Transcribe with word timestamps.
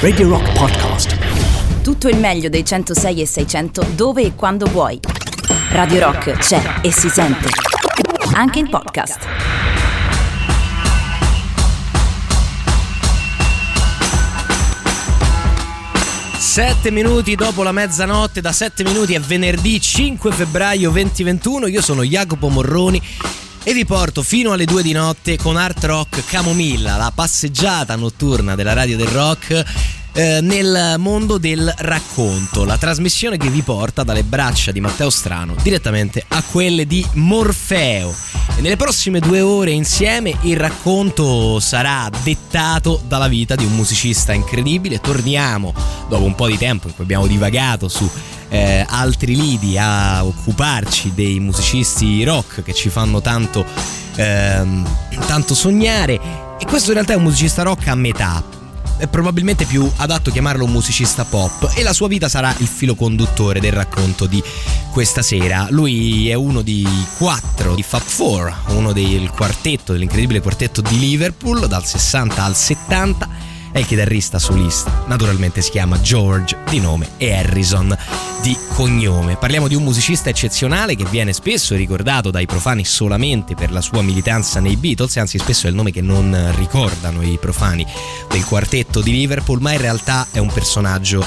Radio 0.00 0.28
Rock 0.28 0.52
Podcast. 0.58 1.82
Tutto 1.82 2.08
il 2.08 2.18
meglio 2.18 2.48
dei 2.48 2.64
106 2.64 3.20
e 3.20 3.26
600 3.26 3.86
dove 3.94 4.22
e 4.22 4.34
quando 4.34 4.66
vuoi. 4.66 4.98
Radio 5.70 6.00
Rock 6.00 6.32
c'è 6.32 6.80
e 6.82 6.90
si 6.90 7.08
sente. 7.08 7.48
Anche 8.32 8.58
in 8.58 8.68
podcast. 8.68 9.28
Sette 16.36 16.90
minuti 16.90 17.36
dopo 17.36 17.62
la 17.62 17.70
mezzanotte, 17.70 18.40
da 18.40 18.50
sette 18.50 18.82
minuti 18.82 19.14
è 19.14 19.20
venerdì 19.20 19.80
5 19.80 20.32
febbraio 20.32 20.90
2021. 20.90 21.68
Io 21.68 21.80
sono 21.80 22.02
Jacopo 22.02 22.48
Morroni 22.48 23.00
e 23.62 23.74
vi 23.74 23.84
porto 23.84 24.22
fino 24.22 24.52
alle 24.52 24.64
2 24.64 24.82
di 24.82 24.92
notte 24.92 25.36
con 25.36 25.56
Art 25.56 25.84
Rock 25.84 26.24
Camomilla, 26.24 26.96
la 26.96 27.12
passeggiata 27.14 27.94
notturna 27.94 28.54
della 28.54 28.72
radio 28.72 28.96
del 28.96 29.08
rock 29.08 29.99
eh, 30.12 30.40
nel 30.40 30.96
mondo 30.98 31.38
del 31.38 31.72
racconto, 31.78 32.64
la 32.64 32.76
trasmissione 32.76 33.36
che 33.36 33.48
vi 33.48 33.62
porta 33.62 34.02
dalle 34.02 34.24
braccia 34.24 34.72
di 34.72 34.80
Matteo 34.80 35.10
Strano 35.10 35.54
direttamente 35.62 36.24
a 36.26 36.42
quelle 36.42 36.86
di 36.86 37.04
Morfeo. 37.14 38.14
E 38.56 38.60
nelle 38.60 38.76
prossime 38.76 39.20
due 39.20 39.40
ore 39.40 39.70
insieme 39.70 40.36
il 40.42 40.56
racconto 40.56 41.60
sarà 41.60 42.10
dettato 42.22 43.00
dalla 43.06 43.28
vita 43.28 43.54
di 43.54 43.64
un 43.64 43.74
musicista 43.74 44.32
incredibile. 44.32 45.00
Torniamo 45.00 45.72
dopo 46.08 46.24
un 46.24 46.34
po' 46.34 46.48
di 46.48 46.58
tempo 46.58 46.88
in 46.88 46.94
cui 46.94 47.04
abbiamo 47.04 47.26
divagato 47.26 47.88
su 47.88 48.08
eh, 48.48 48.84
altri 48.88 49.36
lidi 49.36 49.78
a 49.78 50.24
occuparci 50.24 51.12
dei 51.14 51.38
musicisti 51.38 52.24
rock 52.24 52.62
che 52.62 52.74
ci 52.74 52.88
fanno 52.88 53.20
tanto, 53.20 53.64
ehm, 54.16 54.88
tanto 55.26 55.54
sognare. 55.54 56.14
E 56.58 56.66
questo 56.66 56.88
in 56.88 56.94
realtà 56.94 57.12
è 57.12 57.16
un 57.16 57.22
musicista 57.22 57.62
rock 57.62 57.86
a 57.86 57.94
metà 57.94 58.58
è 59.00 59.08
probabilmente 59.08 59.64
più 59.64 59.90
adatto 59.96 60.30
chiamarlo 60.30 60.64
un 60.64 60.72
musicista 60.72 61.24
pop 61.24 61.72
e 61.74 61.82
la 61.82 61.94
sua 61.94 62.06
vita 62.06 62.28
sarà 62.28 62.54
il 62.58 62.66
filo 62.66 62.94
conduttore 62.94 63.58
del 63.58 63.72
racconto 63.72 64.26
di 64.26 64.42
questa 64.92 65.22
sera. 65.22 65.66
Lui 65.70 66.28
è 66.28 66.34
uno 66.34 66.60
di 66.60 66.86
quattro 67.16 67.74
di 67.74 67.82
Fab 67.82 68.02
Four, 68.02 68.54
uno 68.68 68.92
del 68.92 69.30
quartetto, 69.30 69.92
dell'incredibile 69.92 70.40
quartetto 70.40 70.82
di 70.82 70.98
Liverpool 70.98 71.66
dal 71.66 71.86
60 71.86 72.44
al 72.44 72.54
70 72.54 73.28
è 73.72 73.78
il 73.78 73.86
chitarrista 73.86 74.38
solista. 74.38 75.04
Naturalmente 75.06 75.62
si 75.62 75.70
chiama 75.70 76.00
George 76.00 76.56
di 76.68 76.80
nome 76.80 77.08
e 77.16 77.34
Harrison 77.34 77.96
di 78.42 78.56
cognome. 78.74 79.36
Parliamo 79.36 79.68
di 79.68 79.74
un 79.74 79.82
musicista 79.82 80.30
eccezionale 80.30 80.96
che 80.96 81.04
viene 81.04 81.32
spesso 81.32 81.74
ricordato 81.74 82.30
dai 82.30 82.46
profani 82.46 82.84
solamente 82.84 83.54
per 83.54 83.70
la 83.70 83.80
sua 83.80 84.02
militanza 84.02 84.60
nei 84.60 84.76
Beatles, 84.76 85.16
anzi 85.16 85.38
spesso 85.38 85.66
è 85.66 85.70
il 85.70 85.76
nome 85.76 85.92
che 85.92 86.00
non 86.00 86.52
ricordano 86.56 87.22
i 87.22 87.38
profani 87.38 87.86
del 88.28 88.44
quartetto 88.44 89.00
di 89.00 89.12
Liverpool, 89.12 89.60
ma 89.60 89.72
in 89.72 89.80
realtà 89.80 90.26
è 90.30 90.38
un 90.38 90.50
personaggio 90.52 91.24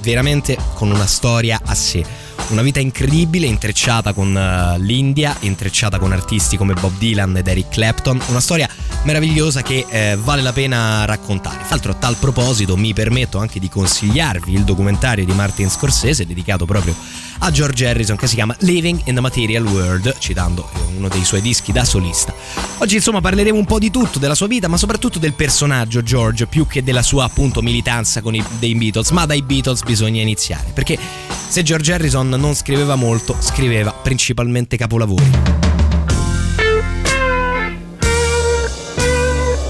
veramente 0.00 0.56
con 0.74 0.90
una 0.90 1.06
storia 1.06 1.60
a 1.64 1.74
sé 1.74 2.26
una 2.48 2.62
vita 2.62 2.78
incredibile, 2.78 3.46
intrecciata 3.46 4.12
con 4.12 4.34
uh, 4.34 4.80
l'India, 4.80 5.34
intrecciata 5.40 5.98
con 5.98 6.12
artisti 6.12 6.56
come 6.56 6.74
Bob 6.74 6.96
Dylan 6.96 7.36
ed 7.36 7.48
Eric 7.48 7.70
Clapton, 7.70 8.20
una 8.28 8.40
storia 8.40 8.68
meravigliosa 9.06 9.62
che 9.62 9.86
eh, 9.88 10.18
vale 10.20 10.42
la 10.42 10.52
pena 10.52 11.04
raccontare. 11.04 11.58
Tra 11.58 11.68
l'altro 11.70 11.92
a 11.92 11.94
tal 11.94 12.16
proposito 12.16 12.76
mi 12.76 12.92
permetto 12.92 13.38
anche 13.38 13.60
di 13.60 13.68
consigliarvi 13.68 14.52
il 14.52 14.64
documentario 14.64 15.24
di 15.24 15.32
Martin 15.32 15.70
Scorsese 15.70 16.26
dedicato 16.26 16.66
proprio 16.66 16.94
a 17.38 17.50
George 17.52 17.86
Harrison 17.86 18.16
che 18.16 18.26
si 18.26 18.34
chiama 18.34 18.54
Living 18.60 19.00
in 19.04 19.14
the 19.14 19.20
Material 19.20 19.64
World, 19.64 20.16
citando 20.18 20.68
eh, 20.74 20.96
uno 20.96 21.08
dei 21.08 21.24
suoi 21.24 21.40
dischi 21.40 21.70
da 21.70 21.84
solista. 21.84 22.34
Oggi 22.78 22.96
insomma 22.96 23.20
parleremo 23.20 23.56
un 23.56 23.64
po' 23.64 23.78
di 23.78 23.92
tutto, 23.92 24.18
della 24.18 24.34
sua 24.34 24.48
vita, 24.48 24.66
ma 24.66 24.76
soprattutto 24.76 25.20
del 25.20 25.34
personaggio 25.34 26.02
George, 26.02 26.46
più 26.46 26.66
che 26.66 26.82
della 26.82 27.02
sua 27.02 27.24
appunto 27.24 27.62
militanza 27.62 28.20
con 28.20 28.34
i 28.34 28.44
dei 28.58 28.74
Beatles, 28.74 29.10
ma 29.10 29.24
dai 29.24 29.42
Beatles 29.42 29.82
bisogna 29.84 30.20
iniziare, 30.20 30.72
perché 30.74 30.98
se 31.48 31.62
George 31.62 31.92
Harrison 31.92 32.28
non 32.28 32.54
scriveva 32.54 32.96
molto, 32.96 33.36
scriveva 33.38 33.92
principalmente 33.92 34.76
capolavori. 34.76 35.75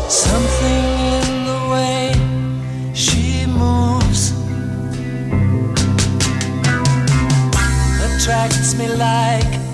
Something 0.08 0.84
in 1.18 1.46
the 1.46 1.68
way 1.68 2.12
she 2.94 3.44
moves 3.46 4.30
attracts 8.04 8.78
me 8.78 8.86
like 8.88 9.65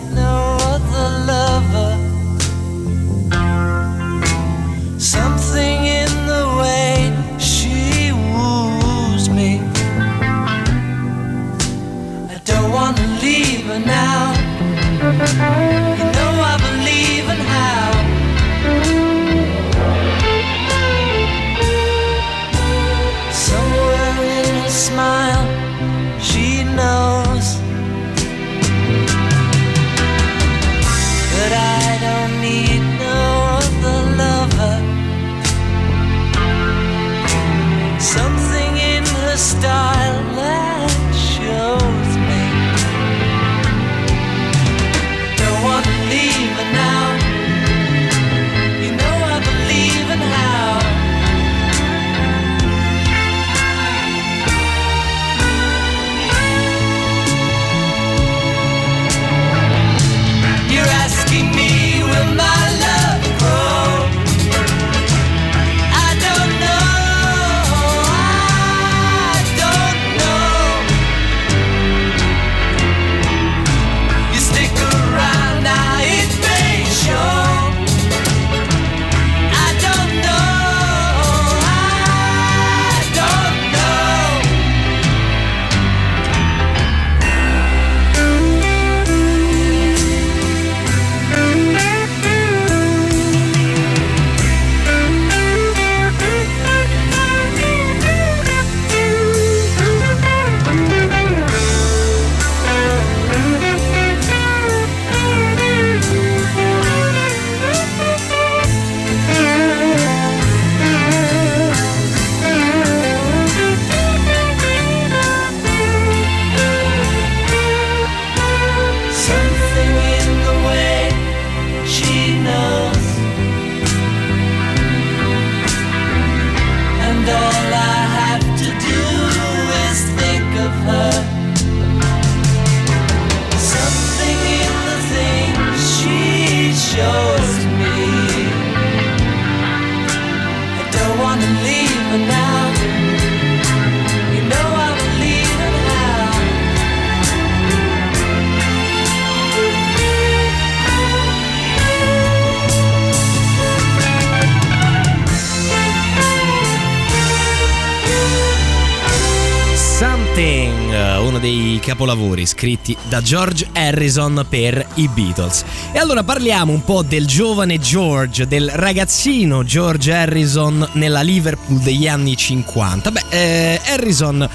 capolavori 162.03 162.47
scritti 162.47 162.97
da 163.09 163.23
George 163.23 163.69
Harrison 163.73 164.45
per 164.49 164.85
i 164.95 165.09
Beatles. 165.09 165.65
E 165.93 165.99
allora 166.01 166.25
parliamo 166.25 166.73
un 166.73 166.83
po' 166.83 167.03
del 167.03 167.27
giovane 167.27 167.79
George, 167.79 168.49
del 168.49 168.69
ragazzino 168.71 169.63
George 169.63 170.13
Harrison 170.13 170.89
nella 170.95 171.21
Liverpool 171.21 171.79
degli 171.79 172.09
anni 172.09 172.37
50. 172.37 173.11
Beh, 173.13 173.25
eh, 173.29 173.81
Harrison 173.87 174.49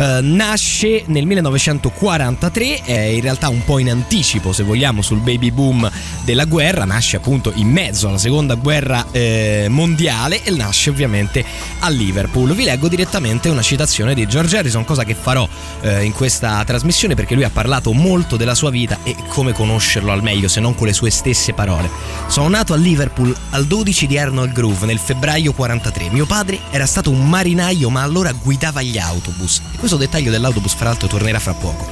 eh, 0.00 0.20
nasce 0.22 1.02
nel 1.08 1.26
1943, 1.26 2.84
è 2.84 2.98
in 3.00 3.20
realtà 3.20 3.50
un 3.50 3.62
po' 3.64 3.78
in 3.78 3.90
anticipo 3.90 4.50
se 4.50 4.62
vogliamo 4.62 5.02
sul 5.02 5.18
baby 5.18 5.50
boom 5.50 5.90
della 6.24 6.46
guerra, 6.46 6.86
nasce 6.86 7.16
appunto 7.16 7.52
in 7.56 7.68
mezzo 7.68 8.08
alla 8.08 8.16
seconda 8.16 8.54
guerra 8.54 9.04
eh, 9.10 9.66
mondiale 9.68 10.42
e 10.42 10.52
nasce 10.52 10.88
ovviamente 10.88 11.44
a 11.80 11.90
Liverpool. 11.90 12.54
Vi 12.54 12.64
leggo 12.64 12.88
direttamente 12.88 13.50
una 13.50 13.60
citazione 13.60 14.14
di 14.14 14.26
George 14.26 14.56
Harrison, 14.56 14.86
cosa 14.86 15.04
che 15.04 15.14
farò 15.14 15.46
eh, 15.82 16.02
in 16.02 16.12
questa 16.12 16.64
trasmissione 16.64 17.14
perché 17.14 17.34
lui 17.34 17.44
ha 17.44 17.50
parlato 17.50 17.92
molto 17.92 18.38
della 18.38 18.54
sua 18.54 18.70
vita 18.70 19.00
e 19.02 19.14
come 19.28 19.52
conoscerlo 19.52 20.12
al 20.12 20.22
meglio 20.22 20.48
se 20.48 20.60
non 20.60 20.74
con 20.74 20.86
le 20.86 20.94
sue 20.94 21.10
stesse 21.10 21.52
parole. 21.52 21.90
Sono 22.26 22.48
nato 22.48 22.72
a 22.72 22.76
Liverpool 22.76 23.36
al 23.50 23.66
12 23.66 24.06
di 24.06 24.16
Arnold 24.16 24.52
Grove 24.52 24.86
nel 24.86 24.98
febbraio 24.98 25.52
43. 25.52 26.08
Mio 26.08 26.24
padre 26.24 26.58
era 26.70 26.86
stato 26.86 27.10
un 27.10 27.28
marinaio 27.28 27.90
ma 27.90 28.00
allora 28.00 28.32
guidava 28.32 28.80
gli 28.80 28.96
autobus. 28.96 29.60
E 29.78 29.88
questo 29.90 29.96
dettaglio 29.96 30.30
dell'autobus, 30.30 30.74
fra 30.74 30.90
l'altro, 30.90 31.08
tornerà 31.08 31.40
fra 31.40 31.52
poco. 31.52 31.84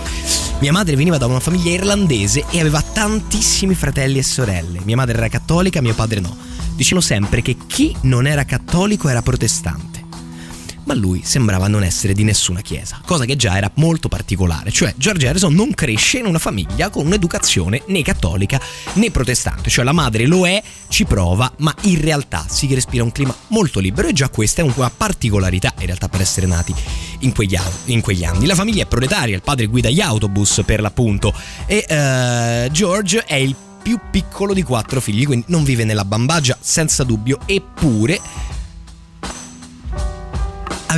Mia 0.61 0.71
madre 0.71 0.95
veniva 0.95 1.19
da 1.19 1.27
una 1.27 1.41
famiglia 1.41 1.73
irlandese 1.73 2.45
e 2.49 2.61
aveva 2.61 2.81
tantissimi 2.81 3.75
fratelli 3.75 4.19
e 4.19 4.23
sorelle. 4.23 4.81
Mia 4.85 4.95
madre 4.95 5.17
era 5.17 5.29
cattolica, 5.29 5.81
mio 5.81 5.95
padre 5.95 6.21
no. 6.21 6.37
Dicevano 6.77 7.05
sempre 7.05 7.43
che 7.43 7.56
chi 7.67 7.97
non 8.03 8.29
era 8.29 8.45
cattolico 8.45 9.09
era 9.09 9.21
protestante 9.21 9.88
ma 10.88 10.94
lui 10.94 11.20
sembrava 11.23 11.69
non 11.69 11.85
essere 11.85 12.14
di 12.14 12.25
nessuna 12.25 12.62
chiesa, 12.62 13.02
cosa 13.05 13.26
che 13.26 13.37
già 13.37 13.58
era 13.58 13.70
molto 13.75 14.08
particolare, 14.08 14.73
cioè 14.73 14.94
George 14.96 15.29
Harrison 15.29 15.52
non 15.52 15.75
cresce 15.75 16.17
in 16.17 16.25
una 16.25 16.38
famiglia 16.38 16.88
con 16.88 17.05
un'educazione 17.05 17.82
né 17.88 18.00
cattolica 18.00 18.58
né 18.94 19.11
protestante, 19.11 19.69
cioè 19.69 19.85
la 19.85 19.93
madre 19.93 20.25
lo 20.25 20.46
è, 20.46 20.62
ci 20.88 21.05
prova, 21.05 21.52
ma 21.58 21.75
in 21.82 22.00
realtà 22.00 22.46
si 22.49 22.73
respira 22.73 23.05
un 23.05 23.12
clima 23.12 23.37
molto 23.49 23.81
libero 23.81 24.08
e 24.08 24.14
già 24.14 24.31
questa 24.31 24.62
è 24.62 24.64
una 24.64 24.88
particolarità 24.88 25.75
in 25.81 25.85
realtà 25.85 26.08
per 26.08 26.23
essere 26.23 26.46
nati 26.46 26.75
in 27.19 27.35
quegli, 27.35 27.58
in 27.87 28.00
quegli 28.00 28.25
anni. 28.25 28.46
La 28.46 28.55
famiglia 28.55 28.85
è 28.85 28.87
proletaria, 28.87 29.35
il 29.35 29.43
padre 29.43 29.67
guida 29.67 29.90
gli 29.90 30.00
autobus 30.00 30.62
per 30.64 30.81
l'appunto 30.81 31.35
e 31.67 31.85
uh, 31.87 32.73
George 32.73 33.25
è 33.26 33.35
il 33.35 33.55
più 33.82 34.00
piccolo 34.11 34.55
di 34.55 34.62
quattro 34.62 35.02
figli, 35.02 35.26
quindi 35.26 35.44
non 35.49 35.64
vive 35.64 35.85
nella 35.85 36.06
bambagia 36.06 36.56
senza 36.58 37.05
dubbio, 37.05 37.40
eppure 37.44 38.56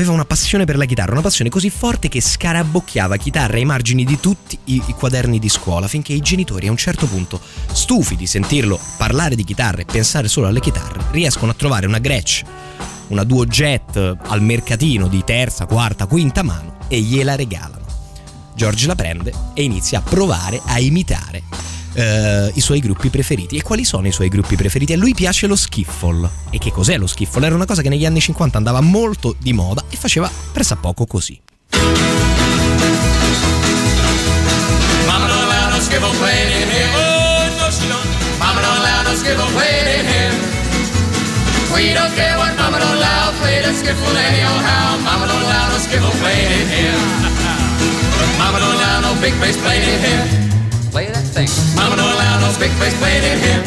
aveva 0.01 0.15
una 0.15 0.25
passione 0.25 0.65
per 0.65 0.79
la 0.79 0.87
chitarra, 0.87 1.13
una 1.13 1.21
passione 1.21 1.51
così 1.51 1.69
forte 1.69 2.09
che 2.09 2.23
scarabocchiava 2.23 3.19
chitarra 3.19 3.57
ai 3.57 3.67
margini 3.67 4.05
di 4.05 4.19
tutti 4.19 4.59
i, 4.65 4.83
i, 4.87 4.93
quaderni 4.95 5.39
di 5.39 5.51
scuola, 5.51 5.89
finché 5.89 6.15
i 6.15 6.21
genitori 6.21 6.69
a 6.69 6.71
un 6.71 6.79
certo 6.79 7.07
punto, 7.07 7.39
stufi 7.71 8.17
di 8.17 8.27
sentirlo 8.27 8.81
parlare 8.97 9.35
di 9.35 9.45
chitarra 9.45 9.83
e 9.83 9.85
pensare 9.85 10.29
solo 10.29 10.47
alle 10.47 10.61
chitarre, 10.61 11.05
riescono 11.11 11.51
a 11.51 11.55
trovare 11.55 11.87
una 11.87 11.99
Gretsch, 11.99 12.43
una 13.09 13.25
Duo 13.25 13.45
Jet 13.45 14.17
al 14.27 14.41
mercatino 14.41 15.07
di 15.07 15.23
terza, 15.23 15.67
quarta, 15.67 16.07
quinta 16.07 16.43
mano 16.43 16.79
e 16.89 16.99
gliela 17.01 17.37
regalano. 17.37 17.85
George 18.55 18.87
la 18.87 18.95
prende 18.95 19.33
e 19.53 19.63
inizia 19.63 19.99
a 19.99 20.03
provare 20.03 20.61
a 20.65 20.79
imitare 20.79 21.43
eh, 21.95 22.51
i 22.55 22.61
suoi 22.61 22.81
gruppi 22.81 23.09
preferiti. 23.09 23.57
E 23.57 23.63
quali 23.63 23.85
sono 23.85 24.07
i 24.07 24.13
suoi 24.13 24.29
gruppi 24.29 24.57
preferiti? 24.57 24.93
A 24.93 24.97
lui 24.97 25.15
piace 25.15 25.47
lo 25.47 25.57
skiffle. 25.57 26.29
E 26.51 26.59
che 26.59 26.71
cos'è 26.71 26.99
lo 26.99 27.07
skiffle? 27.07 27.47
Era 27.47 27.55
una 27.55 27.67
cosa 27.67 27.83
che 27.83 27.89
negli 27.89 28.07
anni 28.07 28.21
50 28.21 28.57
andava 28.57 28.81
molto 28.81 29.35
di 29.39 29.53
moda 29.53 29.85
e 29.89 29.97
faceva 29.97 30.31
pressappoco 30.53 31.07
così. 31.07 31.41
Mama 35.07 35.27
don't 35.27 35.43
allow 35.43 35.71
no 35.71 35.81
skiffle 35.81 36.19
playing 36.19 36.63
in 36.63 36.69
here. 40.07 40.33
We 41.73 41.95
don't 41.95 42.15
care 42.15 42.37
what 42.37 42.55
Mama 42.57 42.79
don't 42.79 42.97
allow, 42.97 43.33
play 43.41 43.63
the 43.63 43.73
skiffle 43.73 44.17
anyhow. 44.17 44.99
Mama 45.03 45.27
don't 45.27 45.43
allow 45.43 45.69
no 45.69 45.79
skiffle 45.79 46.11
playing 46.21 46.53
in 46.61 46.69
here. 46.69 46.99
Mama 48.39 48.59
don't 48.59 48.75
allow 48.75 49.01
no 49.01 49.15
big 49.21 49.39
bass 49.41 49.57
playing 49.57 49.89
in 49.89 50.01
here. 50.01 50.50
Thing. 51.47 51.75
Mama 51.75 51.97
don't 51.97 52.13
allow 52.13 52.41
no 52.41 52.53
big 52.59 52.69
bass 52.79 52.93
played 53.01 53.25
in 53.25 53.39
here. 53.41 53.63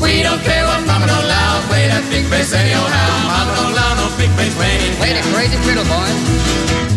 We 0.00 0.22
don't 0.22 0.40
care 0.40 0.64
what 0.64 0.80
Mama 0.86 1.06
don't 1.06 1.24
allow. 1.24 1.60
Play 1.68 1.88
that 1.88 2.08
big 2.08 2.24
bass 2.30 2.54
anyhow. 2.54 2.88
Mama 3.28 3.52
don't 3.52 3.72
allow 3.72 3.92
no 4.00 4.08
big 4.16 4.32
bass 4.36 4.54
played 4.56 4.96
Play 4.96 5.12
the 5.12 5.20
crazy 5.28 5.58
fiddle, 5.60 5.84
boy. 5.84 6.91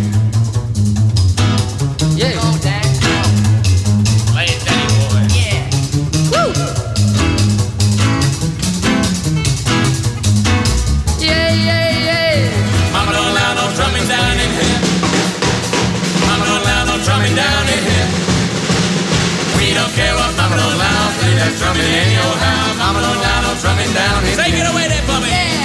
Drumming 21.57 21.87
in 21.87 22.09
your 22.11 22.35
house. 22.45 22.75
Mama 22.77 22.99
don't 23.01 23.17
allow 23.17 23.39
no 23.47 23.51
drumming 23.61 23.91
down 23.93 24.23
here. 24.25 24.35
Take 24.35 24.55
it 24.55 24.67
away 24.67 24.87
there, 24.87 25.05
Bubby. 25.07 25.31
Yeah. 25.31 25.63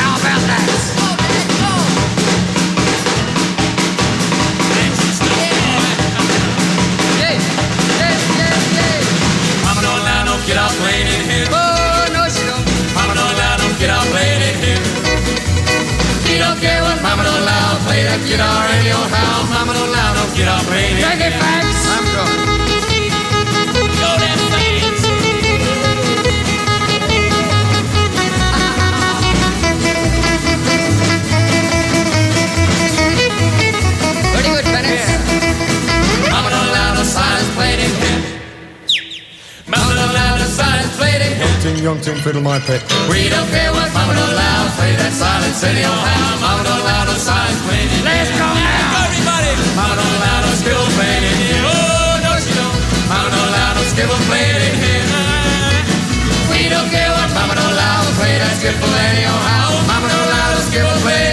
How 0.00 0.16
about 0.16 0.42
that? 0.48 0.66
Mama 9.64 9.80
don't 9.82 10.00
allow 10.02 10.24
no 10.24 10.34
get 10.46 10.56
out 10.56 10.72
playing 10.82 11.06
in 11.06 11.22
here. 11.30 11.46
Oh, 11.52 12.06
no, 12.12 12.26
she 12.28 12.42
don't. 12.48 12.64
Mama 12.94 13.14
don't 13.14 13.32
allow 13.34 13.54
no 13.62 13.68
get 13.78 13.90
out 13.90 14.06
playing 14.10 14.42
in 14.42 14.56
here. 14.64 14.82
He 16.26 16.38
don't 16.38 16.58
care 16.58 16.82
what 16.82 16.98
Mama 17.02 17.22
don't 17.22 17.42
allow. 17.42 17.78
Play 17.86 18.02
that 18.04 18.20
guitar 18.26 18.64
in 18.78 18.84
your 18.86 19.06
house. 19.14 19.46
Mama 19.50 19.72
don't 19.74 19.88
allow 19.88 20.10
no 20.18 20.24
get 20.34 20.48
out 20.48 20.62
playing 20.66 20.96
in 20.96 21.02
Take 21.02 21.22
it, 21.28 21.34
Fax. 21.38 21.69
I'm 22.00 22.06
going. 22.16 22.40
Go 24.00 24.10
that 24.24 24.38
fast. 24.48 25.04
Pretty 34.32 34.48
good, 34.48 34.64
Bennett. 34.72 34.96
Yeah. 34.96 36.32
Mama 36.32 36.48
don't 36.48 36.68
allow 36.72 36.94
no 36.96 37.04
silence 37.04 37.50
played 37.54 37.80
in 37.84 37.92
here. 38.00 38.20
Mama 39.68 39.92
don't 39.92 40.08
allow 40.08 40.38
no 40.40 40.46
silence 40.48 40.96
played 40.96 41.20
in 41.20 41.36
here. 41.36 41.44
Young 41.44 41.60
ting, 41.60 41.76
young 41.84 42.00
ting, 42.00 42.16
fiddle 42.24 42.40
my 42.40 42.58
pet. 42.60 42.80
We 43.12 43.28
don't 43.28 43.48
care 43.52 43.72
what 43.76 43.92
Mama 43.92 44.14
don't 44.16 44.32
allow. 44.32 44.72
Play 44.80 44.96
that 44.96 45.12
silence 45.12 45.60
in 45.68 45.76
your 45.76 45.92
house. 45.92 46.40
Mama 46.40 46.64
don't 46.64 46.80
allow 46.80 47.04
no 47.04 47.14
silence 47.20 47.60
played 47.68 47.92
in 47.92 48.00
here. 48.00 48.08
Let's 48.08 48.30
go 48.40 48.48
now. 48.56 49.04
Everybody. 49.04 49.52
Mama 49.76 49.94
don't 50.00 50.14
allow 50.16 50.38
no 50.48 50.50
skill 50.56 50.84
played 50.96 51.29
allow 54.00 54.08
no 54.08 54.16
skill 54.16 54.26
played 54.28 54.56
in 54.56 54.74
here. 54.80 55.04
We 56.50 56.68
don't 56.68 56.88
care 56.90 57.10
what 57.10 57.28
Mama 57.34 57.54
don't 57.54 57.72
allow. 57.72 58.00
Play 58.16 58.38
that 58.38 58.56
skill 58.56 58.72
in 58.72 59.22
your 59.28 59.40
house. 59.52 59.86
Mama 59.88 60.08
don't 60.08 60.26
allow 60.28 60.54
no 60.54 60.60
skill 60.68 60.88
played 61.04 61.24
in 61.24 61.29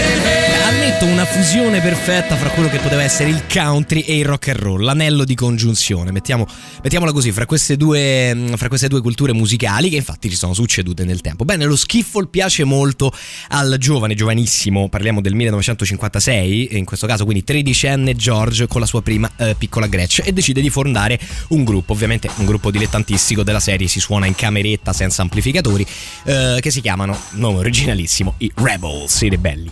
Ammetto 0.98 1.14
una 1.14 1.26
fusione 1.26 1.80
perfetta 1.80 2.36
fra 2.36 2.50
quello 2.50 2.70
che 2.70 2.80
poteva 2.80 3.04
essere 3.04 3.30
il 3.30 3.44
country 3.52 4.00
e 4.02 4.18
il 4.18 4.26
rock 4.26 4.48
and 4.48 4.58
roll, 4.58 4.84
l'anello 4.84 5.26
di 5.26 5.36
congiunzione, 5.36 6.12
mettiamo, 6.12 6.48
mettiamola 6.82 7.12
così, 7.12 7.32
fra 7.32 7.46
queste, 7.46 7.78
due, 7.78 8.54
fra 8.56 8.68
queste 8.68 8.88
due 8.88 9.02
culture 9.02 9.32
musicali 9.32 9.90
che 9.90 9.98
infatti 9.98 10.28
ci 10.28 10.36
sono 10.36 10.56
succedute 10.56 11.06
nel 11.06 11.22
tempo. 11.22 11.46
Bene, 11.46 11.66
lo 11.66 11.76
skiffle 11.76 12.26
piace 12.28 12.64
molto 12.64 13.14
al 13.50 13.76
giovane, 13.78 14.16
giovanissimo, 14.16 14.90
parliamo 14.90 15.22
del 15.22 15.36
1956, 15.36 16.78
in 16.78 16.86
questo 16.86 17.06
caso 17.06 17.26
quindi 17.26 17.44
tredicenne 17.44 18.16
George 18.16 18.66
con 18.66 18.82
la 18.82 18.88
sua 18.88 19.04
prima 19.04 19.30
eh, 19.38 19.54
piccola 19.56 19.86
Gretsch 19.86 20.22
e 20.26 20.32
decide 20.32 20.62
di 20.62 20.72
fondare 20.72 21.20
un 21.50 21.64
gruppo, 21.64 21.94
ovviamente 21.94 22.28
un 22.38 22.46
gruppo 22.46 22.72
dilettantistico 22.72 23.44
della 23.44 23.60
serie, 23.60 23.88
si 23.88 24.00
suona 24.00 24.26
in 24.26 24.34
cameretta 24.34 24.94
senza 24.94 25.22
amplificatori, 25.22 25.86
eh, 26.24 26.58
che 26.60 26.72
si 26.72 26.82
chiamano, 26.82 27.16
nome 27.34 27.60
originalissimo, 27.60 28.34
i 28.40 28.52
Rebels, 28.56 29.22
i 29.22 29.30
ribelli. 29.30 29.72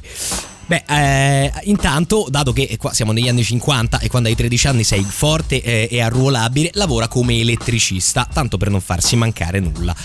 Beh, 0.68 0.84
eh, 0.88 1.52
intanto, 1.66 2.26
dato 2.30 2.52
che 2.52 2.78
qua 2.78 2.92
siamo 2.92 3.12
negli 3.12 3.30
anni 3.30 3.44
50 3.44 4.00
e 4.00 4.10
quando 4.10 4.30
hai 4.30 4.36
13 4.36 4.68
anni 4.68 4.84
sei 4.84 5.04
forte 5.04 5.62
eh, 5.62 5.88
e 5.90 6.02
arruolabile, 6.02 6.72
lavora 6.74 7.08
come 7.08 7.40
elettricista, 7.40 8.28
tanto 8.32 8.58
per 8.58 8.70
non 8.70 8.82
farsi 8.82 9.16
mancare 9.16 9.60
nulla. 9.60 9.96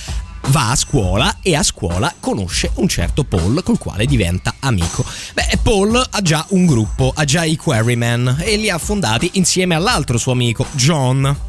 Va 0.48 0.70
a 0.70 0.76
scuola 0.76 1.38
e 1.42 1.54
a 1.54 1.62
scuola 1.62 2.12
conosce 2.18 2.70
un 2.74 2.88
certo 2.88 3.24
Paul 3.24 3.62
col 3.62 3.78
quale 3.78 4.04
diventa 4.04 4.56
amico. 4.60 5.04
Beh, 5.32 5.58
Paul 5.62 6.06
ha 6.10 6.20
già 6.22 6.44
un 6.50 6.66
gruppo, 6.66 7.12
ha 7.14 7.24
già 7.24 7.44
i 7.44 7.56
Quarrymen 7.56 8.38
e 8.40 8.56
li 8.56 8.68
ha 8.68 8.78
fondati 8.78 9.30
insieme 9.34 9.74
all'altro 9.74 10.18
suo 10.18 10.32
amico, 10.32 10.66
John 10.72 11.48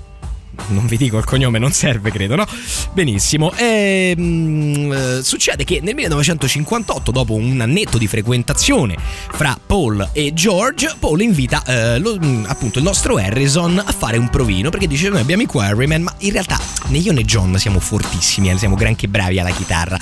non 0.67 0.85
vi 0.85 0.97
dico 0.97 1.17
il 1.17 1.25
cognome, 1.25 1.59
non 1.59 1.71
serve 1.71 2.11
credo, 2.11 2.35
no? 2.35 2.45
Benissimo. 2.93 3.53
E, 3.53 4.15
mh, 4.15 5.19
succede 5.21 5.63
che 5.63 5.79
nel 5.81 5.95
1958, 5.95 7.11
dopo 7.11 7.33
un 7.33 7.59
annetto 7.61 7.97
di 7.97 8.07
frequentazione 8.07 8.97
fra 9.31 9.57
Paul 9.63 10.09
e 10.13 10.33
George, 10.33 10.95
Paul 10.99 11.21
invita 11.21 11.63
eh, 11.65 11.99
lo, 11.99 12.17
appunto 12.45 12.77
il 12.79 12.83
nostro 12.83 13.17
Harrison 13.17 13.81
a 13.83 13.91
fare 13.91 14.17
un 14.17 14.29
provino 14.29 14.69
perché 14.69 14.87
dice 14.87 15.09
noi 15.09 15.19
abbiamo 15.19 15.41
i 15.41 15.45
Quarrymen, 15.45 16.03
ma 16.03 16.13
in 16.19 16.31
realtà 16.31 16.59
né 16.87 16.97
io 16.97 17.11
né 17.11 17.23
John 17.23 17.57
siamo 17.57 17.79
fortissimi, 17.79 18.49
eh, 18.49 18.57
siamo 18.57 18.75
granché 18.75 19.07
bravi 19.07 19.39
alla 19.39 19.51
chitarra. 19.51 19.97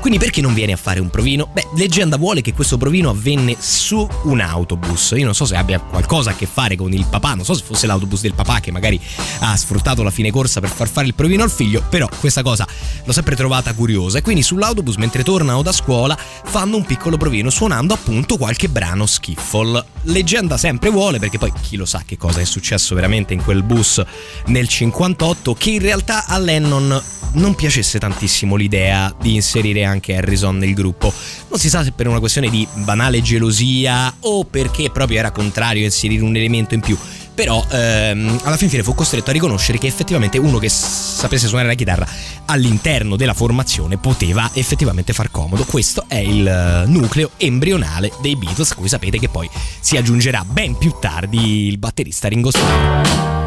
Quindi 0.00 0.18
perché 0.18 0.40
non 0.40 0.54
vieni 0.54 0.72
a 0.72 0.76
fare 0.76 1.00
un 1.00 1.10
provino? 1.10 1.48
Beh, 1.52 1.68
leggenda 1.76 2.16
vuole 2.16 2.40
che 2.40 2.52
questo 2.52 2.76
provino 2.76 3.10
avvenne 3.10 3.56
su 3.58 4.06
un 4.24 4.40
autobus. 4.40 5.14
Io 5.16 5.24
non 5.24 5.34
so 5.34 5.44
se 5.44 5.56
abbia 5.56 5.78
qualcosa 5.78 6.30
a 6.30 6.34
che 6.34 6.46
fare 6.46 6.76
con 6.76 6.92
il 6.92 7.06
papà, 7.08 7.34
non 7.34 7.44
so 7.44 7.54
se 7.54 7.62
fosse 7.64 7.86
l'autobus 7.86 8.20
del 8.20 8.34
papà 8.34 8.60
che 8.60 8.70
magari 8.70 9.00
ha 9.40 9.56
sfruttato 9.56 10.01
la 10.02 10.10
fine 10.10 10.30
corsa 10.30 10.60
per 10.60 10.70
far 10.70 10.88
fare 10.88 11.06
il 11.06 11.14
provino 11.14 11.42
al 11.42 11.50
figlio, 11.50 11.82
però 11.88 12.08
questa 12.20 12.42
cosa 12.42 12.66
l'ho 13.04 13.12
sempre 13.12 13.36
trovata 13.36 13.72
curiosa 13.74 14.18
e 14.18 14.22
quindi 14.22 14.42
sull'autobus 14.42 14.96
mentre 14.96 15.22
tornano 15.22 15.62
da 15.62 15.72
scuola 15.72 16.16
fanno 16.44 16.76
un 16.76 16.84
piccolo 16.84 17.16
provino 17.16 17.50
suonando 17.50 17.94
appunto 17.94 18.36
qualche 18.36 18.68
brano 18.68 19.06
skiffle. 19.06 19.84
Leggenda 20.02 20.56
sempre 20.56 20.90
vuole 20.90 21.18
perché 21.18 21.38
poi 21.38 21.52
chi 21.60 21.76
lo 21.76 21.84
sa 21.84 22.02
che 22.04 22.16
cosa 22.16 22.40
è 22.40 22.44
successo 22.44 22.94
veramente 22.94 23.34
in 23.34 23.42
quel 23.42 23.62
bus 23.62 24.02
nel 24.46 24.68
58 24.68 25.54
che 25.54 25.70
in 25.70 25.80
realtà 25.80 26.26
a 26.26 26.38
Lennon 26.38 27.02
non 27.34 27.54
piacesse 27.54 27.98
tantissimo 27.98 28.56
l'idea 28.56 29.14
di 29.20 29.34
inserire 29.34 29.84
anche 29.84 30.16
Harrison 30.16 30.58
nel 30.58 30.74
gruppo. 30.74 31.12
Non 31.48 31.58
si 31.58 31.68
sa 31.68 31.82
se 31.82 31.92
per 31.92 32.08
una 32.08 32.18
questione 32.18 32.50
di 32.50 32.66
banale 32.74 33.22
gelosia 33.22 34.14
o 34.20 34.44
perché 34.44 34.90
proprio 34.90 35.18
era 35.18 35.30
contrario 35.30 35.82
a 35.82 35.86
inserire 35.86 36.22
un 36.22 36.36
elemento 36.36 36.74
in 36.74 36.80
più 36.80 36.96
però 37.34 37.64
ehm, 37.70 38.40
alla 38.44 38.56
fin 38.56 38.68
fine 38.68 38.82
fu 38.82 38.94
costretto 38.94 39.30
a 39.30 39.32
riconoscere 39.32 39.78
che 39.78 39.86
effettivamente 39.86 40.38
uno 40.38 40.58
che 40.58 40.68
sapesse 40.68 41.46
suonare 41.46 41.68
la 41.68 41.74
chitarra 41.74 42.06
all'interno 42.46 43.16
della 43.16 43.34
formazione 43.34 43.96
poteva 43.96 44.50
effettivamente 44.54 45.12
far 45.12 45.30
comodo. 45.30 45.64
Questo 45.64 46.04
è 46.08 46.16
il 46.16 46.46
eh, 46.46 46.86
nucleo 46.86 47.30
embrionale 47.36 48.12
dei 48.20 48.36
Beatles, 48.36 48.72
a 48.72 48.74
cui 48.74 48.88
sapete 48.88 49.18
che 49.18 49.28
poi 49.28 49.48
si 49.80 49.96
aggiungerà 49.96 50.44
ben 50.44 50.76
più 50.76 50.94
tardi 51.00 51.68
il 51.68 51.78
batterista 51.78 52.28
Ringo 52.28 52.50
Starr. 52.50 53.41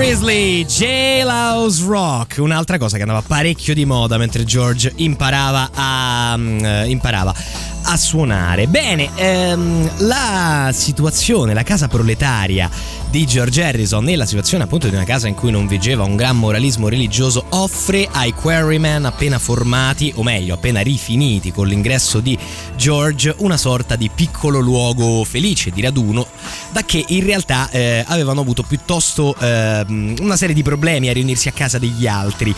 Presley, 0.00 0.64
Jailhouse 0.64 1.84
Rock, 1.84 2.38
un'altra 2.38 2.78
cosa 2.78 2.96
che 2.96 3.02
andava 3.02 3.20
parecchio 3.20 3.74
di 3.74 3.84
moda 3.84 4.16
mentre 4.16 4.44
George 4.44 4.90
imparava 4.96 5.68
a, 5.74 6.38
eh, 6.38 6.88
imparava 6.88 7.34
a 7.82 7.96
suonare. 7.98 8.66
Bene, 8.66 9.10
ehm, 9.14 10.06
la 10.06 10.70
situazione, 10.72 11.52
la 11.52 11.64
casa 11.64 11.86
proletaria 11.86 12.70
di 13.10 13.26
George 13.26 13.64
Harrison 13.64 14.08
e 14.08 14.14
la 14.14 14.24
situazione 14.24 14.62
appunto 14.62 14.88
di 14.88 14.94
una 14.94 15.04
casa 15.04 15.26
in 15.26 15.34
cui 15.34 15.50
non 15.50 15.66
vigeva 15.66 16.04
un 16.04 16.14
gran 16.14 16.38
moralismo 16.38 16.88
religioso 16.88 17.44
offre 17.48 18.08
ai 18.10 18.32
Quarrymen 18.32 19.04
appena 19.04 19.40
formati, 19.40 20.12
o 20.14 20.22
meglio 20.22 20.54
appena 20.54 20.80
rifiniti 20.80 21.50
con 21.50 21.66
l'ingresso 21.66 22.20
di 22.20 22.38
George, 22.76 23.34
una 23.38 23.56
sorta 23.56 23.96
di 23.96 24.08
piccolo 24.14 24.60
luogo 24.60 25.24
felice 25.24 25.70
di 25.70 25.80
raduno, 25.80 26.24
da 26.70 26.84
che 26.84 27.04
in 27.08 27.24
realtà 27.24 27.68
eh, 27.70 28.04
avevano 28.06 28.42
avuto 28.42 28.62
piuttosto 28.62 29.34
ehm, 29.36 30.14
una 30.20 30.36
serie 30.36 30.54
di 30.54 30.62
problemi 30.62 31.08
a 31.08 31.12
riunirsi 31.12 31.48
a 31.48 31.52
casa 31.52 31.78
degli 31.78 32.06
altri 32.06 32.54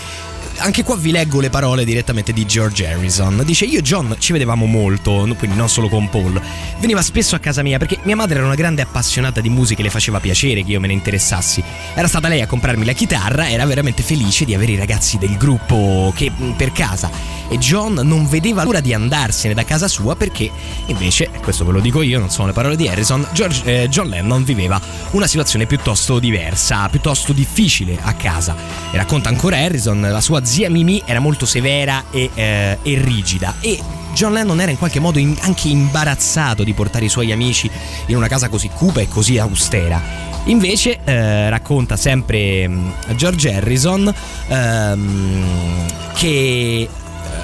anche 0.59 0.83
qua 0.83 0.97
vi 0.97 1.11
leggo 1.11 1.41
le 1.41 1.51
parole 1.51 1.85
direttamente 1.85 2.33
di 2.33 2.47
George 2.47 2.87
Harrison. 2.87 3.43
Dice: 3.45 3.65
Io 3.65 3.79
e 3.79 3.83
John 3.83 4.17
ci 4.19 4.33
vedevamo 4.33 4.67
molto, 4.67 5.27
quindi 5.39 5.57
non 5.57 5.69
solo 5.69 5.89
con 5.89 6.09
Paul. 6.09 6.41
Veniva 6.79 7.03
spesso 7.03 7.35
a 7.35 7.39
casa 7.39 7.63
mia 7.63 7.79
perché 7.79 7.99
mia 8.03 8.17
madre 8.17 8.37
era 8.37 8.47
una 8.47 8.55
grande 8.55 8.83
appassionata 8.83 9.41
di 9.41 9.49
musica 9.49 9.81
e 9.81 9.85
le 9.85 9.91
faceva 9.91 10.21
piacere 10.21 10.65
che 10.65 10.73
io 10.73 10.81
me 10.81 10.87
ne 10.87 10.93
interessassi. 10.93 11.63
Era 11.95 12.09
stata 12.09 12.29
lei 12.29 12.41
a 12.41 12.47
comprarmi 12.47 12.85
la 12.85 12.93
chitarra, 12.93 13.49
era 13.49 13.65
veramente 13.67 14.03
felice 14.03 14.45
di 14.45 14.55
avere 14.55 14.73
i 14.73 14.77
ragazzi 14.77 15.19
del 15.19 15.37
gruppo 15.37 16.13
che 16.15 16.31
per 16.57 16.73
casa. 16.73 17.11
E 17.49 17.59
John 17.59 18.01
non 18.03 18.27
vedeva 18.29 18.65
l'ora 18.65 18.81
di 18.81 18.95
andarsene 18.95 19.53
da 19.53 19.65
casa 19.65 19.87
sua 19.87 20.17
perché, 20.17 20.51
invece, 20.87 21.29
questo 21.43 21.67
ve 21.67 21.73
lo 21.73 21.81
dico 21.81 22.01
io, 22.01 22.19
non 22.19 22.31
sono 22.31 22.47
le 22.47 22.55
parole 22.55 22.77
di 22.77 22.89
Harrison, 22.89 23.27
George, 23.33 23.63
eh, 23.65 23.89
John 23.91 24.09
Lennon 24.09 24.43
viveva 24.43 24.81
una 25.11 25.27
situazione 25.27 25.67
piuttosto 25.67 26.19
diversa, 26.19 26.89
piuttosto 26.89 27.35
difficile 27.35 27.99
a 28.01 28.15
casa. 28.15 28.57
E 28.91 28.97
racconta 28.97 29.29
ancora 29.29 29.59
Harrison, 29.59 30.01
la 30.01 30.21
sua 30.23 30.42
zia 30.43 30.71
Mimi 30.71 31.03
era 31.05 31.21
molto 31.21 31.47
severa 31.47 32.05
e, 32.11 32.31
eh, 32.35 32.79
e 32.83 32.99
rigida 33.01 33.55
e 33.61 33.81
John 34.15 34.33
Lennon 34.33 34.61
era 34.61 34.71
in 34.71 34.79
qualche 34.79 35.01
modo 35.01 35.19
in- 35.19 35.37
anche 35.41 35.69
imbarazzato 35.69 36.65
di 36.65 36.75
portare 36.75 37.07
i 37.07 37.09
suoi 37.09 37.33
amici 37.33 37.71
in 38.07 38.17
una 38.17 38.29
casa 38.29 38.49
così 38.49 38.69
cupa 38.69 39.01
e 39.01 39.09
così 39.09 39.39
austera. 39.39 40.01
Invece 40.47 40.99
eh, 41.05 41.49
racconta 41.49 41.97
sempre 41.97 42.67
mh, 42.69 43.15
George 43.15 43.55
Harrison 43.55 44.13
ehm, 44.49 45.87
che 46.15 46.89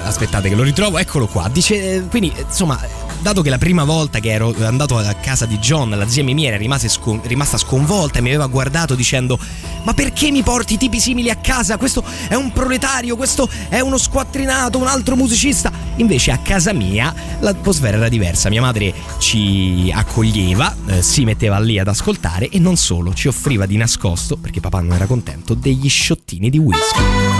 aspettate 0.03 0.49
che 0.49 0.55
lo 0.55 0.63
ritrovo, 0.63 0.97
eccolo 0.97 1.27
qua. 1.27 1.47
Dice, 1.49 1.95
eh, 1.95 2.01
quindi 2.07 2.33
insomma, 2.37 2.79
dato 3.21 3.41
che 3.41 3.49
la 3.49 3.57
prima 3.57 3.83
volta 3.83 4.19
che 4.19 4.31
ero 4.31 4.53
andato 4.61 4.97
a 4.97 5.13
casa 5.13 5.45
di 5.45 5.57
John, 5.59 5.89
la 5.89 6.07
zia 6.07 6.23
Mimì 6.23 6.45
era 6.45 6.57
rimasta 6.57 7.57
sconvolta 7.57 8.19
e 8.19 8.21
mi 8.21 8.29
aveva 8.29 8.47
guardato 8.47 8.95
dicendo 8.95 9.39
ma 9.83 9.93
perché 9.93 10.29
mi 10.31 10.43
porti 10.43 10.77
tipi 10.77 10.99
simili 10.99 11.29
a 11.29 11.35
casa? 11.35 11.77
Questo 11.77 12.03
è 12.27 12.35
un 12.35 12.51
proletario, 12.51 13.15
questo 13.15 13.49
è 13.69 13.79
uno 13.79 13.97
squattrinato, 13.97 14.77
un 14.77 14.87
altro 14.87 15.15
musicista. 15.15 15.71
Invece 15.95 16.31
a 16.31 16.37
casa 16.39 16.73
mia 16.73 17.13
l'atmosfera 17.39 17.97
era 17.97 18.09
diversa, 18.09 18.49
mia 18.49 18.61
madre 18.61 18.93
ci 19.19 19.91
accoglieva, 19.93 20.75
eh, 20.87 21.01
si 21.01 21.23
metteva 21.23 21.59
lì 21.59 21.79
ad 21.79 21.87
ascoltare 21.87 22.49
e 22.49 22.59
non 22.59 22.75
solo, 22.75 23.13
ci 23.13 23.27
offriva 23.27 23.65
di 23.65 23.77
nascosto, 23.77 24.37
perché 24.37 24.59
papà 24.59 24.81
non 24.81 24.93
era 24.93 25.05
contento, 25.05 25.53
degli 25.53 25.89
sciottini 25.89 26.49
di 26.49 26.57
whisky. 26.57 27.38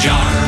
Jar. 0.00 0.47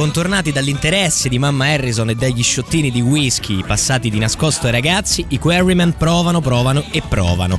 Contornati 0.00 0.50
dall'interesse 0.50 1.28
di 1.28 1.38
mamma 1.38 1.66
Harrison 1.66 2.08
e 2.08 2.14
dagli 2.14 2.42
sciottini 2.42 2.90
di 2.90 3.02
whisky 3.02 3.62
passati 3.62 4.08
di 4.08 4.18
nascosto 4.18 4.64
ai 4.64 4.72
ragazzi, 4.72 5.26
i 5.28 5.38
Quarrymen 5.38 5.92
provano, 5.92 6.40
provano 6.40 6.82
e 6.90 7.02
provano. 7.06 7.58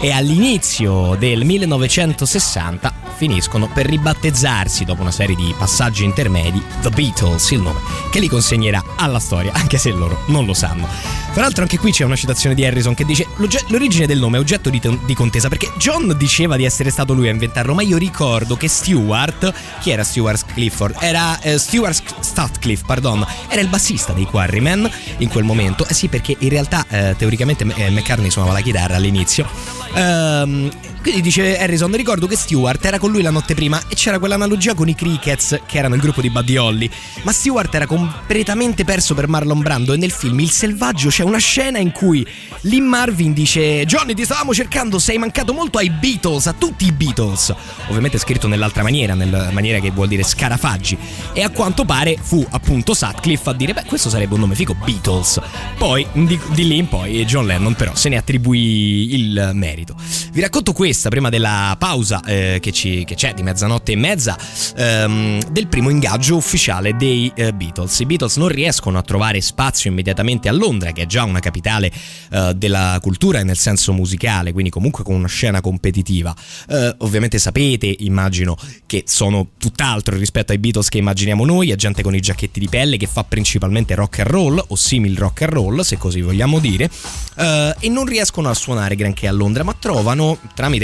E 0.00 0.10
all'inizio 0.10 1.14
del 1.18 1.44
1960 1.44 2.94
finiscono 3.14 3.68
per 3.68 3.84
ribattezzarsi 3.84 4.86
dopo 4.86 5.02
una 5.02 5.10
serie 5.10 5.36
di 5.36 5.54
passaggi 5.58 6.04
intermedi 6.04 6.62
The 6.80 6.88
Beatles, 6.88 7.50
il 7.50 7.60
nome 7.60 7.80
che 8.10 8.20
li 8.20 8.28
consegnerà 8.28 8.82
alla 8.96 9.20
storia, 9.20 9.52
anche 9.52 9.76
se 9.76 9.90
loro 9.90 10.22
non 10.28 10.46
lo 10.46 10.54
sanno. 10.54 10.88
Tra 11.32 11.40
l'altro 11.40 11.62
anche 11.62 11.78
qui 11.78 11.92
c'è 11.92 12.04
una 12.04 12.14
citazione 12.14 12.54
di 12.54 12.62
Harrison 12.64 12.94
che 12.94 13.06
dice 13.06 13.26
"L'ogge- 13.36 13.64
l'origine 13.68 14.06
del 14.06 14.18
nome 14.18 14.36
è 14.36 14.40
oggetto 14.40 14.68
di, 14.68 14.80
di 15.06 15.14
contesa 15.14 15.48
perché 15.48 15.72
John 15.78 16.14
diceva 16.18 16.56
di 16.56 16.64
essere 16.64 16.90
stato 16.90 17.14
lui 17.14 17.28
a 17.28 17.30
inventarlo, 17.30 17.72
ma 17.72 17.80
io 17.80 17.96
ricordo 17.96 18.54
che 18.54 18.68
Stewart, 18.68 19.52
chi 19.80 19.90
era 19.90 20.04
Stewart 20.04 20.44
Clifford? 20.52 20.96
Era 21.00 21.40
eh, 21.40 21.58
Stewart 21.58 22.20
Statcliffe, 22.20 22.84
pardon, 22.86 23.26
era 23.48 23.62
il 23.62 23.68
bassista 23.68 24.12
dei 24.12 24.26
Quarrymen 24.26 24.88
in 25.18 25.28
quel 25.30 25.44
momento. 25.44 25.86
Eh 25.86 25.94
sì, 25.94 26.08
perché 26.08 26.36
in 26.38 26.50
realtà 26.50 26.84
eh, 26.88 27.14
teoricamente 27.16 27.64
eh, 27.76 27.88
McCartney 27.90 28.30
suonava 28.30 28.52
la 28.52 28.60
chitarra 28.60 28.96
all'inizio. 28.96 29.48
Ehm, 29.94 30.70
quindi 31.02 31.20
dice 31.20 31.58
Harrison, 31.58 31.94
ricordo 31.96 32.28
che 32.28 32.36
Stewart 32.36 32.82
era 32.84 33.00
con 33.00 33.10
lui 33.10 33.22
la 33.22 33.30
notte 33.30 33.54
prima 33.54 33.82
e 33.88 33.94
c'era 33.96 34.20
quell'analogia 34.20 34.74
con 34.74 34.88
i 34.88 34.94
Crickets 34.94 35.62
che 35.66 35.78
erano 35.78 35.96
il 35.96 36.00
gruppo 36.00 36.20
di 36.20 36.30
Buddy 36.30 36.56
Holly. 36.56 36.88
Ma 37.24 37.32
Stewart 37.32 37.74
era 37.74 37.86
completamente 37.86 38.84
perso 38.84 39.12
per 39.14 39.26
Marlon 39.26 39.60
Brando 39.60 39.92
e 39.94 39.96
nel 39.96 40.12
film 40.12 40.38
Il 40.38 40.50
Selvaggio 40.50 41.08
c'è 41.08 41.24
una 41.24 41.38
scena 41.38 41.78
in 41.78 41.90
cui 41.90 42.24
Lynn 42.62 42.86
Marvin 42.86 43.32
dice 43.32 43.84
Johnny 43.84 44.14
ti 44.14 44.24
stavamo 44.24 44.54
cercando, 44.54 45.00
sei 45.00 45.18
mancato 45.18 45.52
molto 45.52 45.78
ai 45.78 45.90
Beatles, 45.90 46.46
a 46.46 46.52
tutti 46.52 46.86
i 46.86 46.92
Beatles. 46.92 47.52
Ovviamente 47.88 48.18
scritto 48.18 48.46
nell'altra 48.46 48.84
maniera, 48.84 49.14
nella 49.14 49.50
maniera 49.50 49.80
che 49.80 49.90
vuol 49.90 50.06
dire 50.06 50.22
scarafaggi. 50.22 50.96
E 51.32 51.42
a 51.42 51.50
quanto 51.50 51.84
pare 51.84 52.16
fu 52.20 52.46
appunto 52.50 52.94
Sutcliffe 52.94 53.50
a 53.50 53.54
dire 53.54 53.72
beh 53.72 53.84
questo 53.86 54.08
sarebbe 54.08 54.34
un 54.34 54.40
nome 54.40 54.54
figo, 54.54 54.74
Beatles. 54.74 55.40
Poi 55.76 56.06
di, 56.12 56.38
di 56.52 56.68
lì 56.68 56.76
in 56.76 56.88
poi 56.88 57.24
John 57.24 57.46
Lennon 57.46 57.74
però 57.74 57.96
se 57.96 58.08
ne 58.08 58.18
attribuì 58.18 59.14
il 59.14 59.50
merito. 59.52 59.96
Vi 60.30 60.40
racconto 60.40 60.72
questa 60.92 61.08
prima 61.08 61.30
della 61.30 61.74
pausa 61.78 62.22
eh, 62.22 62.58
che, 62.60 62.70
ci- 62.70 63.04
che 63.06 63.14
c'è 63.14 63.32
di 63.32 63.42
mezzanotte 63.42 63.92
e 63.92 63.96
mezza 63.96 64.36
ehm, 64.76 65.42
del 65.50 65.66
primo 65.66 65.88
ingaggio 65.88 66.36
ufficiale 66.36 66.94
dei 66.96 67.32
eh, 67.34 67.54
Beatles. 67.54 67.98
I 68.00 68.04
Beatles 68.04 68.36
non 68.36 68.48
riescono 68.48 68.98
a 68.98 69.02
trovare 69.02 69.40
spazio 69.40 69.88
immediatamente 69.88 70.50
a 70.50 70.52
Londra, 70.52 70.92
che 70.92 71.02
è 71.02 71.06
già 71.06 71.24
una 71.24 71.40
capitale 71.40 71.90
eh, 72.30 72.52
della 72.54 72.98
cultura 73.00 73.42
nel 73.42 73.56
senso 73.56 73.94
musicale, 73.94 74.52
quindi 74.52 74.68
comunque 74.68 75.02
con 75.02 75.14
una 75.14 75.28
scena 75.28 75.62
competitiva. 75.62 76.36
Eh, 76.68 76.94
ovviamente 76.98 77.38
sapete, 77.38 77.96
immagino, 78.00 78.54
che 78.84 79.04
sono 79.06 79.52
tutt'altro 79.56 80.18
rispetto 80.18 80.52
ai 80.52 80.58
Beatles 80.58 80.90
che 80.90 80.98
immaginiamo 80.98 81.46
noi, 81.46 81.70
è 81.70 81.76
gente 81.76 82.02
con 82.02 82.14
i 82.14 82.20
giacchetti 82.20 82.60
di 82.60 82.68
pelle 82.68 82.98
che 82.98 83.06
fa 83.06 83.24
principalmente 83.24 83.94
rock 83.94 84.18
and 84.18 84.28
roll 84.28 84.62
o 84.68 84.76
simil 84.76 85.16
rock 85.16 85.40
and 85.40 85.52
roll, 85.52 85.80
se 85.80 85.96
così 85.96 86.20
vogliamo 86.20 86.58
dire, 86.58 86.90
eh, 87.38 87.74
e 87.80 87.88
non 87.88 88.04
riescono 88.04 88.50
a 88.50 88.54
suonare 88.54 88.94
granché 88.94 89.26
a 89.26 89.32
Londra, 89.32 89.62
ma 89.62 89.74
trovano 89.78 90.38
tramite 90.54 90.81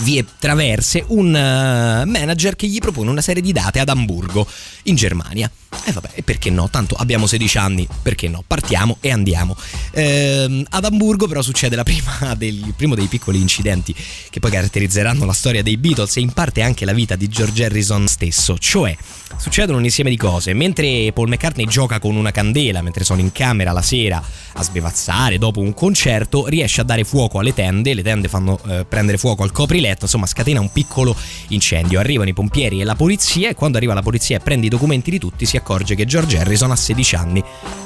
vie 0.00 0.24
traverse 0.38 1.04
un 1.08 1.34
eh, 1.34 2.04
manager 2.04 2.56
che 2.56 2.66
gli 2.66 2.78
propone 2.78 3.10
una 3.10 3.20
serie 3.20 3.42
di 3.42 3.52
date 3.52 3.78
ad 3.78 3.88
Amburgo 3.88 4.46
in 4.84 4.94
Germania. 4.94 5.50
E 5.84 5.90
vabbè, 5.90 6.10
e 6.14 6.22
perché 6.22 6.50
no? 6.50 6.68
Tanto 6.70 6.94
abbiamo 6.94 7.26
16 7.26 7.58
anni, 7.58 7.88
perché 8.02 8.28
no? 8.28 8.44
Partiamo 8.46 8.98
e 9.00 9.10
andiamo. 9.10 9.56
Ehm, 9.92 10.64
ad 10.70 10.84
Amburgo 10.84 11.26
però 11.26 11.42
succede 11.42 11.80
del, 12.36 12.54
il 12.54 12.74
primo 12.76 12.94
dei 12.94 13.06
piccoli 13.06 13.40
incidenti 13.40 13.94
che 14.30 14.38
poi 14.38 14.50
caratterizzeranno 14.50 15.24
la 15.24 15.32
storia 15.32 15.62
dei 15.62 15.76
Beatles 15.76 16.16
e 16.16 16.20
in 16.20 16.32
parte 16.32 16.62
anche 16.62 16.84
la 16.84 16.92
vita 16.92 17.16
di 17.16 17.28
George 17.28 17.64
Harrison 17.64 18.06
stesso. 18.06 18.58
Cioè, 18.58 18.96
succedono 19.36 19.78
un 19.78 19.84
insieme 19.84 20.10
di 20.10 20.16
cose. 20.16 20.52
Mentre 20.52 21.10
Paul 21.12 21.28
McCartney 21.28 21.66
gioca 21.66 21.98
con 21.98 22.14
una 22.14 22.30
candela, 22.30 22.80
mentre 22.80 23.02
sono 23.02 23.20
in 23.20 23.32
camera 23.32 23.72
la 23.72 23.82
sera 23.82 24.22
a 24.54 24.62
sbevazzare 24.62 25.38
dopo 25.38 25.60
un 25.60 25.74
concerto, 25.74 26.46
riesce 26.46 26.80
a 26.80 26.84
dare 26.84 27.02
fuoco 27.04 27.40
alle 27.40 27.54
tende, 27.54 27.94
le 27.94 28.02
tende 28.02 28.28
fanno 28.28 28.60
eh, 28.68 28.84
prendere 28.84 29.18
fuoco 29.18 29.42
al 29.42 29.50
copriletto, 29.50 30.04
insomma 30.04 30.26
scatena 30.26 30.60
un 30.60 30.70
piccolo 30.70 31.16
incendio. 31.48 31.98
Arrivano 31.98 32.28
i 32.28 32.34
pompieri 32.34 32.80
e 32.80 32.84
la 32.84 32.94
polizia 32.94 33.48
e 33.48 33.54
quando 33.54 33.78
arriva 33.78 33.94
la 33.94 34.02
polizia 34.02 34.36
e 34.36 34.40
prende 34.40 34.66
i 34.66 34.68
documenti 34.68 35.10
di 35.10 35.18
tutti 35.18 35.44
si 35.44 35.56
accorge 35.56 35.61
che 35.62 36.04
George 36.04 36.38
Harrison 36.38 36.70
ha 36.70 36.76
16 36.76 37.14
anni. 37.16 37.42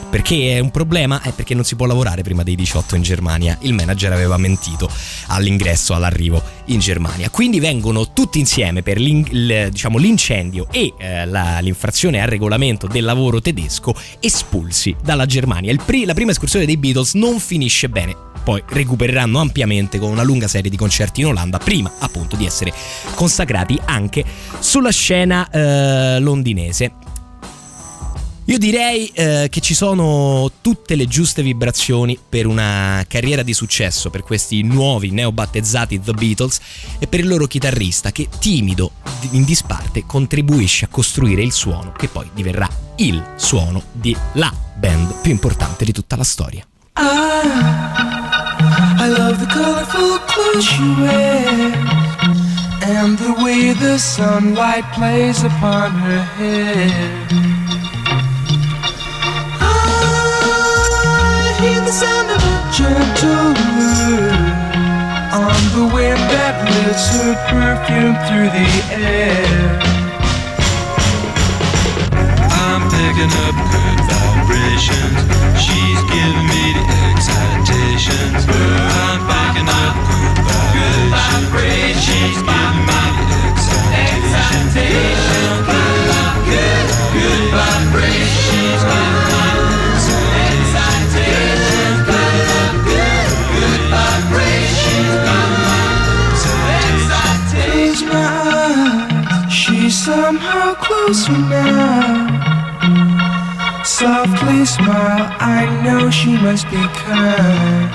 Perché 0.08 0.56
è 0.56 0.58
un 0.60 0.70
problema? 0.70 1.20
È 1.20 1.32
perché 1.32 1.52
non 1.54 1.64
si 1.64 1.74
può 1.74 1.84
lavorare 1.84 2.22
prima 2.22 2.42
dei 2.42 2.54
18 2.54 2.94
in 2.96 3.02
Germania. 3.02 3.58
Il 3.62 3.74
manager 3.74 4.12
aveva 4.12 4.36
mentito 4.36 4.88
all'ingresso, 5.26 5.94
all'arrivo 5.94 6.40
in 6.66 6.78
Germania. 6.78 7.28
Quindi 7.28 7.58
vengono 7.60 8.12
tutti 8.12 8.38
insieme 8.38 8.82
per 8.82 8.98
il- 8.98 9.68
diciamo, 9.70 9.98
l'incendio 9.98 10.68
e 10.70 10.94
eh, 10.96 11.26
la- 11.26 11.58
l'infrazione 11.58 12.22
al 12.22 12.28
regolamento 12.28 12.86
del 12.86 13.04
lavoro 13.04 13.40
tedesco 13.40 13.94
espulsi 14.20 14.94
dalla 15.02 15.26
Germania. 15.26 15.74
Pri- 15.84 16.04
la 16.04 16.14
prima 16.14 16.30
escursione 16.30 16.64
dei 16.66 16.76
Beatles 16.76 17.14
non 17.14 17.38
finisce 17.40 17.88
bene. 17.88 18.16
Poi 18.44 18.62
recupereranno 18.64 19.40
ampiamente 19.40 19.98
con 19.98 20.10
una 20.12 20.22
lunga 20.22 20.46
serie 20.46 20.70
di 20.70 20.76
concerti 20.76 21.20
in 21.20 21.26
Olanda, 21.26 21.58
prima 21.58 21.92
appunto 21.98 22.36
di 22.36 22.46
essere 22.46 22.72
consacrati 23.16 23.76
anche 23.86 24.24
sulla 24.60 24.90
scena 24.92 25.50
eh, 25.50 26.20
londinese. 26.20 26.92
Io 28.48 28.59
direi 28.59 29.09
eh, 29.09 29.48
che 29.50 29.61
ci 29.61 29.74
sono 29.74 30.48
tutte 30.61 30.94
le 30.94 31.09
giuste 31.09 31.42
vibrazioni 31.42 32.16
per 32.28 32.46
una 32.46 33.04
carriera 33.09 33.42
di 33.42 33.52
successo 33.52 34.09
per 34.09 34.22
questi 34.22 34.62
nuovi 34.62 35.11
neobattezzati 35.11 36.00
The 36.00 36.12
Beatles 36.12 36.61
e 37.00 37.09
per 37.09 37.18
il 37.18 37.26
loro 37.26 37.46
chitarrista 37.46 38.12
che 38.12 38.28
timido 38.38 38.92
in 39.32 39.42
disparte 39.42 40.06
contribuisce 40.06 40.85
a 40.85 40.88
costruire 40.88 41.42
il 41.42 41.50
suono 41.50 41.90
che 41.90 42.06
poi 42.06 42.30
diverrà 42.35 42.68
il 42.98 43.20
suono 43.35 43.82
della 43.90 44.54
band 44.76 45.22
più 45.22 45.32
importante 45.32 45.85
di 45.85 45.90
tutta 45.90 46.14
la 46.14 46.22
storia. 46.22 46.64
I 46.98 49.09
love 49.09 49.38
the 49.38 49.46
colorful 49.52 50.20
clothes 50.26 50.64
she 50.64 50.85
wears 51.00 51.74
and 52.82 53.18
the 53.18 53.35
way 53.42 53.74
the 53.74 53.98
sunlight 53.98 54.85
plays 54.94 55.42
upon 55.42 55.90
her 55.98 56.22
hair. 56.38 57.55
The 61.87 61.92
sound 61.92 62.29
of 62.29 62.42
a 62.42 62.57
gentle 62.75 63.55
word 63.79 64.35
on 65.31 65.55
the 65.70 65.87
wind 65.94 66.18
that 66.35 66.59
lifts 66.66 67.14
her 67.14 67.31
perfume 67.46 68.18
through 68.27 68.51
the 68.51 68.66
air. 68.90 69.79
I'm 72.59 72.83
picking 72.90 73.31
up 73.46 73.55
good 73.70 74.03
vibrations. 74.03 75.31
She's 75.62 76.03
giving 76.11 76.51
me 76.51 76.75
the 76.75 76.83
excitations. 77.07 78.51
I'm 78.51 79.22
picking 79.31 79.70
up 79.70 79.94
good 80.75 81.07
vibrations. 81.14 82.03
She's 82.03 82.42
giving 82.42 82.83
me 82.83 82.99
the 83.31 83.46
excitations. 83.46 84.75
Good, 86.51 86.87
good 87.14 87.42
vibrations. 87.55 89.25
Somehow 100.16 100.74
closer 100.87 101.38
now. 101.38 102.24
Softly 103.85 104.64
smile, 104.64 105.26
I 105.59 105.62
know 105.85 106.11
she 106.11 106.33
must 106.46 106.64
be 106.72 106.83
kind. 107.05 107.90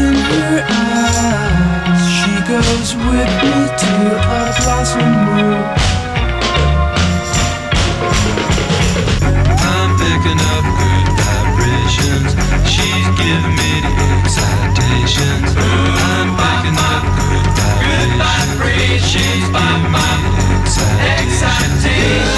In 0.00 0.14
her 0.30 0.56
eyes, 0.84 2.02
she 2.16 2.32
goes 2.52 2.90
with 3.08 3.32
me 3.42 3.56
to 3.82 3.94
a 4.36 4.42
blossom 4.58 5.10
room. 5.30 5.64
I'm 9.72 9.90
picking 10.02 10.40
up 10.54 10.64
good 10.80 11.08
vibrations. 11.20 12.30
She's 12.72 13.08
giving 13.20 13.54
me 13.60 13.70
the 13.84 13.94
excitations. 14.18 15.89
The 21.40 21.46
excitations. 21.46 22.29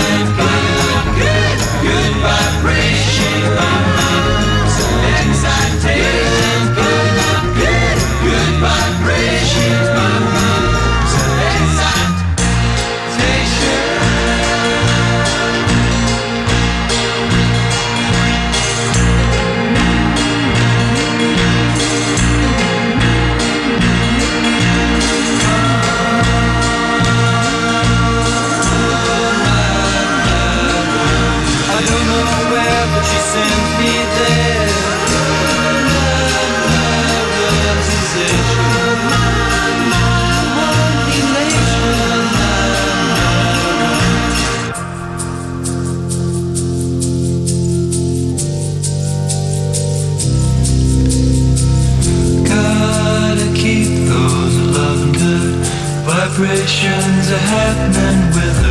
Vibrations 56.34 57.30
are 57.30 57.36
happening 57.36 58.34
with 58.34 58.61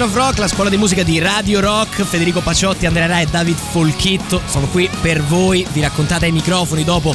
Master 0.00 0.06
of 0.06 0.14
Rock, 0.14 0.38
la 0.38 0.48
scuola 0.48 0.70
di 0.70 0.78
musica 0.78 1.02
di 1.02 1.18
Radio 1.18 1.60
Rock, 1.60 2.04
Federico 2.04 2.40
Paciotti, 2.40 2.86
Andrea 2.86 3.06
Rai 3.06 3.24
e 3.24 3.26
David 3.26 3.56
Folchitto 3.56 4.40
sono 4.46 4.66
qui 4.68 4.88
per 5.02 5.22
voi, 5.22 5.66
vi 5.72 5.82
raccontate 5.82 6.24
ai 6.24 6.32
microfoni 6.32 6.84
dopo 6.84 7.14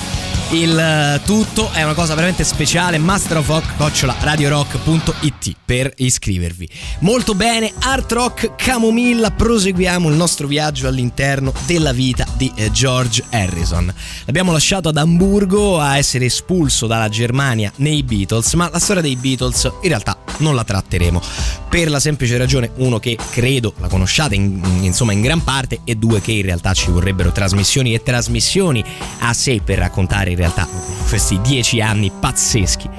il 0.51 0.77
eh, 0.77 1.21
tutto, 1.25 1.71
è 1.71 1.83
una 1.83 1.93
cosa 1.93 2.13
veramente 2.13 2.43
speciale, 2.43 2.97
Master 2.97 3.37
of 3.37 3.47
Rock, 3.47 3.77
cocciola, 3.77 4.15
radiorock.it 4.19 5.55
per 5.65 5.91
iscrivervi. 5.95 6.69
Molto 6.99 7.33
bene, 7.33 7.73
Art 7.79 8.11
Rock 8.11 8.55
Camomilla, 8.55 9.31
proseguiamo 9.31 10.09
il 10.09 10.15
nostro 10.15 10.47
viaggio 10.47 10.87
all'interno 10.87 11.53
della 11.65 11.91
vita 11.91 12.25
di 12.37 12.51
eh, 12.55 12.71
George 12.71 13.23
Harrison. 13.31 13.91
L'abbiamo 14.25 14.51
lasciato 14.51 14.89
ad 14.89 14.97
Amburgo 14.97 15.79
a 15.79 15.97
essere 15.97 16.25
espulso 16.25 16.87
dalla 16.87 17.09
Germania 17.09 17.71
nei 17.77 18.03
Beatles, 18.03 18.53
ma 18.53 18.69
la 18.71 18.79
storia 18.79 19.01
dei 19.01 19.15
Beatles 19.15 19.63
in 19.81 19.89
realtà 19.89 20.17
non 20.37 20.55
la 20.55 20.63
tratteremo 20.63 21.21
per 21.75 21.89
la 21.89 21.99
semplice 21.99 22.37
ragione 22.37 22.71
uno 22.77 22.99
che 22.99 23.17
credo 23.31 23.73
la 23.79 23.89
conosciate 23.89 24.33
in- 24.33 24.61
insomma 24.81 25.11
in 25.11 25.19
gran 25.19 25.43
parte 25.43 25.81
e 25.83 25.95
due 25.95 26.21
che 26.21 26.31
in 26.31 26.43
realtà 26.43 26.73
ci 26.73 26.89
vorrebbero 26.89 27.33
trasmissioni 27.33 27.93
e 27.93 28.01
trasmissioni 28.01 28.81
a 29.19 29.33
sé 29.33 29.59
per 29.61 29.79
raccontare 29.79 30.29
in 30.29 30.37
realtà 30.37 30.44
questi 31.09 31.39
dieci 31.41 31.81
anni 31.81 32.11
pazzeschi 32.11 32.89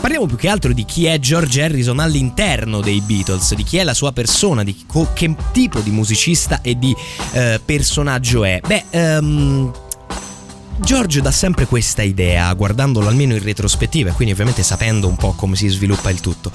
Parliamo 0.00 0.26
più 0.26 0.36
che 0.36 0.48
altro 0.48 0.74
di 0.74 0.84
chi 0.84 1.06
è 1.06 1.18
George 1.18 1.62
Harrison 1.62 1.98
all'interno 1.98 2.82
dei 2.82 3.00
Beatles, 3.00 3.54
di 3.54 3.62
chi 3.62 3.78
è 3.78 3.84
la 3.84 3.94
sua 3.94 4.12
persona, 4.12 4.62
di 4.62 4.84
co- 4.86 5.08
che 5.14 5.34
tipo 5.50 5.80
di 5.80 5.90
musicista 5.90 6.60
e 6.60 6.78
di 6.78 6.94
eh, 7.32 7.58
personaggio 7.64 8.44
è. 8.44 8.60
Beh, 8.66 8.84
ehm, 8.90 9.72
George 10.80 11.22
dà 11.22 11.30
sempre 11.30 11.64
questa 11.64 12.02
idea, 12.02 12.52
guardandolo 12.52 13.08
almeno 13.08 13.32
in 13.32 13.42
retrospettiva 13.42 14.10
e 14.10 14.12
quindi 14.12 14.34
ovviamente 14.34 14.62
sapendo 14.62 15.08
un 15.08 15.16
po' 15.16 15.32
come 15.32 15.56
si 15.56 15.68
sviluppa 15.68 16.10
il 16.10 16.20
tutto, 16.20 16.52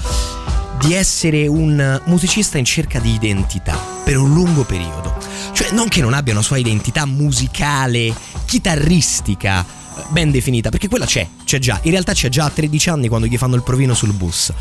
di 0.80 0.94
essere 0.94 1.48
un 1.48 2.02
musicista 2.06 2.60
in 2.60 2.66
cerca 2.66 3.00
di 3.00 3.14
identità 3.14 3.76
per 4.04 4.18
un 4.18 4.32
lungo 4.32 4.64
periodo. 4.64 5.18
Cioè 5.54 5.72
non 5.72 5.88
che 5.88 6.02
non 6.02 6.14
abbia 6.14 6.34
una 6.34 6.44
sua 6.44 6.58
identità 6.58 7.06
musicale, 7.06 8.14
chitarristica, 8.46 9.66
ben 10.10 10.32
definita, 10.32 10.70
perché 10.70 10.88
quella 10.88 11.06
c'è, 11.06 11.28
c'è 11.44 11.60
già. 11.60 11.80
In 11.84 11.92
realtà 11.92 12.14
c'è 12.14 12.30
già 12.30 12.46
a 12.46 12.50
13 12.50 12.90
anni 12.90 13.08
quando 13.08 13.28
gli 13.28 13.38
fanno 13.38 13.56
il 13.56 13.64
provino 13.64 13.94
sul 13.94 14.14
bus. 14.14 14.52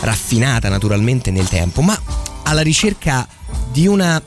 Raffinata 0.00 0.68
naturalmente 0.68 1.30
nel 1.30 1.48
tempo, 1.48 1.82
ma 1.82 1.98
alla 2.44 2.62
ricerca 2.62 3.26
di 3.70 3.86
una 3.86 4.22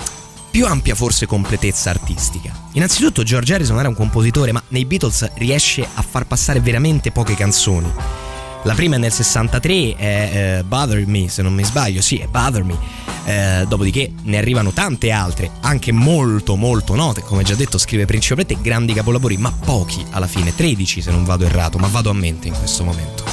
più 0.50 0.66
ampia 0.66 0.96
forse 0.96 1.26
completezza 1.26 1.90
artistica. 1.90 2.52
Innanzitutto 2.74 3.24
George 3.24 3.54
Harrison 3.54 3.80
era 3.80 3.88
un 3.88 3.96
compositore, 3.96 4.52
ma 4.52 4.62
nei 4.70 4.86
Beatles 4.86 5.32
riesce 5.36 5.88
a 5.94 6.02
far 6.02 6.26
passare 6.26 6.60
veramente 6.60 7.12
poche 7.12 7.36
canzoni. 7.36 8.29
La 8.64 8.74
prima 8.74 8.96
è 8.96 9.00
nel 9.00 9.14
63, 9.14 9.96
è 9.96 10.58
eh, 10.60 10.64
Bother 10.64 11.08
Me, 11.08 11.30
se 11.30 11.42
non 11.42 11.54
mi 11.54 11.64
sbaglio, 11.64 12.02
sì, 12.02 12.18
è 12.18 12.28
Bother 12.28 12.64
Me. 12.64 12.78
Eh, 13.26 13.66
dopodiché 13.68 14.12
ne 14.24 14.38
arrivano 14.38 14.72
tante 14.72 15.12
altre, 15.12 15.52
anche 15.62 15.94
molto 15.94 16.56
molto 16.58 16.94
note, 16.94 17.22
come 17.22 17.44
già 17.44 17.56
detto 17.56 17.78
scrive 17.78 18.06
principalmente 18.06 18.58
grandi 18.62 18.92
capolavori, 18.94 19.38
ma 19.38 19.52
pochi 19.52 20.04
alla 20.10 20.28
fine, 20.28 20.54
13 20.54 21.02
se 21.02 21.12
non 21.12 21.24
vado 21.24 21.46
errato, 21.46 21.78
ma 21.78 21.88
vado 21.88 22.10
a 22.10 22.14
mente 22.14 22.50
in 22.50 22.54
questo 22.58 22.84
momento. 22.84 23.24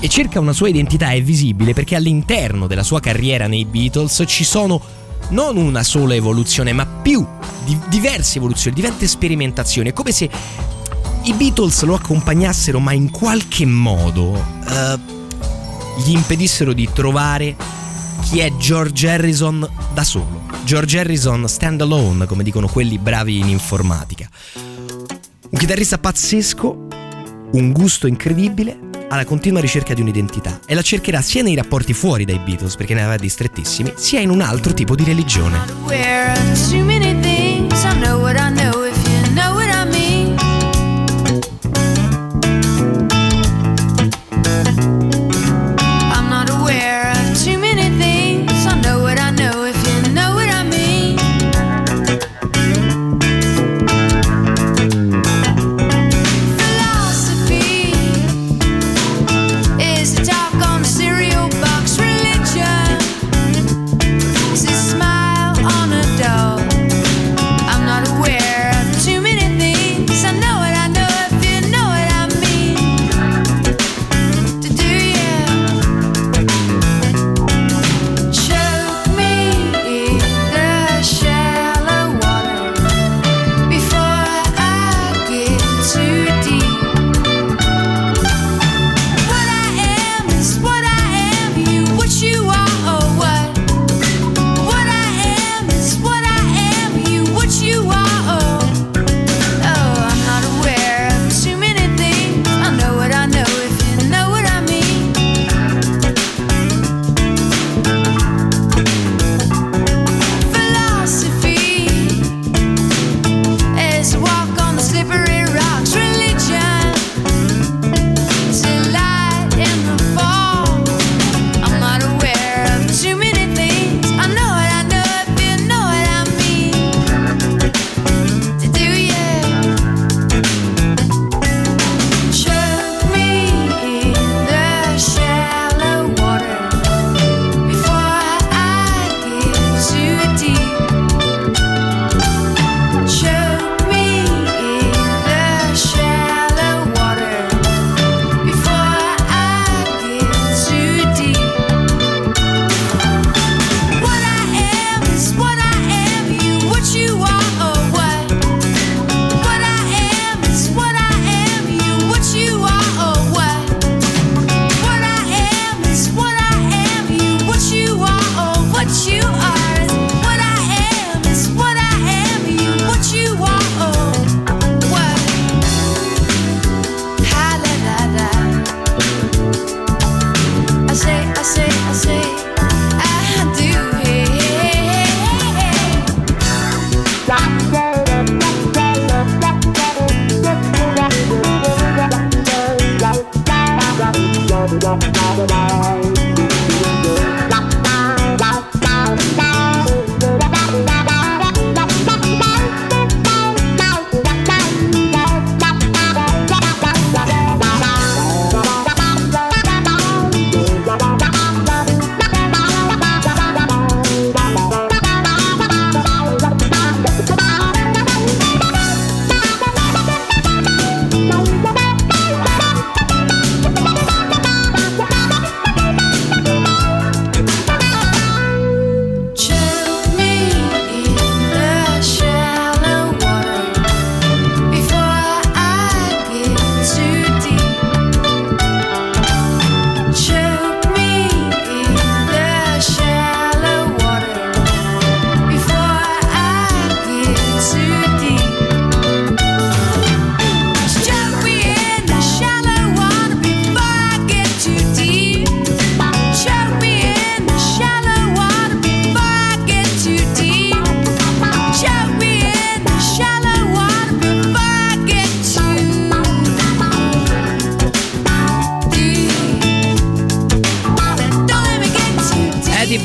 E 0.00 0.08
cerca 0.08 0.40
una 0.40 0.52
sua 0.52 0.68
identità 0.68 1.10
è 1.10 1.22
visibile 1.22 1.72
perché 1.72 1.94
all'interno 1.94 2.66
della 2.66 2.82
sua 2.82 2.98
carriera 2.98 3.46
nei 3.46 3.64
Beatles 3.64 4.24
ci 4.26 4.42
sono 4.42 4.80
non 5.28 5.56
una 5.56 5.84
sola 5.84 6.16
evoluzione, 6.16 6.72
ma 6.72 6.86
più 6.86 7.24
di- 7.64 7.78
diverse 7.88 8.38
evoluzioni, 8.38 8.74
diverse 8.74 9.06
sperimentazioni. 9.06 9.90
È 9.90 9.92
come 9.92 10.10
se 10.10 10.28
i 11.24 11.34
Beatles 11.34 11.82
lo 11.82 11.94
accompagnassero, 11.94 12.80
ma 12.80 12.92
in 12.92 13.10
qualche 13.10 13.64
modo 13.64 14.34
eh, 14.34 14.98
gli 16.04 16.10
impedissero 16.10 16.72
di 16.72 16.88
trovare 16.92 17.54
chi 18.22 18.40
è 18.40 18.52
George 18.56 19.08
Harrison 19.08 19.68
da 19.92 20.02
solo. 20.04 20.42
George 20.64 20.98
Harrison 20.98 21.48
stand 21.48 21.80
alone, 21.80 22.26
come 22.26 22.42
dicono 22.42 22.66
quelli 22.66 22.98
bravi 22.98 23.38
in 23.38 23.48
informatica. 23.48 24.28
Un 24.54 25.58
chitarrista 25.58 25.98
pazzesco, 25.98 26.88
un 27.52 27.72
gusto 27.72 28.06
incredibile, 28.06 28.90
alla 29.08 29.24
continua 29.24 29.60
ricerca 29.60 29.92
di 29.92 30.00
un'identità 30.00 30.60
e 30.64 30.74
la 30.74 30.80
cercherà 30.80 31.20
sia 31.20 31.42
nei 31.42 31.54
rapporti 31.54 31.92
fuori 31.92 32.24
dai 32.24 32.38
Beatles, 32.38 32.76
perché 32.76 32.94
ne 32.94 33.02
aveva 33.02 33.16
di 33.16 33.28
strettissimi, 33.28 33.92
sia 33.96 34.20
in 34.20 34.30
un 34.30 34.40
altro 34.40 34.72
tipo 34.72 34.94
di 34.94 35.04
religione. 35.04 35.60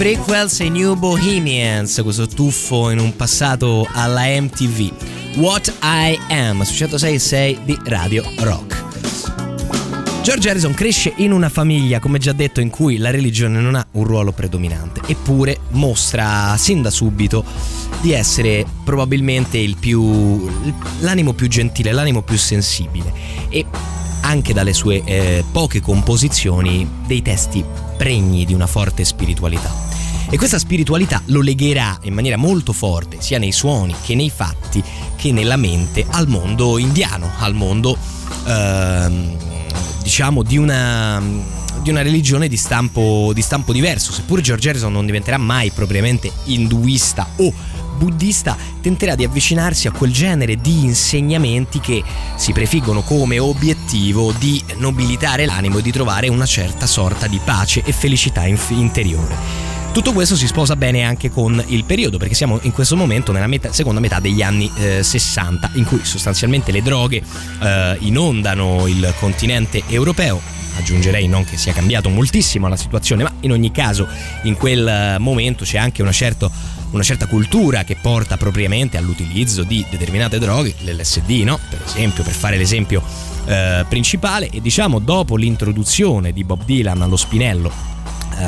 Brickwells 0.07 0.61
e 0.61 0.69
New 0.69 0.95
Bohemians, 0.95 1.99
questo 2.01 2.27
tuffo 2.27 2.91
in 2.91 2.97
un 2.97 3.13
passato 3.17 3.85
alla 3.91 4.21
MTV. 4.39 5.35
What 5.35 5.73
I 5.83 6.17
Am 6.29 6.61
su 6.61 6.81
106.6 6.81 7.65
di 7.65 7.77
Radio 7.83 8.23
Rock. 8.39 8.85
George 10.23 10.49
Harrison 10.49 10.73
cresce 10.73 11.11
in 11.17 11.33
una 11.33 11.49
famiglia, 11.49 11.99
come 11.99 12.19
già 12.19 12.31
detto, 12.31 12.61
in 12.61 12.69
cui 12.69 12.95
la 12.99 13.11
religione 13.11 13.59
non 13.59 13.75
ha 13.75 13.85
un 13.91 14.05
ruolo 14.05 14.31
predominante, 14.31 15.01
eppure 15.07 15.57
mostra 15.71 16.55
sin 16.57 16.81
da 16.81 16.89
subito 16.89 17.43
di 17.99 18.13
essere 18.13 18.65
probabilmente 18.85 19.57
il 19.57 19.75
più, 19.77 20.49
l'animo 21.01 21.33
più 21.33 21.49
gentile, 21.49 21.91
l'animo 21.91 22.21
più 22.21 22.37
sensibile 22.37 23.11
e 23.49 23.65
anche 24.21 24.53
dalle 24.53 24.71
sue 24.71 25.03
eh, 25.03 25.43
poche 25.51 25.81
composizioni 25.81 26.89
dei 27.05 27.21
testi 27.21 27.61
pregni 27.97 28.45
di 28.45 28.53
una 28.53 28.67
forte 28.67 29.03
spiritualità. 29.03 29.87
E 30.29 30.37
questa 30.37 30.59
spiritualità 30.59 31.21
lo 31.27 31.39
legherà 31.39 31.97
in 32.03 32.13
maniera 32.13 32.35
molto 32.35 32.73
forte, 32.73 33.17
sia 33.21 33.39
nei 33.39 33.53
suoni 33.53 33.95
che 34.03 34.13
nei 34.13 34.29
fatti, 34.29 34.83
che 35.15 35.31
nella 35.31 35.55
mente, 35.55 36.05
al 36.09 36.27
mondo 36.27 36.77
indiano, 36.77 37.31
al 37.37 37.53
mondo, 37.53 37.97
ehm, 38.45 39.37
diciamo, 40.03 40.43
di 40.43 40.57
una, 40.57 41.23
di 41.81 41.89
una 41.89 42.01
religione 42.01 42.49
di 42.49 42.57
stampo, 42.57 43.31
di 43.33 43.41
stampo 43.41 43.71
diverso. 43.71 44.11
Seppur 44.11 44.41
George 44.41 44.69
Harrison 44.69 44.91
non 44.91 45.05
diventerà 45.05 45.37
mai 45.37 45.71
propriamente 45.71 46.29
induista 46.45 47.29
o 47.37 47.53
buddista 47.97 48.55
tenterà 48.81 49.15
di 49.15 49.23
avvicinarsi 49.23 49.87
a 49.87 49.91
quel 49.91 50.11
genere 50.11 50.57
di 50.57 50.83
insegnamenti 50.83 51.79
che 51.79 52.03
si 52.35 52.51
prefiggono 52.51 53.01
come 53.01 53.39
obiettivo 53.39 54.33
di 54.33 54.63
nobilitare 54.75 55.45
l'animo 55.45 55.79
e 55.79 55.81
di 55.81 55.91
trovare 55.91 56.27
una 56.27 56.45
certa 56.45 56.85
sorta 56.85 57.27
di 57.27 57.39
pace 57.43 57.81
e 57.83 57.93
felicità 57.93 58.45
interiore. 58.45 59.66
Tutto 59.97 60.13
questo 60.13 60.35
si 60.35 60.45
sposa 60.45 60.75
bene 60.75 61.01
anche 61.01 61.31
con 61.31 61.61
il 61.69 61.83
periodo, 61.83 62.19
perché 62.19 62.35
siamo 62.35 62.59
in 62.61 62.71
questo 62.71 62.95
momento 62.95 63.31
nella 63.31 63.47
metà- 63.47 63.73
seconda 63.73 63.99
metà 63.99 64.19
degli 64.19 64.43
anni 64.43 64.71
eh, 64.75 65.01
60, 65.01 65.71
in 65.73 65.85
cui 65.85 66.01
sostanzialmente 66.03 66.71
le 66.71 66.83
droghe 66.83 67.19
eh, 67.59 67.97
inondano 68.01 68.85
il 68.85 69.11
continente 69.19 69.81
europeo. 69.87 70.39
Aggiungerei 70.77 71.27
non 71.27 71.45
che 71.45 71.57
sia 71.57 71.73
cambiato 71.73 72.09
moltissimo 72.09 72.67
la 72.67 72.75
situazione, 72.75 73.23
ma 73.23 73.33
in 73.39 73.51
ogni 73.51 73.71
caso 73.71 74.07
in 74.43 74.55
quel 74.55 74.87
eh, 74.87 75.17
momento 75.17 75.63
c'è 75.63 75.79
anche 75.79 76.03
una, 76.03 76.11
certo- 76.11 76.51
una 76.91 77.01
certa 77.01 77.25
cultura 77.25 77.83
che 77.83 77.97
porta 77.99 78.37
propriamente 78.37 78.97
all'utilizzo 78.97 79.63
di 79.63 79.83
determinate 79.89 80.37
droghe, 80.37 80.75
l'LSD, 80.81 81.41
no? 81.43 81.59
Per 81.71 81.81
esempio, 81.83 82.23
per 82.23 82.33
fare 82.33 82.55
l'esempio 82.55 83.01
eh, 83.47 83.83
principale, 83.89 84.47
e 84.51 84.61
diciamo 84.61 84.99
dopo 84.99 85.35
l'introduzione 85.35 86.33
di 86.33 86.43
Bob 86.43 86.63
Dylan 86.65 87.01
allo 87.01 87.17
spinello 87.17 87.95
eh, 88.37 88.45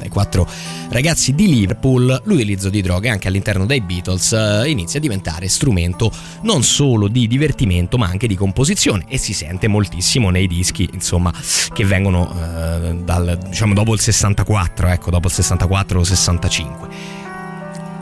ai 0.00 0.08
quattro 0.08 0.48
ragazzi 0.90 1.34
di 1.34 1.48
Liverpool, 1.48 2.20
l'utilizzo 2.24 2.68
di 2.68 2.82
droghe 2.82 3.08
anche 3.08 3.28
all'interno 3.28 3.66
dei 3.66 3.80
Beatles 3.80 4.32
eh, 4.32 4.68
inizia 4.68 4.98
a 4.98 5.02
diventare 5.02 5.48
strumento 5.48 6.12
non 6.42 6.62
solo 6.62 7.08
di 7.08 7.26
divertimento 7.26 7.98
ma 7.98 8.06
anche 8.06 8.26
di 8.26 8.34
composizione 8.34 9.04
e 9.08 9.18
si 9.18 9.32
sente 9.32 9.68
moltissimo 9.68 10.30
nei 10.30 10.46
dischi 10.46 10.88
insomma 10.92 11.32
che 11.72 11.84
vengono 11.84 12.32
eh, 12.32 12.96
dal, 13.04 13.38
diciamo 13.48 13.74
dopo 13.74 13.94
il 13.94 14.00
64, 14.00 14.88
ecco 14.88 15.10
dopo 15.10 15.28
il 15.28 15.34
64-65 15.34 17.20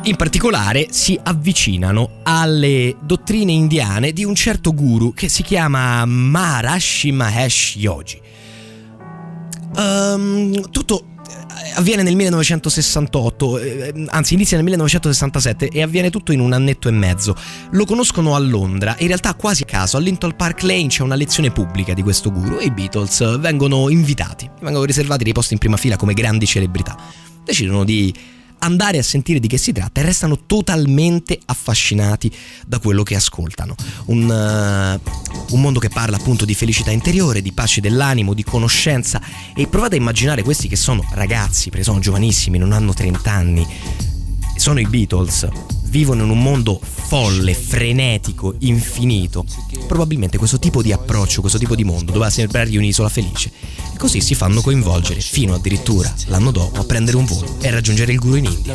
in 0.05 0.17
particolare 0.17 0.87
si 0.91 1.19
avvicinano 1.23 2.21
alle 2.23 2.97
dottrine 3.01 3.53
indiane 3.53 4.13
di 4.13 4.25
un 4.25 4.35
certo 4.35 4.73
guru 4.73 5.13
che 5.13 5.29
si 5.29 5.43
chiama 5.43 6.07
Maharashi 6.07 7.13
Mahesh 7.13 7.75
Yogi. 7.77 8.19
Ehm, 9.77 10.71
tutto 10.71 11.05
eh, 11.29 11.73
avviene 11.75 12.03
nel 12.03 12.17
1968, 12.17 13.59
eh, 13.59 14.05
anzi 14.09 14.35
inizia 14.35 14.57
nel 14.57 14.65
1967 14.65 15.69
e 15.69 15.83
avviene 15.83 16.11
tutto 16.11 16.33
in 16.33 16.41
un 16.41 16.53
annetto 16.53 16.89
e 16.89 16.93
mezzo. 16.93 17.37
Lo 17.73 17.85
conoscono 17.85 18.35
a 18.35 18.39
Londra, 18.39 18.97
in 18.99 19.07
realtà 19.07 19.35
quasi 19.35 19.63
a 19.63 19.67
caso, 19.67 19.97
a 19.97 20.01
Linton 20.01 20.35
Park 20.37 20.63
Lane 20.63 20.89
c'è 20.89 21.03
una 21.03 21.15
lezione 21.15 21.51
pubblica 21.51 21.95
di 21.95 22.03
questo 22.03 22.31
guru 22.31 22.59
e 22.59 22.65
i 22.65 22.71
Beatles 22.71 23.39
vengono 23.39 23.89
invitati, 23.89 24.51
vengono 24.61 24.85
riservati 24.85 25.25
dei 25.25 25.33
posti 25.33 25.53
in 25.55 25.59
prima 25.59 25.77
fila 25.77 25.97
come 25.97 26.15
grandi 26.15 26.47
celebrità. 26.47 26.97
Decidono 27.45 27.85
di 27.85 28.15
andare 28.61 28.99
a 28.99 29.03
sentire 29.03 29.41
di 29.41 29.49
che 29.49 29.59
si 29.59 29.73
tratta 29.73 30.01
e 30.01 30.05
restano 30.05 30.47
totalmente 30.47 31.39
affascinati 31.45 32.31
da 32.67 32.79
quello 32.79 33.03
che 33.03 33.15
ascoltano. 33.15 33.75
Un, 34.07 34.31
eh, 34.31 35.01
un 35.51 35.61
mondo 35.61 35.79
che 35.79 35.89
parla 35.89 36.17
appunto 36.17 36.45
di 36.45 36.55
felicità 36.55 36.91
interiore, 36.91 37.43
di 37.43 37.53
pace 37.53 37.81
dell'animo, 37.81 38.35
di 38.35 38.45
conoscenza. 38.45 39.21
E 39.55 39.67
provate 39.67 39.97
a 39.97 39.99
immaginare 39.99 40.43
questi 40.43 40.69
che 40.69 40.77
sono 40.77 41.07
ragazzi, 41.13 41.71
perché 41.71 41.85
sono 41.85 41.99
giovanissimi, 41.99 42.59
non 42.59 42.73
hanno 42.73 42.95
30 42.95 43.31
anni, 43.31 43.67
sono 44.57 44.81
i 44.81 44.87
Beatles, 44.87 45.49
vivono 45.91 46.25
in 46.25 46.31
un 46.31 46.43
mondo 46.43 46.81
folle, 46.83 47.55
frenetico, 47.55 48.55
infinito. 48.61 49.45
Probabilmente 49.87 50.39
questo 50.39 50.59
tipo 50.59 50.83
di 50.83 50.93
approccio, 50.93 51.41
questo 51.41 51.59
tipo 51.59 51.75
di 51.75 51.85
mondo 51.85 52.13
doveva 52.13 52.31
sembrargli 52.31 52.77
un'isola 52.77 53.09
felice. 53.09 53.51
E 53.93 53.99
così 53.99 54.21
si 54.21 54.35
fanno 54.35 54.63
coinvolgere 54.63 55.21
fino 55.21 55.55
addirittura 55.55 56.13
l'anno 56.27 56.51
dopo 56.51 56.81
a 56.81 56.85
prendere 56.85 57.17
un 57.17 57.25
volo 57.27 57.57
e 57.61 57.71
raggiungere 57.71 58.13
il 58.13 58.19
guru 58.19 58.37
in 58.37 58.45
India. 58.47 58.73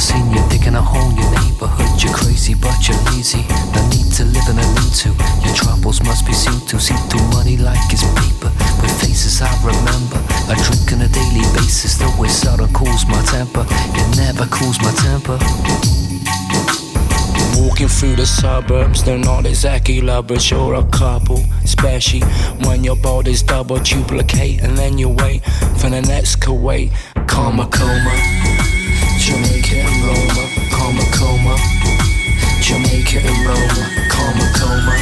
I 0.00 0.02
seen 0.02 0.32
you 0.32 0.40
digging 0.48 0.76
a 0.76 0.80
hole 0.80 1.10
in 1.10 1.16
your 1.20 1.30
neighborhood. 1.44 2.02
You're 2.02 2.14
crazy, 2.14 2.54
but 2.54 2.88
you're 2.88 2.96
lazy. 3.12 3.44
No 3.76 3.84
need 3.92 4.08
to 4.16 4.24
live 4.24 4.48
in 4.48 4.56
a 4.56 4.64
need 4.80 4.94
to. 5.04 5.12
Your 5.44 5.52
troubles 5.52 6.00
must 6.00 6.24
be 6.24 6.32
seen 6.32 6.58
to. 6.72 6.80
See 6.80 6.96
through 7.12 7.28
money 7.36 7.58
like 7.58 7.76
it's 7.92 8.00
paper. 8.16 8.48
With 8.80 8.96
faces 8.96 9.42
I 9.44 9.52
remember. 9.60 10.16
I 10.48 10.56
drink 10.56 10.88
on 10.96 11.04
a 11.04 11.08
daily 11.12 11.44
basis. 11.52 11.98
The 11.98 12.08
way 12.16 12.28
seldom 12.28 12.72
cools 12.72 13.04
my 13.12 13.20
temper. 13.28 13.66
It 13.68 14.16
never 14.16 14.48
cools 14.48 14.80
my 14.80 14.88
temper. 15.04 15.36
Walking 17.60 17.88
through 17.88 18.16
the 18.16 18.24
suburbs, 18.24 19.04
they're 19.04 19.18
not 19.18 19.44
exactly 19.44 20.00
lovers, 20.00 20.50
you're 20.50 20.76
a 20.76 20.84
couple. 20.84 21.44
Especially 21.62 22.22
when 22.64 22.84
your 22.84 22.96
body's 22.96 23.42
double 23.42 23.78
duplicate, 23.80 24.62
and 24.62 24.78
then 24.78 24.96
you 24.96 25.10
wait 25.10 25.44
for 25.76 25.90
the 25.90 26.00
next 26.00 26.36
Kuwait. 26.40 26.90
Karma 27.28 27.66
coma, 27.68 28.16
Jamaica 29.18 29.79
Jamaica 32.90 33.18
and 33.22 33.46
Roma, 33.46 33.84
karma 34.08 34.46
coma. 34.58 34.96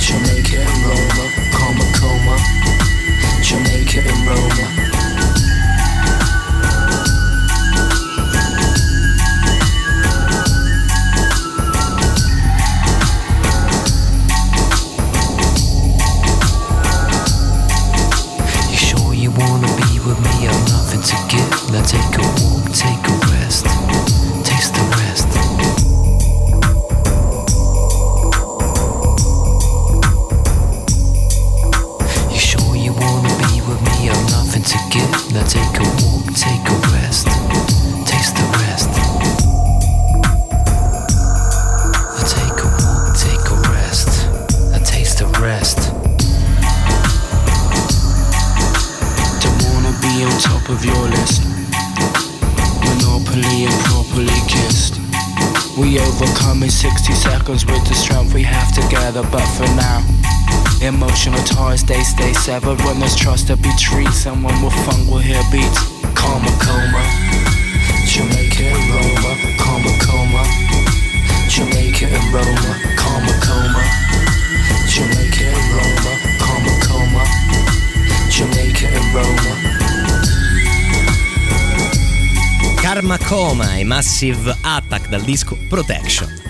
Jamaica 0.00 0.58
and 0.58 0.82
Roma, 0.82 1.30
karma 1.52 1.86
coma. 1.94 2.36
Jamaica 3.44 4.00
and 4.10 4.26
Roma. 4.26 4.66
You 18.68 18.76
sure 18.76 19.14
you 19.14 19.30
wanna 19.30 19.68
be 19.76 20.00
with 20.00 20.18
me? 20.18 20.48
I've 20.48 20.68
nothing 20.68 21.02
to 21.02 21.16
give. 21.28 21.70
Now 21.70 21.82
take 21.84 22.18
a 22.18 22.22
walk, 22.42 22.72
take 22.72 22.99
in 56.62 56.70
60 56.70 57.12
seconds 57.14 57.64
with 57.64 57.86
the 57.88 57.94
strength 57.94 58.34
we 58.34 58.42
have 58.42 58.74
together, 58.74 59.22
but 59.30 59.46
for 59.56 59.68
now, 59.76 60.02
emotional 60.82 61.42
ties 61.44 61.84
they 61.84 62.02
stay 62.02 62.32
severed. 62.32 62.78
When 62.82 62.98
there's 62.98 63.16
trust 63.16 63.46
to 63.48 63.56
be 63.56 63.70
treated, 63.78 64.12
someone 64.12 64.60
with 64.62 64.74
fun 64.84 65.06
will 65.06 65.18
hear 65.18 65.40
beats. 65.52 65.78
Karma 66.14 66.50
coma, 66.60 67.02
Jamaica 68.04 68.66
and 68.66 68.84
Roma, 68.92 69.32
karma 69.62 69.92
coma, 70.04 70.42
Jamaica 71.48 72.06
and 72.12 72.28
Roma, 72.34 72.72
karma 72.96 73.34
coma, 73.46 73.84
Jamaica 74.90 75.44
and 75.54 75.66
Roma, 75.76 76.12
karma 76.42 76.74
coma, 76.88 77.24
Jamaica 78.28 78.86
and 78.90 79.14
Roma. 79.14 79.50
Karma 82.82 83.18
Coma 83.18 83.78
e 83.78 83.84
Massive 83.84 84.56
Attack 84.62 85.08
dal 85.08 85.22
disco 85.22 85.56
Protection. 85.68 86.49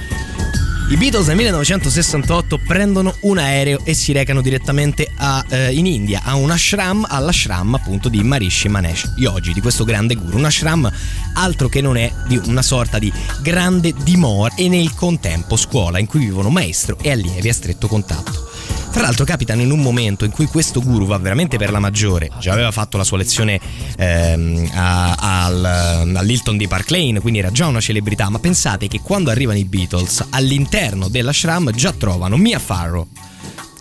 I 0.90 0.96
Beatles 0.96 1.28
nel 1.28 1.36
1968 1.36 2.58
prendono 2.66 3.14
un 3.20 3.38
aereo 3.38 3.78
e 3.84 3.94
si 3.94 4.10
recano 4.10 4.40
direttamente 4.40 5.08
a, 5.18 5.44
eh, 5.48 5.72
in 5.72 5.86
India, 5.86 6.22
a 6.24 6.34
un 6.34 6.50
ashram, 6.50 7.06
all'ashram 7.08 7.74
appunto 7.74 8.08
di 8.08 8.20
Marishi 8.24 8.68
Manesh 8.68 9.12
Yogi, 9.14 9.52
di 9.52 9.60
questo 9.60 9.84
grande 9.84 10.16
guru. 10.16 10.38
Un 10.38 10.46
ashram 10.46 10.90
altro 11.34 11.68
che 11.68 11.80
non 11.80 11.96
è 11.96 12.12
di 12.26 12.40
una 12.46 12.62
sorta 12.62 12.98
di 12.98 13.12
grande 13.40 13.94
dimora 14.02 14.52
e 14.56 14.68
nel 14.68 14.92
contempo 14.92 15.54
scuola 15.54 16.00
in 16.00 16.06
cui 16.06 16.18
vivono 16.18 16.50
maestro 16.50 16.98
e 17.00 17.12
allievi 17.12 17.48
a 17.48 17.54
stretto 17.54 17.86
contatto. 17.86 18.29
Tra 18.92 19.02
l'altro 19.02 19.24
capitano 19.24 19.62
in 19.62 19.70
un 19.70 19.80
momento 19.80 20.24
in 20.24 20.32
cui 20.32 20.46
questo 20.46 20.80
guru 20.80 21.06
va 21.06 21.16
veramente 21.18 21.56
per 21.56 21.70
la 21.70 21.78
maggiore, 21.78 22.28
già 22.38 22.52
aveva 22.52 22.72
fatto 22.72 22.96
la 22.96 23.04
sua 23.04 23.16
lezione 23.18 23.60
ehm, 23.96 24.70
all'Hilton 24.74 26.56
di 26.56 26.66
Park 26.66 26.90
Lane, 26.90 27.20
quindi 27.20 27.38
era 27.38 27.50
già 27.50 27.66
una 27.66 27.80
celebrità, 27.80 28.28
ma 28.28 28.38
pensate 28.38 28.88
che 28.88 29.00
quando 29.00 29.30
arrivano 29.30 29.58
i 29.58 29.64
Beatles 29.64 30.26
all'interno 30.30 31.08
dell'ashram 31.08 31.70
già 31.70 31.92
trovano 31.92 32.36
Mia 32.36 32.58
Farrow 32.58 33.06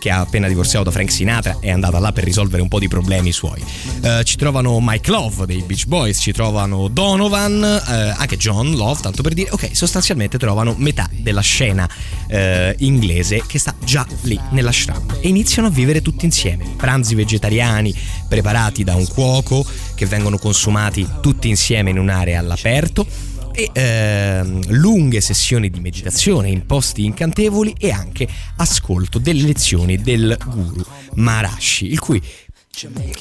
che 0.00 0.10
ha 0.10 0.20
appena 0.20 0.48
divorziato 0.48 0.86
da 0.86 0.90
Frank 0.90 1.12
Sinatra 1.12 1.58
è 1.60 1.70
andata 1.70 1.98
là 1.98 2.10
per 2.10 2.24
risolvere 2.24 2.62
un 2.62 2.68
po' 2.68 2.78
di 2.78 2.88
problemi 2.88 3.30
suoi. 3.30 3.62
Eh, 4.02 4.24
ci 4.24 4.36
trovano 4.36 4.78
Mike 4.80 5.10
Love 5.10 5.44
dei 5.46 5.62
Beach 5.62 5.86
Boys, 5.86 6.18
ci 6.18 6.32
trovano 6.32 6.88
Donovan, 6.88 7.62
eh, 7.62 8.14
anche 8.16 8.38
John 8.38 8.74
Love, 8.74 9.02
tanto 9.02 9.22
per 9.22 9.34
dire, 9.34 9.50
ok, 9.50 9.68
sostanzialmente 9.72 10.38
trovano 10.38 10.74
metà 10.78 11.08
della 11.12 11.42
scena 11.42 11.88
eh, 12.28 12.74
inglese 12.78 13.44
che 13.46 13.58
sta 13.58 13.74
già 13.84 14.06
lì 14.22 14.40
nell'ashram 14.52 15.18
e 15.20 15.28
iniziano 15.28 15.68
a 15.68 15.70
vivere 15.70 16.00
tutti 16.00 16.24
insieme. 16.24 16.64
Pranzi 16.76 17.14
vegetariani 17.14 17.94
preparati 18.26 18.82
da 18.82 18.94
un 18.94 19.06
cuoco 19.06 19.64
che 19.94 20.06
vengono 20.06 20.38
consumati 20.38 21.06
tutti 21.20 21.48
insieme 21.48 21.90
in 21.90 21.98
un'area 21.98 22.38
all'aperto 22.38 23.29
e 23.52 23.70
ehm, 23.72 24.60
lunghe 24.68 25.20
sessioni 25.20 25.70
di 25.70 25.80
meditazione 25.80 26.48
in 26.48 26.66
posti 26.66 27.04
incantevoli 27.04 27.74
e 27.78 27.90
anche 27.90 28.28
ascolto 28.56 29.18
delle 29.18 29.42
lezioni 29.42 29.96
del 30.00 30.36
guru 30.46 30.84
Maharashi, 31.14 31.90
il 31.90 31.98
cui 31.98 32.22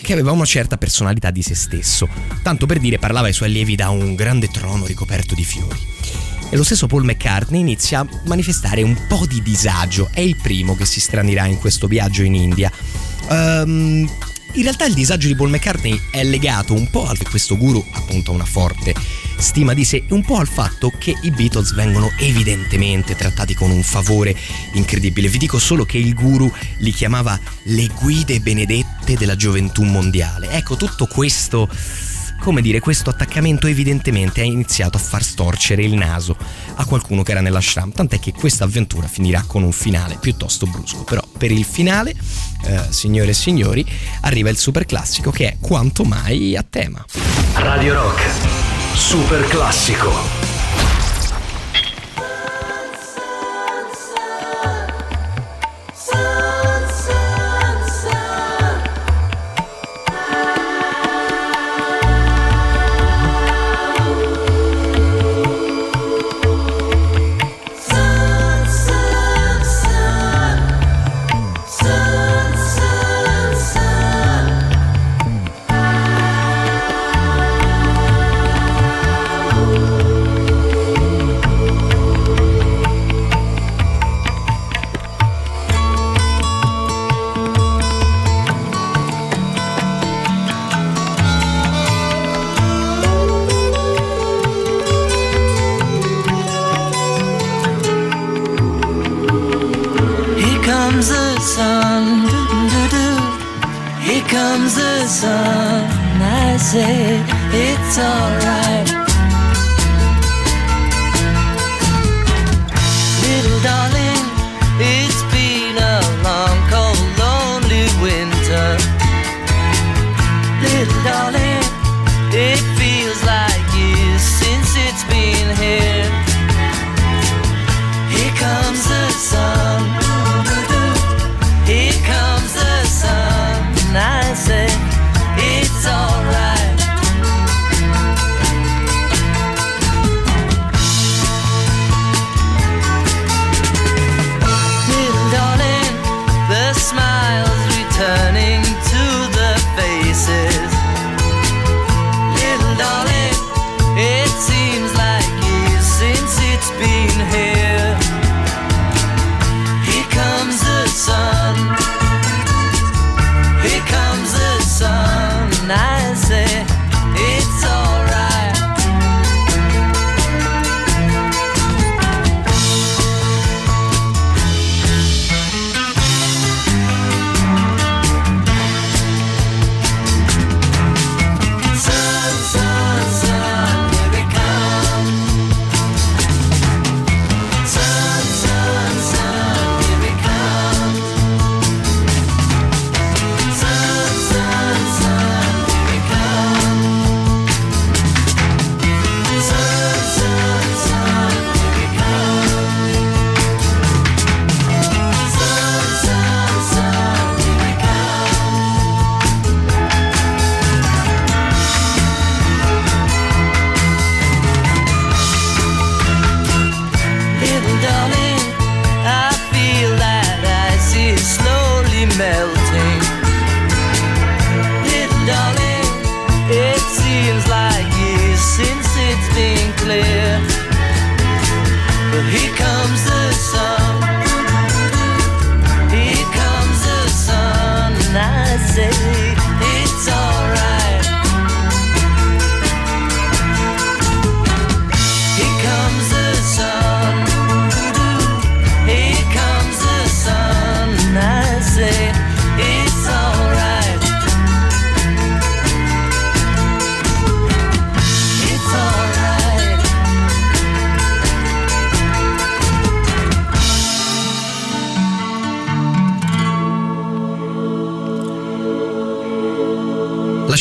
che 0.02 0.14
aveva 0.14 0.32
una 0.32 0.46
certa 0.46 0.78
personalità 0.78 1.32
di 1.32 1.42
se 1.42 1.56
stesso, 1.56 2.08
tanto 2.44 2.66
per 2.66 2.80
dire 2.80 3.00
parlava 3.00 3.28
ai 3.28 3.34
suoi 3.34 3.50
allievi 3.50 3.76
da 3.76 3.90
un 3.90 4.16
grande 4.16 4.48
trono 4.48 4.86
ricoperto 4.86 5.36
di 5.36 5.44
fiori. 5.44 5.80
E 6.52 6.56
lo 6.56 6.64
stesso 6.64 6.88
Paul 6.88 7.04
McCartney 7.04 7.60
inizia 7.60 8.00
a 8.00 8.08
manifestare 8.26 8.82
un 8.82 8.98
po' 9.08 9.26
di 9.28 9.42
disagio, 9.42 10.10
è 10.12 10.22
il 10.22 10.38
primo 10.42 10.76
che 10.76 10.86
si 10.86 11.00
stranirà 11.00 11.46
in 11.46 11.60
questo 11.60 11.88
viaggio 11.88 12.24
in 12.24 12.36
India. 12.36 12.72
Ehm, 13.30 14.10
in 14.54 14.64
realtà 14.64 14.86
il 14.86 14.94
disagio 14.94 15.28
di 15.28 15.36
Paul 15.36 15.52
McCartney 15.52 16.00
è 16.12 16.24
legato 16.24 16.74
un 16.74 16.90
po' 16.90 17.06
a 17.06 17.16
questo 17.30 17.56
guru, 17.56 17.86
appunto, 17.92 18.32
a 18.32 18.34
una 18.34 18.46
forte 18.46 18.96
stima 19.40 19.74
di 19.74 19.84
sé, 19.84 19.98
e 20.08 20.14
un 20.14 20.24
po' 20.24 20.38
al 20.38 20.48
fatto 20.48 20.92
che 20.98 21.16
i 21.22 21.32
Beatles 21.32 21.74
vengono 21.74 22.12
evidentemente 22.18 23.16
trattati 23.16 23.54
con 23.54 23.72
un 23.72 23.84
favore 23.84 24.36
incredibile. 24.74 25.30
Vi 25.30 25.38
dico 25.38 25.60
solo 25.60 25.86
che 25.86 25.98
il 25.98 26.14
guru 26.14 26.52
li 26.80 26.92
chiamava 26.92 27.40
le 27.64 27.88
guide 28.00 28.40
benedette 28.40 29.16
della 29.16 29.36
gioventù 29.36 29.84
mondiale. 29.84 30.50
Ecco, 30.52 30.76
tutto 30.76 31.08
questo 31.08 31.68
come 32.40 32.62
dire, 32.62 32.80
questo 32.80 33.10
attaccamento 33.10 33.68
evidentemente 33.68 34.42
ha 34.42 34.46
iniziato 34.46 34.98
a 34.98 35.00
far 35.00 35.22
storcere 35.24 35.84
il 35.84 35.94
naso 35.94 36.36
a 36.76 36.86
qualcuno 36.86 37.22
che 37.22 37.32
era 37.32 37.42
nell'ashram, 37.42 37.92
tant'è 37.92 38.20
che 38.20 38.32
questa 38.32 38.64
avventura 38.64 39.08
finirà 39.08 39.44
con 39.46 39.64
un 39.64 39.72
finale 39.72 40.18
piuttosto 40.20 40.66
brusco. 40.66 41.04
Però 41.04 41.22
per 41.38 41.52
il 41.52 41.66
finale, 41.66 42.16
eh, 42.64 42.82
signore 42.90 43.32
e 43.32 43.34
signori, 43.34 43.86
arriva 44.22 44.50
il 44.50 44.58
super 44.58 44.86
classico 44.86 45.32
che 45.32 45.50
è 45.50 45.58
quanto 45.60 46.04
mai 46.04 46.56
a 46.56 46.66
tema. 46.68 47.04
Radio 47.56 47.94
Rock. 47.94 48.69
Super 49.00 49.46
classico. 49.48 50.39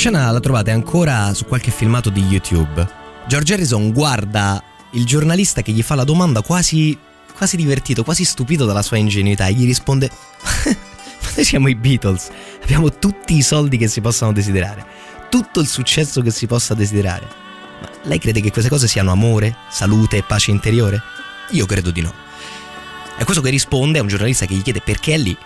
Scena 0.09 0.31
la 0.31 0.41
trovate 0.41 0.71
ancora 0.71 1.35
su 1.35 1.45
qualche 1.45 1.71
filmato 1.71 2.09
di 2.09 2.23
YouTube. 2.23 2.87
George 3.27 3.53
Harrison 3.53 3.93
guarda 3.93 4.63
il 4.93 5.05
giornalista 5.05 5.61
che 5.61 5.71
gli 5.71 5.83
fa 5.83 5.95
la 5.95 6.05
domanda 6.05 6.41
quasi, 6.41 6.97
quasi 7.37 7.57
divertito, 7.57 8.05
quasi 8.05 8.25
stupito 8.25 8.65
dalla 8.65 8.81
sua 8.81 8.97
ingenuità 8.97 9.49
e 9.49 9.53
gli 9.53 9.67
risponde: 9.67 10.11
Ma 10.43 11.29
noi 11.37 11.45
siamo 11.45 11.69
i 11.69 11.75
Beatles, 11.75 12.31
abbiamo 12.63 12.91
tutti 12.91 13.37
i 13.37 13.43
soldi 13.43 13.77
che 13.77 13.87
si 13.87 14.01
possano 14.01 14.33
desiderare, 14.33 14.83
tutto 15.29 15.61
il 15.61 15.67
successo 15.67 16.23
che 16.23 16.31
si 16.31 16.47
possa 16.47 16.73
desiderare. 16.73 17.27
Ma 17.83 17.91
lei 18.05 18.19
crede 18.19 18.41
che 18.41 18.51
queste 18.51 18.71
cose 18.71 18.89
siano 18.89 19.11
amore, 19.11 19.57
salute 19.69 20.17
e 20.17 20.23
pace 20.23 20.53
interiore? 20.53 21.03
Io 21.51 21.67
credo 21.67 21.91
di 21.91 22.01
no. 22.01 22.15
È 23.19 23.25
questo 23.25 23.43
che 23.43 23.51
risponde 23.51 23.99
a 23.99 24.03
un 24.03 24.09
giornalista 24.09 24.47
che 24.47 24.55
gli 24.55 24.63
chiede 24.63 24.81
perché 24.81 25.13
è 25.13 25.19
lì. 25.19 25.37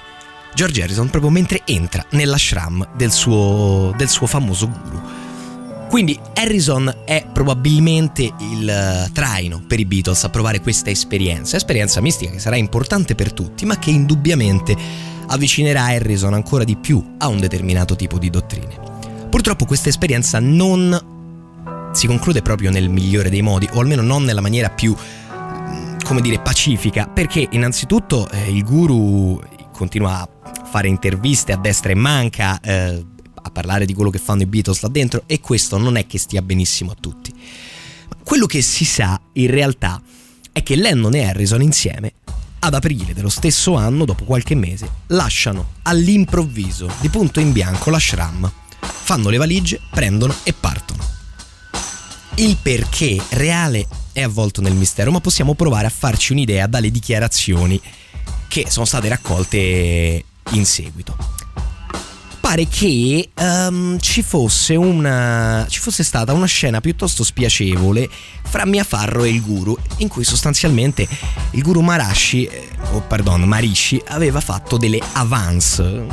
George 0.54 0.82
Harrison 0.82 1.08
proprio 1.08 1.30
mentre 1.30 1.62
entra 1.64 2.04
nell'ashram 2.10 2.88
del 2.96 3.10
suo, 3.10 3.94
del 3.96 4.08
suo 4.08 4.26
famoso 4.26 4.68
guru. 4.68 5.00
Quindi 5.88 6.18
Harrison 6.34 6.90
è 7.04 7.26
probabilmente 7.30 8.32
il 8.38 8.68
eh, 8.68 9.10
traino 9.12 9.62
per 9.66 9.78
i 9.78 9.84
Beatles 9.84 10.24
a 10.24 10.30
provare 10.30 10.60
questa 10.60 10.88
esperienza, 10.88 11.56
esperienza 11.56 12.00
mistica 12.00 12.30
che 12.30 12.38
sarà 12.38 12.56
importante 12.56 13.14
per 13.14 13.32
tutti, 13.32 13.66
ma 13.66 13.78
che 13.78 13.90
indubbiamente 13.90 14.74
avvicinerà 15.26 15.84
Harrison 15.84 16.32
ancora 16.32 16.64
di 16.64 16.76
più 16.76 17.16
a 17.18 17.28
un 17.28 17.40
determinato 17.40 17.94
tipo 17.94 18.18
di 18.18 18.30
dottrine. 18.30 18.78
Purtroppo 19.28 19.66
questa 19.66 19.90
esperienza 19.90 20.38
non 20.40 21.90
si 21.92 22.06
conclude 22.06 22.40
proprio 22.40 22.70
nel 22.70 22.88
migliore 22.88 23.28
dei 23.28 23.42
modi, 23.42 23.68
o 23.72 23.80
almeno 23.80 24.00
non 24.00 24.24
nella 24.24 24.40
maniera 24.40 24.70
più, 24.70 24.94
mm, 24.94 25.98
come 26.04 26.20
dire, 26.22 26.38
pacifica, 26.40 27.06
perché 27.06 27.48
innanzitutto 27.50 28.30
eh, 28.30 28.50
il 28.50 28.64
guru 28.64 29.40
continua 29.82 30.20
a 30.20 30.64
fare 30.64 30.86
interviste 30.86 31.50
a 31.50 31.56
destra 31.56 31.90
e 31.90 31.96
manca, 31.96 32.60
eh, 32.60 33.04
a 33.34 33.50
parlare 33.50 33.84
di 33.84 33.94
quello 33.94 34.10
che 34.10 34.18
fanno 34.18 34.42
i 34.42 34.46
Beatles 34.46 34.80
là 34.80 34.88
dentro, 34.88 35.24
e 35.26 35.40
questo 35.40 35.76
non 35.76 35.96
è 35.96 36.06
che 36.06 36.18
stia 36.18 36.40
benissimo 36.40 36.92
a 36.92 36.96
tutti. 36.98 37.34
Ma 38.08 38.16
quello 38.22 38.46
che 38.46 38.62
si 38.62 38.84
sa 38.84 39.20
in 39.32 39.50
realtà 39.50 40.00
è 40.52 40.62
che 40.62 40.76
Lennon 40.76 41.16
e 41.16 41.24
Harrison 41.24 41.62
insieme 41.62 42.12
ad 42.60 42.74
aprile 42.74 43.12
dello 43.12 43.28
stesso 43.28 43.74
anno, 43.74 44.04
dopo 44.04 44.22
qualche 44.22 44.54
mese, 44.54 44.88
lasciano 45.08 45.72
all'improvviso, 45.82 46.88
di 47.00 47.08
punto 47.08 47.40
in 47.40 47.50
bianco, 47.50 47.90
l'ashram, 47.90 48.48
fanno 48.78 49.30
le 49.30 49.36
valigie, 49.36 49.80
prendono 49.90 50.32
e 50.44 50.52
partono. 50.52 51.02
Il 52.36 52.56
perché 52.62 53.20
reale 53.30 53.88
è 54.12 54.22
avvolto 54.22 54.60
nel 54.60 54.74
mistero, 54.74 55.10
ma 55.10 55.20
possiamo 55.20 55.54
provare 55.54 55.88
a 55.88 55.90
farci 55.90 56.30
un'idea 56.30 56.68
dalle 56.68 56.92
dichiarazioni 56.92 57.80
che 58.52 58.66
sono 58.68 58.84
state 58.84 59.08
raccolte 59.08 60.24
in 60.50 60.66
seguito. 60.66 61.16
Pare 62.38 62.68
che 62.68 63.30
ehm, 63.32 63.98
ci, 63.98 64.22
fosse 64.22 64.74
una, 64.74 65.64
ci 65.70 65.80
fosse 65.80 66.02
stata 66.04 66.34
una 66.34 66.44
scena 66.44 66.82
piuttosto 66.82 67.24
spiacevole 67.24 68.06
fra 68.42 68.66
Mia 68.66 68.84
Farro 68.84 69.24
e 69.24 69.30
il 69.30 69.40
guru, 69.40 69.74
in 69.98 70.08
cui 70.08 70.22
sostanzialmente 70.22 71.08
il 71.52 71.62
guru 71.62 71.80
Marashi, 71.80 72.44
eh, 72.44 72.68
o 72.90 73.00
pardon, 73.00 73.40
Marishi, 73.44 74.02
aveva 74.08 74.40
fatto 74.40 74.76
delle 74.76 75.00
avance 75.12 76.04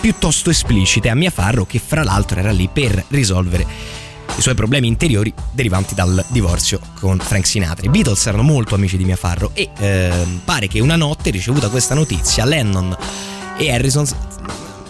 piuttosto 0.00 0.50
esplicite 0.50 1.08
a 1.08 1.16
Mia 1.16 1.30
Farro, 1.30 1.66
che 1.66 1.80
fra 1.84 2.04
l'altro 2.04 2.38
era 2.38 2.52
lì 2.52 2.68
per 2.72 3.06
risolvere 3.08 3.66
i 4.38 4.40
suoi 4.40 4.54
problemi 4.54 4.86
interiori 4.86 5.34
derivanti 5.50 5.96
dal 5.96 6.24
divorzio 6.28 6.80
con 7.00 7.18
Frank 7.18 7.44
Sinatra. 7.44 7.84
I 7.84 7.88
Beatles 7.88 8.24
erano 8.24 8.44
molto 8.44 8.76
amici 8.76 8.96
di 8.96 9.04
Mia 9.04 9.16
Farro 9.16 9.50
e 9.52 9.68
ehm, 9.76 10.42
pare 10.44 10.68
che 10.68 10.78
una 10.78 10.94
notte, 10.94 11.30
ricevuta 11.30 11.68
questa 11.68 11.94
notizia, 11.94 12.44
Lennon 12.44 12.96
e 13.56 13.72
Harrison 13.72 14.06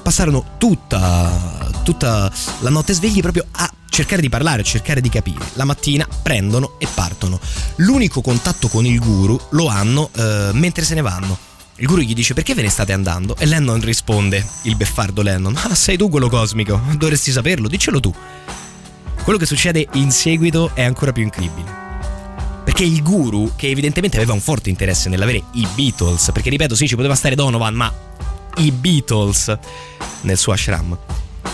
passarono 0.02 0.56
tutta, 0.58 1.70
tutta 1.82 2.30
la 2.60 2.68
notte 2.68 2.92
svegli 2.92 3.20
proprio 3.20 3.46
a 3.52 3.72
cercare 3.88 4.20
di 4.20 4.28
parlare, 4.28 4.60
a 4.60 4.64
cercare 4.64 5.00
di 5.00 5.08
capire. 5.08 5.46
La 5.54 5.64
mattina 5.64 6.06
prendono 6.22 6.74
e 6.78 6.86
partono. 6.92 7.40
L'unico 7.76 8.20
contatto 8.20 8.68
con 8.68 8.84
il 8.84 8.98
guru 9.00 9.40
lo 9.52 9.68
hanno 9.68 10.10
eh, 10.14 10.50
mentre 10.52 10.84
se 10.84 10.94
ne 10.94 11.00
vanno. 11.00 11.38
Il 11.76 11.86
guru 11.86 12.02
gli 12.02 12.12
dice 12.12 12.34
perché 12.34 12.54
ve 12.54 12.62
ne 12.62 12.68
state 12.68 12.92
andando? 12.92 13.34
E 13.38 13.46
Lennon 13.46 13.80
risponde, 13.80 14.46
il 14.62 14.76
beffardo 14.76 15.22
Lennon, 15.22 15.56
ah 15.56 15.74
sei 15.74 15.96
tu 15.96 16.10
quello 16.10 16.28
cosmico, 16.28 16.78
dovresti 16.98 17.32
saperlo, 17.32 17.66
diccelo 17.66 17.98
tu. 17.98 18.14
Quello 19.22 19.38
che 19.38 19.46
succede 19.46 19.86
in 19.94 20.10
seguito 20.10 20.70
è 20.74 20.82
ancora 20.82 21.12
più 21.12 21.22
incredibile. 21.22 21.70
Perché 22.64 22.84
il 22.84 23.02
guru, 23.02 23.52
che 23.56 23.68
evidentemente 23.68 24.16
aveva 24.16 24.32
un 24.32 24.40
forte 24.40 24.70
interesse 24.70 25.08
nell'avere 25.08 25.42
i 25.52 25.66
Beatles, 25.74 26.30
perché 26.32 26.50
ripeto, 26.50 26.74
sì, 26.74 26.86
ci 26.86 26.96
poteva 26.96 27.14
stare 27.14 27.34
Donovan, 27.34 27.74
ma 27.74 27.92
i 28.56 28.70
Beatles 28.70 29.56
nel 30.22 30.36
suo 30.36 30.52
ashram, 30.52 30.96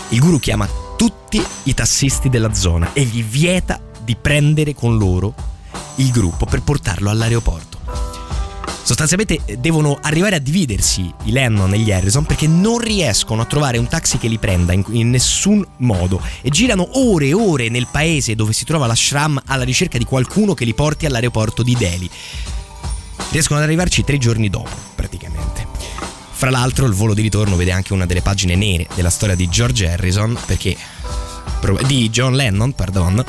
il 0.09 0.19
guru 0.19 0.39
chiama 0.39 0.67
tutti 0.97 1.43
i 1.63 1.73
tassisti 1.73 2.29
della 2.29 2.53
zona 2.53 2.93
e 2.93 3.03
gli 3.03 3.23
vieta 3.23 3.79
di 4.03 4.15
prendere 4.15 4.73
con 4.73 4.97
loro 4.97 5.33
il 5.95 6.11
gruppo 6.11 6.45
per 6.45 6.61
portarlo 6.61 7.09
all'aeroporto. 7.09 7.74
Sostanzialmente 8.85 9.39
eh, 9.45 9.57
devono 9.57 9.97
arrivare 9.99 10.35
a 10.35 10.39
dividersi 10.39 11.11
i 11.23 11.31
Lennon 11.31 11.73
e 11.73 11.79
gli 11.79 11.91
Harrison 11.91 12.23
perché 12.23 12.45
non 12.45 12.77
riescono 12.77 13.41
a 13.41 13.45
trovare 13.45 13.79
un 13.79 13.87
taxi 13.87 14.19
che 14.19 14.27
li 14.27 14.37
prenda 14.37 14.73
in, 14.73 14.83
in 14.89 15.09
nessun 15.09 15.65
modo 15.77 16.21
e 16.43 16.51
girano 16.51 16.87
ore 16.99 17.25
e 17.25 17.33
ore 17.33 17.69
nel 17.69 17.87
paese 17.89 18.35
dove 18.35 18.53
si 18.53 18.63
trova 18.63 18.85
l'ashram 18.85 19.41
alla 19.47 19.63
ricerca 19.63 19.97
di 19.97 20.05
qualcuno 20.05 20.53
che 20.53 20.65
li 20.65 20.75
porti 20.75 21.07
all'aeroporto 21.07 21.63
di 21.63 21.75
Delhi. 21.75 22.07
Riescono 23.31 23.57
ad 23.57 23.65
arrivarci 23.65 24.03
tre 24.03 24.19
giorni 24.19 24.51
dopo, 24.51 24.69
praticamente. 24.93 25.65
Fra 26.31 26.51
l'altro 26.51 26.85
il 26.85 26.93
volo 26.93 27.15
di 27.15 27.23
ritorno 27.23 27.55
vede 27.55 27.71
anche 27.71 27.91
una 27.91 28.05
delle 28.05 28.21
pagine 28.21 28.53
nere 28.53 28.87
della 28.93 29.09
storia 29.09 29.33
di 29.33 29.49
George 29.49 29.89
Harrison 29.89 30.37
perché 30.45 30.77
di 31.87 32.07
John 32.11 32.35
Lennon, 32.35 32.73
pardon, 32.73 33.25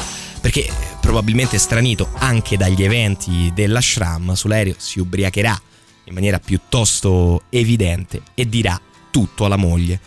perché 0.47 0.71
probabilmente 1.01 1.59
stranito 1.59 2.09
anche 2.19 2.57
dagli 2.57 2.85
eventi 2.85 3.51
dell'ashram 3.53 4.33
sull'aereo 4.35 4.77
si 4.77 5.01
ubriacherà 5.01 5.61
in 6.05 6.15
maniera 6.15 6.39
piuttosto 6.39 7.43
evidente 7.51 8.23
e 8.33 8.49
dirà 8.49 8.81
tutto 9.11 9.45
alla 9.45 9.57
moglie. 9.57 9.99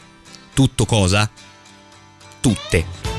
Tutto 0.54 0.86
cosa? 0.86 1.30
Tutte. 2.40 3.19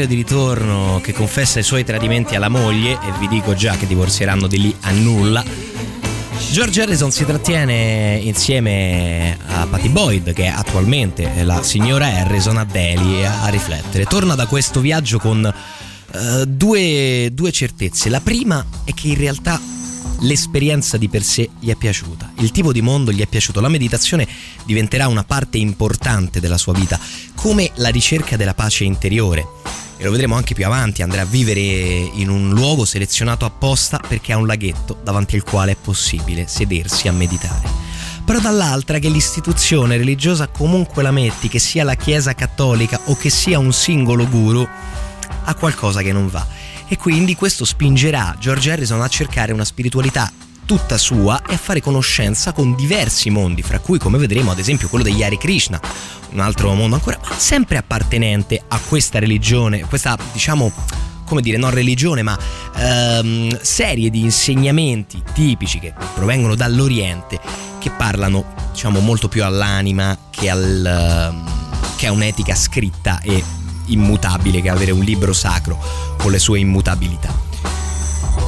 sull'aereo 0.00 0.06
di 0.06 0.14
ritorno 0.14 1.00
che 1.02 1.12
confessa 1.12 1.58
i 1.58 1.62
suoi 1.62 1.84
tradimenti 1.84 2.34
alla 2.34 2.48
moglie 2.48 2.92
e 2.92 3.12
vi 3.18 3.28
dico 3.28 3.54
già 3.54 3.76
che 3.76 3.86
divorzieranno 3.86 4.46
di 4.46 4.60
lì 4.60 4.76
a 4.80 4.90
nulla. 4.92 5.44
George 6.50 6.82
Harrison 6.82 7.10
si 7.12 7.24
trattiene 7.24 8.18
insieme 8.22 9.36
a 9.46 9.66
Patty 9.66 9.88
Boyd, 9.88 10.32
che 10.32 10.44
è 10.44 10.48
attualmente 10.48 11.42
la 11.44 11.62
signora 11.62 12.06
Harrison, 12.06 12.56
a 12.56 12.64
Delhi 12.64 13.24
a, 13.24 13.48
riflettere. 13.48 14.04
Torna 14.04 14.34
da 14.34 14.46
questo 14.46 14.80
viaggio 14.80 15.18
con 15.18 15.44
eh, 15.44 16.46
due, 16.46 17.30
due 17.32 17.52
certezze. 17.52 18.08
La 18.08 18.20
prima 18.20 18.64
è 18.84 18.94
che 18.94 19.08
in 19.08 19.16
realtà 19.16 19.60
l'esperienza 20.20 20.96
di 20.96 21.08
per 21.08 21.22
sé 21.22 21.48
gli 21.58 21.70
è 21.70 21.76
piaciuta, 21.76 22.32
il 22.38 22.50
tipo 22.50 22.72
di 22.72 22.82
mondo 22.82 23.12
gli 23.12 23.20
è 23.20 23.26
piaciuto, 23.26 23.60
la 23.60 23.68
meditazione 23.68 24.26
diventerà 24.64 25.08
una 25.08 25.24
parte 25.24 25.58
importante 25.58 26.40
della 26.40 26.58
sua 26.58 26.72
vita, 26.72 26.98
come 27.34 27.70
la 27.76 27.88
ricerca 27.88 28.36
della 28.36 28.54
pace 28.54 28.84
interiore. 28.84 29.46
E 30.00 30.04
lo 30.04 30.12
vedremo 30.12 30.34
anche 30.34 30.54
più 30.54 30.64
avanti, 30.64 31.02
andrà 31.02 31.20
a 31.20 31.26
vivere 31.26 31.60
in 31.60 32.30
un 32.30 32.48
luogo 32.54 32.86
selezionato 32.86 33.44
apposta 33.44 34.00
perché 34.08 34.32
ha 34.32 34.38
un 34.38 34.46
laghetto 34.46 34.98
davanti 35.04 35.36
al 35.36 35.42
quale 35.42 35.72
è 35.72 35.76
possibile 35.76 36.46
sedersi 36.48 37.06
a 37.06 37.12
meditare. 37.12 37.68
Però 38.24 38.38
dall'altra 38.40 38.98
che 38.98 39.10
l'istituzione 39.10 39.98
religiosa 39.98 40.46
comunque 40.48 41.02
la 41.02 41.10
metti, 41.10 41.48
che 41.48 41.58
sia 41.58 41.84
la 41.84 41.96
Chiesa 41.96 42.34
cattolica 42.34 42.98
o 43.04 43.14
che 43.14 43.28
sia 43.28 43.58
un 43.58 43.74
singolo 43.74 44.26
guru, 44.26 44.66
ha 45.44 45.54
qualcosa 45.54 46.00
che 46.00 46.12
non 46.12 46.30
va 46.30 46.46
e 46.88 46.96
quindi 46.96 47.36
questo 47.36 47.66
spingerà 47.66 48.34
George 48.38 48.72
Harrison 48.72 49.02
a 49.02 49.08
cercare 49.08 49.52
una 49.52 49.66
spiritualità 49.66 50.32
tutta 50.70 50.98
sua 50.98 51.42
e 51.48 51.54
a 51.54 51.56
fare 51.56 51.80
conoscenza 51.80 52.52
con 52.52 52.76
diversi 52.76 53.28
mondi, 53.28 53.60
fra 53.60 53.80
cui 53.80 53.98
come 53.98 54.18
vedremo 54.18 54.52
ad 54.52 54.60
esempio 54.60 54.88
quello 54.88 55.02
degli 55.02 55.20
Hare 55.20 55.36
Krishna, 55.36 55.80
un 56.30 56.38
altro 56.38 56.72
mondo 56.74 56.94
ancora, 56.94 57.18
sempre 57.36 57.76
appartenente 57.76 58.62
a 58.68 58.78
questa 58.78 59.18
religione, 59.18 59.80
questa 59.80 60.16
diciamo 60.32 60.70
come 61.24 61.40
dire, 61.40 61.56
non 61.56 61.70
religione, 61.70 62.22
ma 62.22 62.38
ehm, 62.76 63.60
serie 63.60 64.10
di 64.10 64.20
insegnamenti 64.20 65.20
tipici 65.34 65.80
che 65.80 65.92
provengono 66.14 66.54
dall'Oriente, 66.54 67.40
che 67.80 67.90
parlano, 67.90 68.54
diciamo, 68.70 69.00
molto 69.00 69.26
più 69.26 69.42
all'anima 69.42 70.16
che, 70.30 70.50
al, 70.50 70.86
ehm, 70.86 71.96
che 71.96 72.06
a 72.06 72.12
un'etica 72.12 72.54
scritta 72.54 73.18
e 73.22 73.42
immutabile, 73.86 74.60
che 74.60 74.70
avere 74.70 74.92
un 74.92 75.02
libro 75.02 75.32
sacro 75.32 75.82
con 76.16 76.30
le 76.30 76.38
sue 76.38 76.60
immutabilità. 76.60 77.49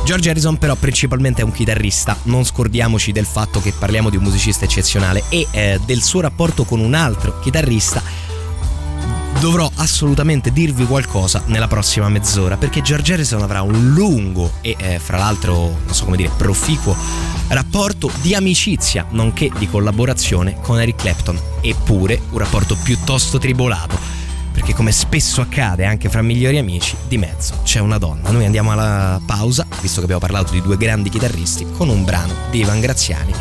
George 0.05 0.31
Harrison 0.31 0.59
però 0.59 0.75
principalmente 0.75 1.43
è 1.43 1.45
un 1.45 1.53
chitarrista, 1.53 2.17
non 2.25 2.45
scordiamoci 2.45 3.13
del 3.13 3.25
fatto 3.25 3.61
che 3.61 3.73
parliamo 3.73 4.11
di 4.11 4.17
un 4.17 4.25
musicista 4.25 4.65
eccezionale 4.65 5.23
e 5.29 5.47
eh, 5.51 5.81
del 5.85 6.03
suo 6.03 6.21
rapporto 6.21 6.65
con 6.65 6.81
un 6.81 6.95
altro 6.95 7.39
chitarrista. 7.41 8.03
Dovrò 9.41 9.71
assolutamente 9.77 10.53
dirvi 10.53 10.87
qualcosa 10.87 11.43
nella 11.47 11.67
prossima 11.67 12.09
mezz'ora 12.09 12.57
perché 12.57 12.83
George 12.83 13.13
Harrison 13.15 13.43
avrà 13.43 13.63
un 13.63 13.93
lungo 13.93 14.53
e 14.61 14.77
eh, 14.79 14.99
fra 14.99 15.19
l'altro 15.19 15.81
non 15.85 15.95
so 15.95 16.05
come 16.05 16.17
dire 16.17 16.31
proficuo 16.37 16.95
rapporto 17.49 18.11
di 18.21 18.35
amicizia 18.35 19.07
nonché 19.11 19.51
di 19.59 19.69
collaborazione 19.69 20.59
con 20.61 20.81
Eric 20.81 20.97
Clapton. 20.97 21.39
Eppure 21.61 22.21
un 22.31 22.39
rapporto 22.39 22.77
piuttosto 22.77 23.39
tribolato 23.39 24.22
perché 24.63 24.77
come 24.77 24.93
spesso 24.93 25.41
accade 25.41 25.85
anche 25.85 26.09
fra 26.09 26.23
migliori 26.23 26.57
amici, 26.57 26.97
di 27.09 27.19
mezzo 27.19 27.59
c'è 27.65 27.81
una 27.81 27.99
donna. 27.99 28.31
Noi 28.31 28.45
andiamo 28.45 28.71
alla 28.71 29.21
pausa, 29.27 29.67
visto 29.81 29.99
che 29.99 30.05
abbiamo 30.05 30.21
parlato 30.21 30.53
di 30.53 30.63
due 30.63 30.77
grandi 30.77 31.11
chitarristi, 31.11 31.67
con 31.73 31.89
un 31.89 32.05
brano 32.05 32.33
di 32.49 32.61
Ivan 32.61 32.79
Graziani 32.79 33.35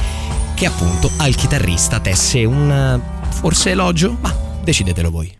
che 0.55 0.65
appunto 0.65 1.11
al 1.17 1.35
chitarrista 1.35 1.99
tesse 1.99 2.43
un 2.43 2.99
forse 3.29 3.69
elogio, 3.69 4.17
ma 4.19 4.35
decidetelo 4.63 5.11
voi. 5.11 5.37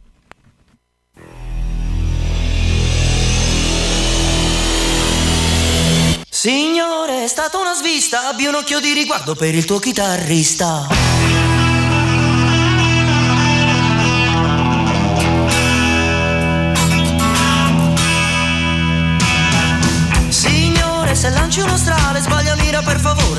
Signore, 6.30 7.24
è 7.24 7.28
stata 7.28 7.58
una 7.58 7.74
svista, 7.74 8.30
abbi 8.30 8.46
un 8.46 8.56
occhio 8.56 8.80
di 8.80 8.94
riguardo 8.94 9.34
per 9.36 9.54
il 9.56 9.66
tuo 9.66 9.80
chitarrista. 9.80 11.21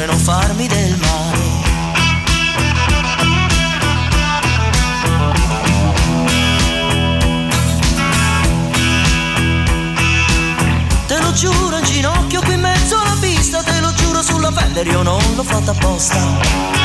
Per 0.02 0.10
non 0.10 0.18
farmi 0.18 0.66
del 0.66 0.96
male. 0.96 1.40
Te 11.06 11.18
lo 11.20 11.32
giuro 11.34 11.78
in 11.78 11.84
ginocchio 11.84 12.40
qui 12.40 12.54
in 12.54 12.60
mezzo 12.60 12.98
alla 12.98 13.16
pista, 13.20 13.62
te 13.62 13.78
lo 13.78 13.92
giuro 13.94 14.22
sulla 14.22 14.50
Fender, 14.50 14.86
io 14.88 15.02
non 15.02 15.22
l'ho 15.36 15.44
fatta 15.44 15.70
apposta. 15.70 16.81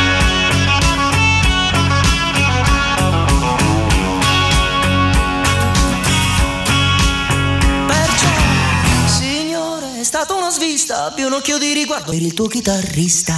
Svista, 10.58 11.05
abbi 11.05 11.22
un 11.22 11.34
occhio 11.34 11.60
di 11.60 11.72
riguardo 11.72 12.10
per 12.10 12.22
il 12.22 12.34
tuo 12.34 12.47
chitarrista. 12.47 13.36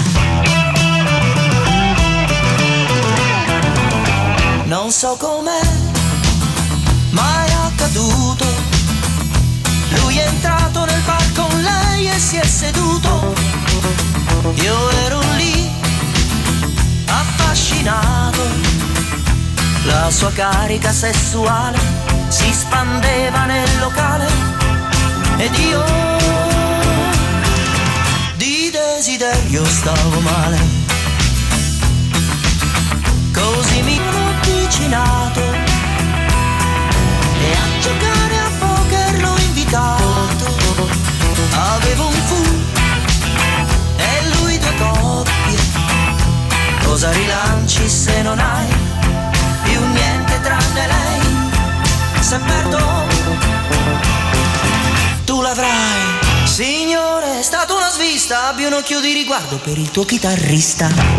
Non 4.64 4.90
so 4.90 5.18
com'è, 5.18 5.62
ma 7.10 7.46
è 7.46 7.52
accaduto. 7.52 8.46
Lui 9.96 10.18
è 10.18 10.28
entrato 10.28 10.86
nel 10.86 11.02
bar 11.02 11.32
con 11.34 11.62
lei 11.62 12.08
e 12.08 12.18
si 12.18 12.38
è 12.38 12.46
seduto. 12.46 13.34
Io 14.56 14.90
ero 15.04 15.20
lì, 15.36 15.70
affascinato. 17.06 18.44
La 19.84 20.10
sua 20.10 20.32
carica 20.32 20.94
sessuale 20.94 21.80
si 22.30 22.50
spandeva 22.54 23.44
nel 23.44 23.80
locale 23.80 24.28
ed 25.38 25.54
io 25.58 26.19
desiderio 29.10 29.66
stavo 29.66 30.20
male. 30.20 30.60
Così 33.34 33.82
mi 33.82 33.96
sono 33.96 34.30
avvicinato 34.30 35.42
e 37.40 37.52
a 37.52 37.80
giocare 37.80 38.38
a 38.38 38.50
poker 38.60 39.20
l'ho 39.22 39.36
invitato. 39.38 40.46
Avevo 41.54 42.08
un 42.08 42.22
fu 42.28 42.44
e 43.98 44.30
lui 44.38 44.60
due 44.60 44.76
coppie. 44.78 45.60
Cosa 46.84 47.12
rilanci 47.12 47.90
se 47.90 48.22
non 48.22 48.38
hai 48.38 48.68
più 49.64 49.86
niente 49.88 50.40
tranne 50.42 50.88
lei? 50.88 51.22
Se 52.20 52.38
perdo, 52.38 52.78
tu 55.26 55.42
l'avrai. 55.42 56.29
Signore, 56.60 57.40
è 57.40 57.42
stata 57.42 57.74
una 57.74 57.90
svista, 57.90 58.48
abbi 58.50 58.66
un 58.66 58.74
occhio 58.74 59.00
di 59.00 59.14
riguardo 59.14 59.60
per 59.60 59.78
il 59.78 59.92
tuo 59.92 60.04
chitarrista. 60.04 61.19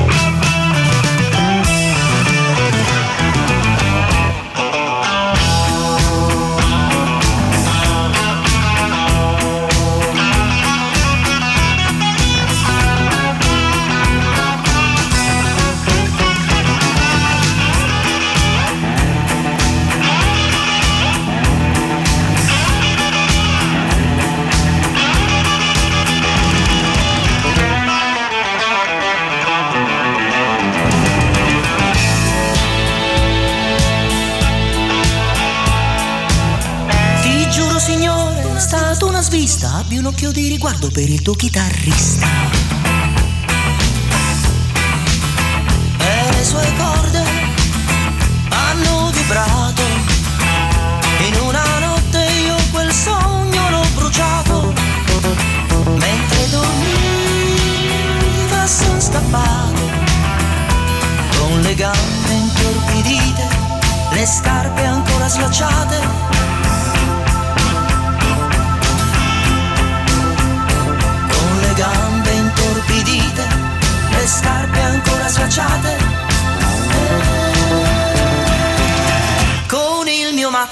Per 40.88 41.08
il 41.10 41.20
tuo 41.20 41.34
chitarrista. 41.34 42.39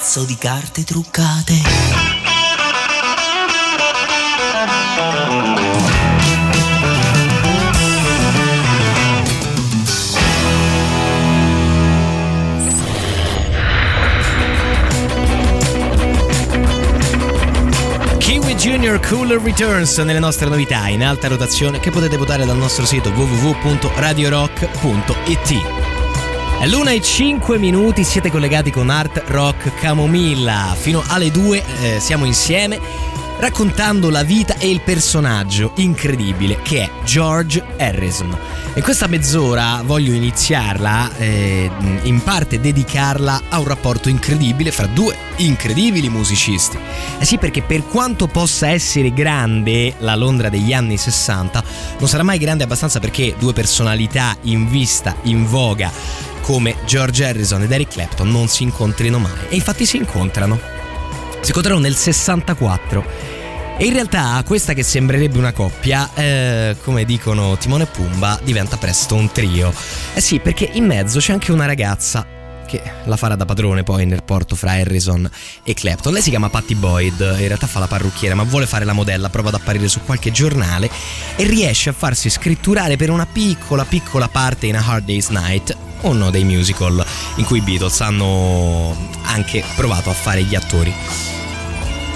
Mazzo 0.09 0.25
di 0.25 0.37
carte 0.37 0.85
truccate. 0.85 1.61
Junior 18.57 18.99
Cooler 19.01 19.41
Returns 19.41 19.99
nelle 19.99 20.19
nostre 20.19 20.49
novità 20.49 20.89
in 20.89 21.05
alta 21.05 21.29
rotazione 21.29 21.79
che 21.79 21.91
potete 21.91 22.17
votare 22.17 22.45
dal 22.45 22.57
nostro 22.57 22.85
sito 22.85 23.11
www.radiorock.it. 23.11 25.98
È 26.61 26.67
l'una 26.67 26.91
e 26.91 27.01
5 27.01 27.57
minuti, 27.57 28.03
siete 28.03 28.33
collegati 28.33 28.73
con 28.73 28.91
Art 28.91 29.23
Rock 29.29 29.77
Camomilla. 29.77 30.75
Fino 30.77 31.05
alle 31.07 31.31
2 31.31 31.63
eh, 31.83 32.01
siamo 32.01 32.25
insieme 32.25 32.81
raccontando 33.39 34.11
la 34.11 34.25
vita 34.25 34.59
e 34.59 34.69
il 34.69 34.81
personaggio 34.81 35.71
incredibile 35.77 36.61
che 36.63 36.83
è 36.83 36.91
George 37.05 37.65
Harrison. 37.79 38.37
In 38.75 38.83
questa 38.83 39.07
mezz'ora 39.07 39.83
voglio 39.85 40.13
iniziarla, 40.13 41.17
eh, 41.17 41.71
in 42.03 42.23
parte 42.25 42.59
dedicarla 42.59 43.43
a 43.51 43.61
un 43.61 43.67
rapporto 43.69 44.09
incredibile 44.09 44.73
fra 44.73 44.87
due 44.87 45.17
incredibili 45.37 46.09
musicisti. 46.09 46.77
Eh 47.21 47.25
sì, 47.25 47.39
perché 47.39 47.63
per 47.63 47.87
quanto 47.87 48.27
possa 48.27 48.69
essere 48.69 49.13
grande 49.13 49.95
la 49.99 50.17
Londra 50.17 50.49
degli 50.49 50.73
anni 50.73 50.97
60, 50.97 51.63
non 52.01 52.09
sarà 52.09 52.25
mai 52.25 52.39
grande 52.39 52.65
abbastanza 52.65 52.99
perché 52.99 53.37
due 53.39 53.53
personalità 53.53 54.37
in 54.43 54.69
vista, 54.69 55.15
in 55.23 55.47
voga, 55.47 55.93
come 56.49 56.77
George 56.87 57.27
Harrison 57.27 57.61
ed 57.61 57.71
Eric 57.71 57.91
Clapton 57.91 58.31
non 58.31 58.49
si 58.49 58.63
incontrino 58.63 59.19
mai. 59.19 59.49
E 59.51 59.55
infatti 59.55 59.85
si 59.85 59.99
incontrano. 59.99 60.59
Si 61.43 61.49
incontrano 61.49 61.79
nel 61.79 61.95
64. 61.95 63.05
E 63.77 63.85
in 63.85 63.93
realtà 63.93 64.43
questa 64.47 64.73
che 64.73 64.83
sembrerebbe 64.83 65.37
una 65.37 65.53
coppia, 65.53 66.09
eh, 66.15 66.75
come 66.83 67.05
dicono 67.05 67.59
Timone 67.59 67.83
e 67.83 67.87
Pumba, 67.89 68.41
diventa 68.43 68.79
presto 68.79 69.15
un 69.15 69.31
trio. 69.31 69.75
Eh 70.15 70.23
sì, 70.23 70.41
perché 70.41 70.71
in 70.73 70.87
mezzo 70.87 71.19
c'è 71.19 71.33
anche 71.33 71.53
una 71.53 71.67
ragazza 71.67 72.27
che 72.67 72.81
la 73.05 73.17
farà 73.19 73.37
da 73.37 73.45
padrone 73.45 73.83
poi 73.83 74.07
nel 74.07 74.25
porto 74.25 74.57
fra 74.57 74.71
Harrison 74.71 75.31
e 75.63 75.75
Clapton. 75.75 76.15
Lei 76.15 76.23
si 76.23 76.31
chiama 76.31 76.49
Patty 76.49 76.75
Boyd, 76.75 77.21
in 77.21 77.47
realtà 77.47 77.67
fa 77.67 77.79
la 77.79 77.87
parrucchiera, 77.87 78.35
ma 78.35 78.45
vuole 78.45 78.67
fare 78.67 78.87
la 78.87 78.95
modella, 78.95 79.29
prova 79.29 79.49
ad 79.49 79.55
apparire 79.55 79.89
su 79.89 80.01
qualche 80.03 80.31
giornale 80.31 80.89
e 81.37 81.45
riesce 81.45 81.91
a 81.91 81.93
farsi 81.93 82.31
scritturare 82.31 82.97
per 82.97 83.11
una 83.11 83.27
piccola 83.27 83.85
piccola 83.85 84.29
parte 84.29 84.67
in 84.67 84.77
A 84.77 84.85
Hard 84.87 85.05
Day's 85.05 85.29
Night, 85.29 85.77
uno 86.03 86.31
dei 86.31 86.45
musical 86.45 87.05
in 87.37 87.45
cui 87.45 87.59
i 87.59 87.63
Beatles 87.63 88.01
hanno 88.01 88.97
anche 89.23 89.63
provato 89.75 90.11
a 90.11 90.15
fare 90.15 90.43
gli 90.43 90.55
attori. 90.55 90.95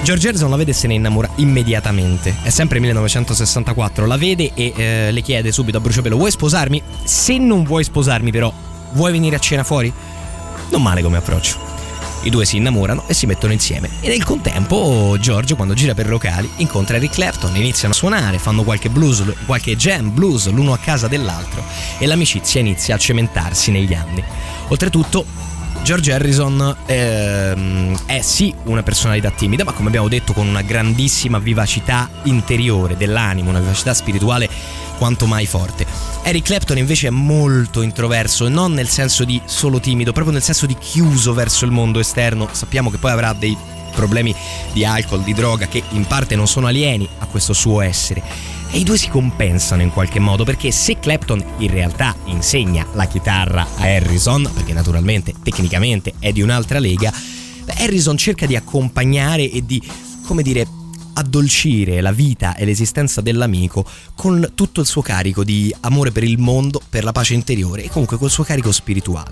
George 0.03 0.28
Harrison 0.28 0.51
la 0.51 0.57
vede 0.57 0.72
e 0.72 0.74
se 0.74 0.89
ne 0.89 0.95
innamora 0.95 1.28
immediatamente. 1.37 2.37
È 2.43 2.51
sempre 2.51 2.80
1964, 2.80 4.05
la 4.07 4.16
vede 4.16 4.51
e 4.55 4.72
eh, 4.74 5.12
le 5.12 5.20
chiede 5.20 5.53
subito 5.53 5.78
a 5.78 5.80
bruciapelo: 5.80 6.16
Vuoi 6.16 6.30
sposarmi? 6.30 6.83
Se 7.05 7.39
non 7.39 7.62
vuoi 7.62 7.85
sposarmi, 7.85 8.33
però, 8.33 8.53
vuoi 8.93 9.12
venire 9.12 9.37
a 9.37 9.39
cena 9.39 9.62
fuori? 9.62 9.93
Non 10.70 10.83
male 10.83 11.03
come 11.03 11.18
approccio. 11.18 11.82
I 12.25 12.31
due 12.31 12.45
si 12.45 12.57
innamorano 12.57 13.05
e 13.09 13.14
si 13.14 13.27
mettono 13.27 13.53
insieme. 13.53 13.91
E 14.01 14.09
nel 14.09 14.23
contempo, 14.23 15.16
George, 15.18 15.57
quando 15.57 15.75
gira 15.75 15.95
per 15.95 16.09
locali, 16.09 16.49
incontra 16.57 16.97
Eric 16.97 17.12
Clapton, 17.12 17.57
iniziano 17.57 17.93
a 17.93 17.97
suonare, 17.97 18.39
fanno 18.39 18.62
qualche 18.62 18.89
blues, 18.89 19.25
qualche 19.45 19.77
jam 19.77 20.12
blues 20.12 20.49
l'uno 20.49 20.73
a 20.73 20.79
casa 20.79 21.09
dell'altro 21.09 21.64
e 21.99 22.07
l'amicizia 22.07 22.61
inizia 22.61 22.95
a 22.95 22.99
cementarsi 22.99 23.73
negli 23.73 23.93
anni. 23.93 24.23
Oltretutto, 24.68 25.25
George 25.83 26.12
Harrison 26.12 26.76
ehm, 26.87 28.07
è 28.07 28.20
sì 28.20 28.55
una 28.64 28.85
personalità 28.85 29.30
timida, 29.30 29.64
ma 29.64 29.72
come 29.72 29.89
abbiamo 29.89 30.09
detto 30.09 30.33
con 30.33 30.47
una 30.47 30.62
grandissima 30.62 31.41
vivacità 31.41 32.09
interiore 32.24 32.97
dell'animo, 32.97 33.51
una 33.51 33.59
vivacità 33.59 33.93
spirituale 33.93 34.49
quanto 34.97 35.26
mai 35.26 35.45
forte. 35.47 35.85
Eric 36.22 36.45
Clapton 36.45 36.78
invece 36.78 37.09
è 37.09 37.11
molto 37.11 37.83
introverso, 37.83 38.49
non 38.49 38.72
nel 38.72 38.89
senso 38.89 39.24
di 39.24 39.41
solo 39.45 39.80
timido, 39.80 40.12
proprio 40.12 40.33
nel 40.33 40.43
senso 40.43 40.66
di 40.66 40.76
chiuso 40.78 41.35
verso 41.35 41.64
il 41.64 41.72
mondo 41.72 41.99
esterno. 41.99 42.49
Sappiamo 42.53 42.89
che 42.89 42.99
poi 42.99 43.11
avrà 43.11 43.33
dei 43.33 43.57
problemi 43.95 44.34
di 44.72 44.84
alcol, 44.84 45.22
di 45.22 45.32
droga, 45.32 45.68
che 45.68 45.82
in 45.90 46.07
parte 46.07 46.34
non 46.34 46.49
sono 46.49 46.66
alieni 46.66 47.09
a 47.18 47.26
questo 47.26 47.53
suo 47.53 47.80
essere. 47.80 48.22
E 48.70 48.78
i 48.78 48.84
due 48.84 48.97
si 48.97 49.09
compensano 49.09 49.82
in 49.82 49.90
qualche 49.90 50.18
modo 50.18 50.45
perché 50.45 50.70
se 50.70 50.99
Clapton 50.99 51.45
in 51.59 51.70
realtà 51.70 52.16
insegna 52.24 52.86
la 52.95 53.07
chitarra 53.07 53.66
a 53.76 53.82
Harrison, 53.82 54.51
perché 54.53 54.72
naturalmente 54.72 55.34
tecnicamente 55.43 56.14
è 56.18 56.32
di 56.32 56.40
un'altra 56.40 56.78
lega, 56.78 57.12
Harrison 57.78 58.16
cerca 58.16 58.47
di 58.47 58.57
accompagnare 58.57 59.51
e 59.51 59.64
di, 59.64 59.80
come 60.26 60.43
dire, 60.43 60.66
addolcire 61.15 62.01
la 62.01 62.13
vita 62.13 62.55
e 62.55 62.65
l'esistenza 62.65 63.21
dell'amico 63.21 63.85
con 64.15 64.53
tutto 64.55 64.81
il 64.81 64.87
suo 64.87 65.03
carico 65.03 65.45
di 65.45 65.75
amore 65.81 66.11
per 66.13 66.25
il 66.25 66.39
mondo, 66.39 66.81
per 66.89 67.05
la 67.05 67.13
pace 67.13 67.35
interiore 67.35 67.85
e 67.85 67.89
comunque 67.89 68.19
col 68.19 68.31
suo 68.31 68.45
carico 68.45 68.73
spirituale. 68.73 69.31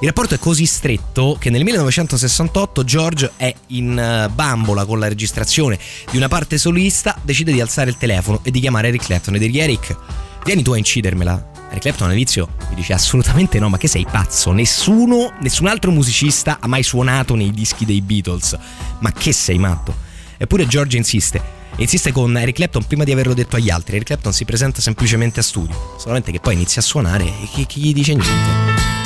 Il 0.00 0.06
rapporto 0.06 0.34
è 0.34 0.38
così 0.38 0.64
stretto 0.64 1.36
che 1.38 1.50
nel 1.50 1.62
1968 1.62 2.84
George 2.84 3.32
è 3.36 3.54
in 3.68 3.98
eh, 3.98 4.30
bambola 4.32 4.86
con 4.86 4.98
la 4.98 5.08
registrazione 5.08 5.78
di 6.10 6.16
una 6.16 6.28
parte 6.28 6.56
solista, 6.56 7.18
decide 7.22 7.52
di 7.52 7.60
alzare 7.60 7.90
il 7.90 7.98
telefono 7.98 8.40
e 8.42 8.50
di 8.50 8.60
chiamare 8.60 8.88
Eric 8.88 9.04
Clapton 9.04 9.34
e 9.34 9.38
dirgli 9.38 9.58
Eric, 9.58 9.96
vieni 10.44 10.62
tu 10.62 10.72
a 10.72 10.78
incidermela. 10.78 11.48
Eric 11.68 11.82
Clapton 11.82 12.08
all'inizio 12.08 12.48
mi 12.70 12.76
dice 12.76 12.94
assolutamente 12.94 13.58
no, 13.58 13.68
ma 13.68 13.76
che 13.76 13.88
sei 13.88 14.06
pazzo? 14.10 14.52
Nessuno, 14.52 15.34
nessun 15.40 15.66
altro 15.66 15.90
musicista 15.90 16.58
ha 16.60 16.66
mai 16.66 16.82
suonato 16.82 17.34
nei 17.34 17.50
dischi 17.50 17.84
dei 17.84 18.00
Beatles. 18.00 18.58
Ma 19.00 19.12
che 19.12 19.32
sei 19.32 19.58
matto? 19.58 20.08
Eppure 20.42 20.66
George 20.66 20.96
insiste. 20.96 21.38
Insiste 21.76 22.12
con 22.12 22.34
Eric 22.34 22.54
Clapton 22.54 22.86
prima 22.86 23.04
di 23.04 23.12
averlo 23.12 23.34
detto 23.34 23.56
agli 23.56 23.68
altri. 23.68 23.96
Eric 23.96 24.06
Clapton 24.06 24.32
si 24.32 24.46
presenta 24.46 24.80
semplicemente 24.80 25.40
a 25.40 25.42
studio, 25.42 25.96
solamente 25.98 26.32
che 26.32 26.40
poi 26.40 26.54
inizia 26.54 26.80
a 26.80 26.84
suonare 26.84 27.24
e 27.24 27.48
chi, 27.52 27.66
chi 27.66 27.80
gli 27.80 27.92
dice 27.92 28.14
niente. 28.14 28.99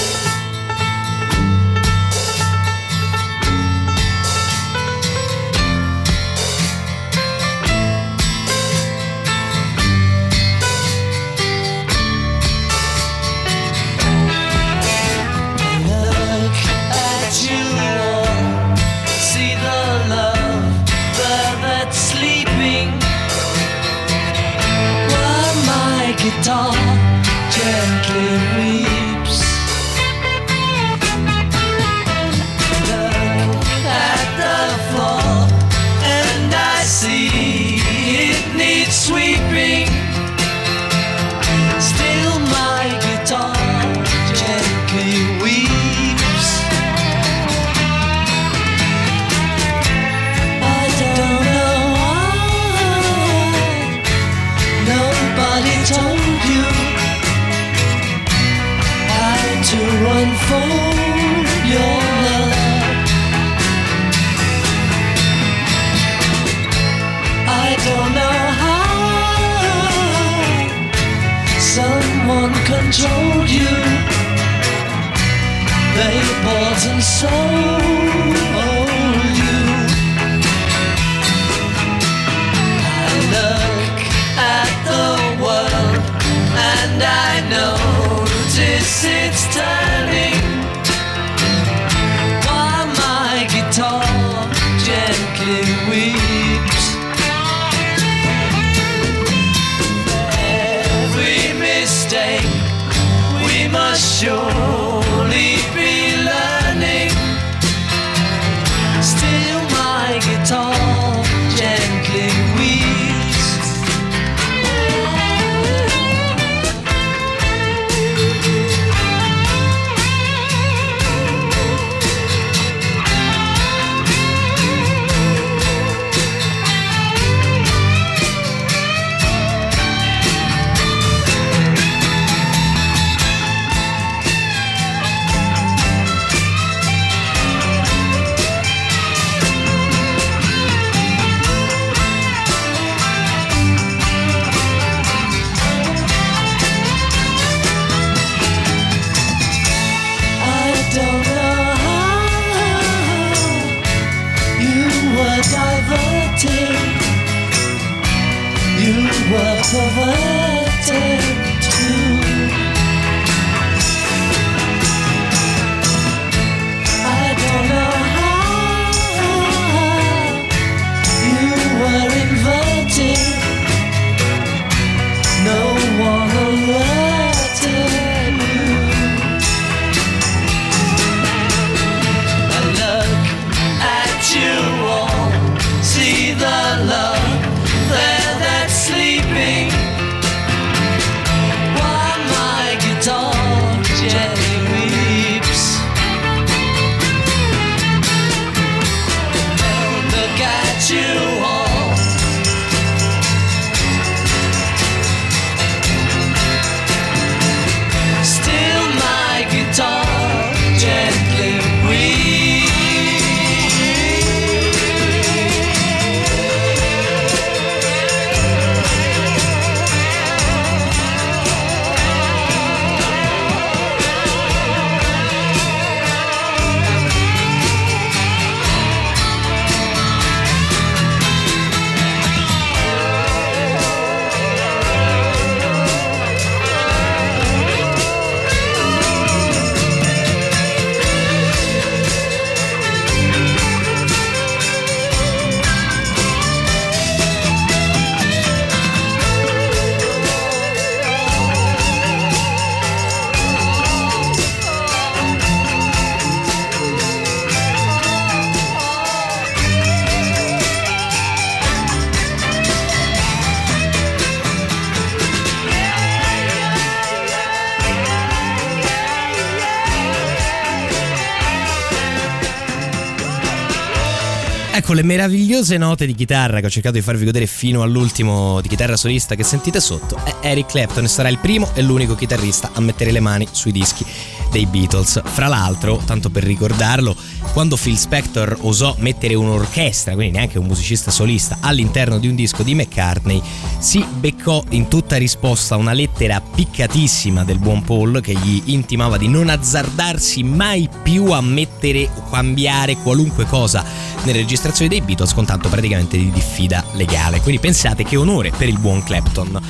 Ecco 274.94 275.02
le 275.02 275.12
meravigliose 275.12 275.76
note 275.76 276.06
di 276.06 276.14
chitarra 276.14 276.60
che 276.60 276.66
ho 276.66 276.70
cercato 276.70 276.94
di 276.94 277.02
farvi 277.02 277.24
godere 277.24 277.46
fino 277.46 277.82
all'ultimo 277.82 278.60
di 278.60 278.68
chitarra 278.68 278.96
solista 278.96 279.34
che 279.34 279.42
sentite 279.42 279.80
sotto 279.80 280.16
è 280.24 280.36
Eric 280.40 280.66
Clapton 280.66 281.02
e 281.02 281.08
sarà 281.08 281.28
il 281.30 281.38
primo 281.38 281.68
e 281.74 281.82
l'unico 281.82 282.14
chitarrista 282.14 282.70
a 282.72 282.80
mettere 282.80 283.10
le 283.10 283.18
mani 283.18 283.48
sui 283.50 283.72
dischi 283.72 284.06
dei 284.52 284.66
Beatles. 284.66 285.20
Fra 285.24 285.48
l'altro, 285.48 286.00
tanto 286.04 286.30
per 286.30 286.44
ricordarlo, 286.44 287.16
quando 287.52 287.76
Phil 287.76 287.98
Spector 287.98 288.56
osò 288.60 288.94
mettere 288.98 289.34
un'orchestra, 289.34 290.14
quindi 290.14 290.36
neanche 290.36 290.60
un 290.60 290.66
musicista 290.66 291.10
solista, 291.10 291.58
all'interno 291.60 292.20
di 292.20 292.28
un 292.28 292.36
disco 292.36 292.62
di 292.62 292.76
McCartney, 292.76 293.42
si 293.80 294.06
beccò 294.08 294.62
in 294.70 294.86
tutta 294.86 295.16
risposta 295.16 295.74
una 295.74 295.92
lettera 295.92 296.40
piccatissima 296.40 297.42
del 297.42 297.58
buon 297.58 297.82
Paul 297.82 298.20
che 298.20 298.34
gli 298.34 298.62
intimava 298.66 299.18
di 299.18 299.26
non 299.26 299.48
azzardarsi 299.48 300.44
mai 300.44 300.88
più 301.02 301.32
a 301.32 301.40
mettere 301.40 302.08
o 302.14 302.30
cambiare 302.30 302.94
qualunque 302.98 303.44
cosa 303.46 304.13
nelle 304.24 304.38
registrazioni 304.38 304.88
dei 304.88 305.00
Beatles 305.00 305.34
con 305.34 305.44
tanto 305.44 305.68
praticamente 305.68 306.16
di 306.16 306.30
diffida 306.30 306.84
legale. 306.92 307.40
Quindi 307.40 307.60
pensate 307.60 308.04
che 308.04 308.16
onore 308.16 308.52
per 308.56 308.68
il 308.68 308.78
buon 308.78 309.02
Clapton. 309.02 309.60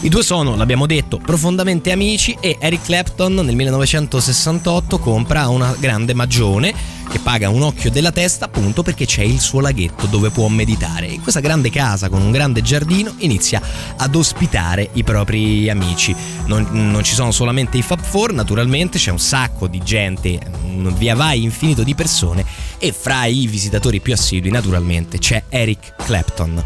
I 0.00 0.08
due 0.08 0.22
sono, 0.22 0.56
l'abbiamo 0.56 0.86
detto, 0.86 1.18
profondamente 1.18 1.90
amici 1.90 2.36
e 2.40 2.56
Eric 2.58 2.82
Clapton 2.84 3.34
nel 3.34 3.54
1968 3.54 4.98
compra 4.98 5.48
una 5.48 5.74
grande 5.78 6.14
magione 6.14 6.95
che 7.08 7.18
paga 7.18 7.48
un 7.48 7.62
occhio 7.62 7.90
della 7.90 8.12
testa 8.12 8.46
appunto 8.46 8.82
perché 8.82 9.06
c'è 9.06 9.22
il 9.22 9.40
suo 9.40 9.60
laghetto 9.60 10.06
dove 10.06 10.30
può 10.30 10.48
meditare. 10.48 11.06
In 11.06 11.22
questa 11.22 11.40
grande 11.40 11.70
casa 11.70 12.08
con 12.08 12.20
un 12.20 12.30
grande 12.30 12.62
giardino 12.62 13.14
inizia 13.18 13.60
ad 13.96 14.14
ospitare 14.14 14.90
i 14.94 15.04
propri 15.04 15.68
amici. 15.70 16.14
Non, 16.46 16.68
non 16.70 17.02
ci 17.02 17.14
sono 17.14 17.30
solamente 17.30 17.76
i 17.76 17.82
Fab 17.82 18.00
Four, 18.00 18.32
naturalmente 18.32 18.98
c'è 18.98 19.10
un 19.10 19.18
sacco 19.18 19.66
di 19.66 19.80
gente, 19.82 20.38
un 20.64 20.94
via 20.96 21.14
vai 21.14 21.42
infinito 21.42 21.82
di 21.82 21.94
persone 21.94 22.44
e 22.78 22.92
fra 22.92 23.24
i 23.26 23.46
visitatori 23.46 24.00
più 24.00 24.12
assidui 24.12 24.50
naturalmente 24.50 25.18
c'è 25.18 25.44
Eric 25.48 25.94
Clapton. 26.04 26.62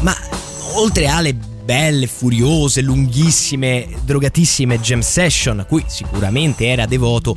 Ma 0.00 0.14
oltre 0.74 1.06
alle 1.06 1.34
belle, 1.34 2.06
furiose, 2.06 2.82
lunghissime, 2.82 3.88
drogatissime 4.04 4.78
jam 4.80 5.00
session 5.00 5.60
a 5.60 5.64
cui 5.64 5.82
sicuramente 5.86 6.66
era 6.66 6.86
devoto, 6.86 7.36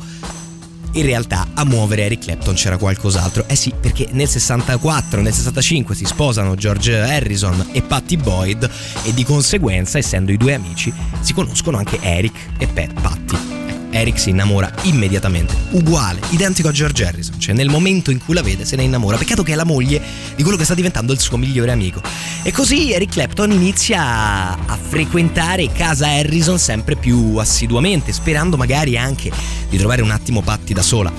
in 0.97 1.05
realtà 1.05 1.47
a 1.53 1.63
muovere 1.63 2.05
Eric 2.05 2.23
Clapton 2.23 2.55
c'era 2.55 2.77
qualcos'altro. 2.77 3.45
Eh 3.47 3.55
sì, 3.55 3.73
perché 3.79 4.07
nel 4.11 4.27
64, 4.27 5.21
nel 5.21 5.33
65 5.33 5.95
si 5.95 6.05
sposano 6.05 6.55
George 6.55 6.97
Harrison 6.97 7.69
e 7.71 7.81
Patty 7.81 8.17
Boyd 8.17 8.69
e 9.03 9.13
di 9.13 9.23
conseguenza, 9.23 9.97
essendo 9.97 10.31
i 10.31 10.37
due 10.37 10.53
amici, 10.53 10.91
si 11.21 11.33
conoscono 11.33 11.77
anche 11.77 11.99
Eric 12.01 12.35
e 12.57 12.67
Pat 12.67 12.93
Patty. 12.93 13.66
Eric 13.97 14.19
si 14.19 14.29
innamora 14.29 14.71
immediatamente, 14.83 15.55
uguale, 15.71 16.19
identico 16.29 16.67
a 16.67 16.71
George 16.71 17.05
Harrison, 17.05 17.39
cioè 17.39 17.55
nel 17.55 17.69
momento 17.69 18.11
in 18.11 18.23
cui 18.23 18.33
la 18.33 18.41
vede 18.41 18.65
se 18.65 18.75
ne 18.75 18.83
innamora. 18.83 19.17
Peccato 19.17 19.43
che 19.43 19.53
è 19.53 19.55
la 19.55 19.63
moglie 19.63 20.01
di 20.35 20.43
quello 20.43 20.57
che 20.57 20.63
sta 20.63 20.73
diventando 20.73 21.13
il 21.13 21.19
suo 21.19 21.37
migliore 21.37 21.71
amico. 21.71 22.01
E 22.43 22.51
così 22.51 22.91
Eric 22.91 23.11
Clapton 23.11 23.51
inizia 23.51 24.57
a, 24.65 24.77
frequentare 24.87 25.71
casa 25.71 26.07
Harrison 26.07 26.59
sempre 26.59 26.95
più 26.95 27.35
assiduamente, 27.37 28.13
sperando 28.13 28.55
magari 28.55 28.97
anche 28.97 29.31
di 29.69 29.77
trovare 29.77 30.01
un 30.01 30.11
attimo 30.11 30.41
Patti 30.41 30.73
da 30.73 30.81
sola. 30.81 31.11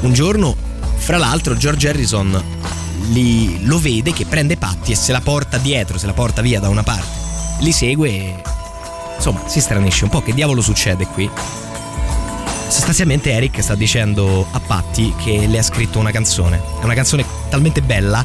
Un 0.00 0.12
giorno, 0.12 0.56
fra 0.96 1.16
l'altro, 1.16 1.56
George 1.56 1.88
Harrison 1.88 2.42
li- 3.10 3.64
lo 3.64 3.78
vede 3.78 4.12
che 4.12 4.26
prende 4.26 4.56
Patti 4.56 4.92
e 4.92 4.96
se 4.96 5.12
la 5.12 5.20
porta 5.20 5.58
dietro, 5.58 5.98
se 5.98 6.06
la 6.06 6.12
porta 6.12 6.42
via 6.42 6.60
da 6.60 6.68
una 6.68 6.82
parte. 6.82 7.16
Li 7.60 7.72
segue 7.72 8.08
e 8.10 8.42
insomma 9.18 9.42
si 9.46 9.60
stranisce 9.60 10.04
un 10.04 10.10
po'. 10.10 10.22
Che 10.22 10.32
diavolo 10.32 10.62
succede 10.62 11.06
qui? 11.06 11.28
Sostanzialmente 12.68 13.30
Eric 13.30 13.62
sta 13.62 13.74
dicendo 13.74 14.46
a 14.50 14.60
Patti 14.60 15.14
che 15.22 15.46
le 15.46 15.58
ha 15.58 15.62
scritto 15.62 15.98
una 15.98 16.10
canzone. 16.10 16.60
È 16.80 16.84
una 16.84 16.94
canzone 16.94 17.24
talmente 17.50 17.82
bella 17.82 18.24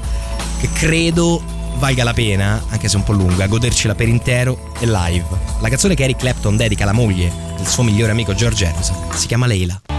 che 0.60 0.70
credo 0.72 1.42
valga 1.78 2.04
la 2.04 2.14
pena, 2.14 2.64
anche 2.70 2.88
se 2.88 2.96
un 2.96 3.04
po' 3.04 3.14
lunga, 3.14 3.48
godercela 3.48 3.96
per 3.96 4.08
intero 4.08 4.72
e 4.80 4.86
live. 4.86 5.26
La 5.60 5.70
canzone 5.70 5.96
che 5.96 6.04
Eric 6.04 6.18
Clapton 6.18 6.56
dedica 6.56 6.84
alla 6.84 6.94
moglie 6.94 7.32
del 7.58 7.68
suo 7.68 7.84
migliore 7.84 8.12
amico 8.12 8.34
George 8.34 8.66
Harrison 8.66 8.96
si 9.14 9.28
chiama 9.28 9.48
Leila. 9.48 9.93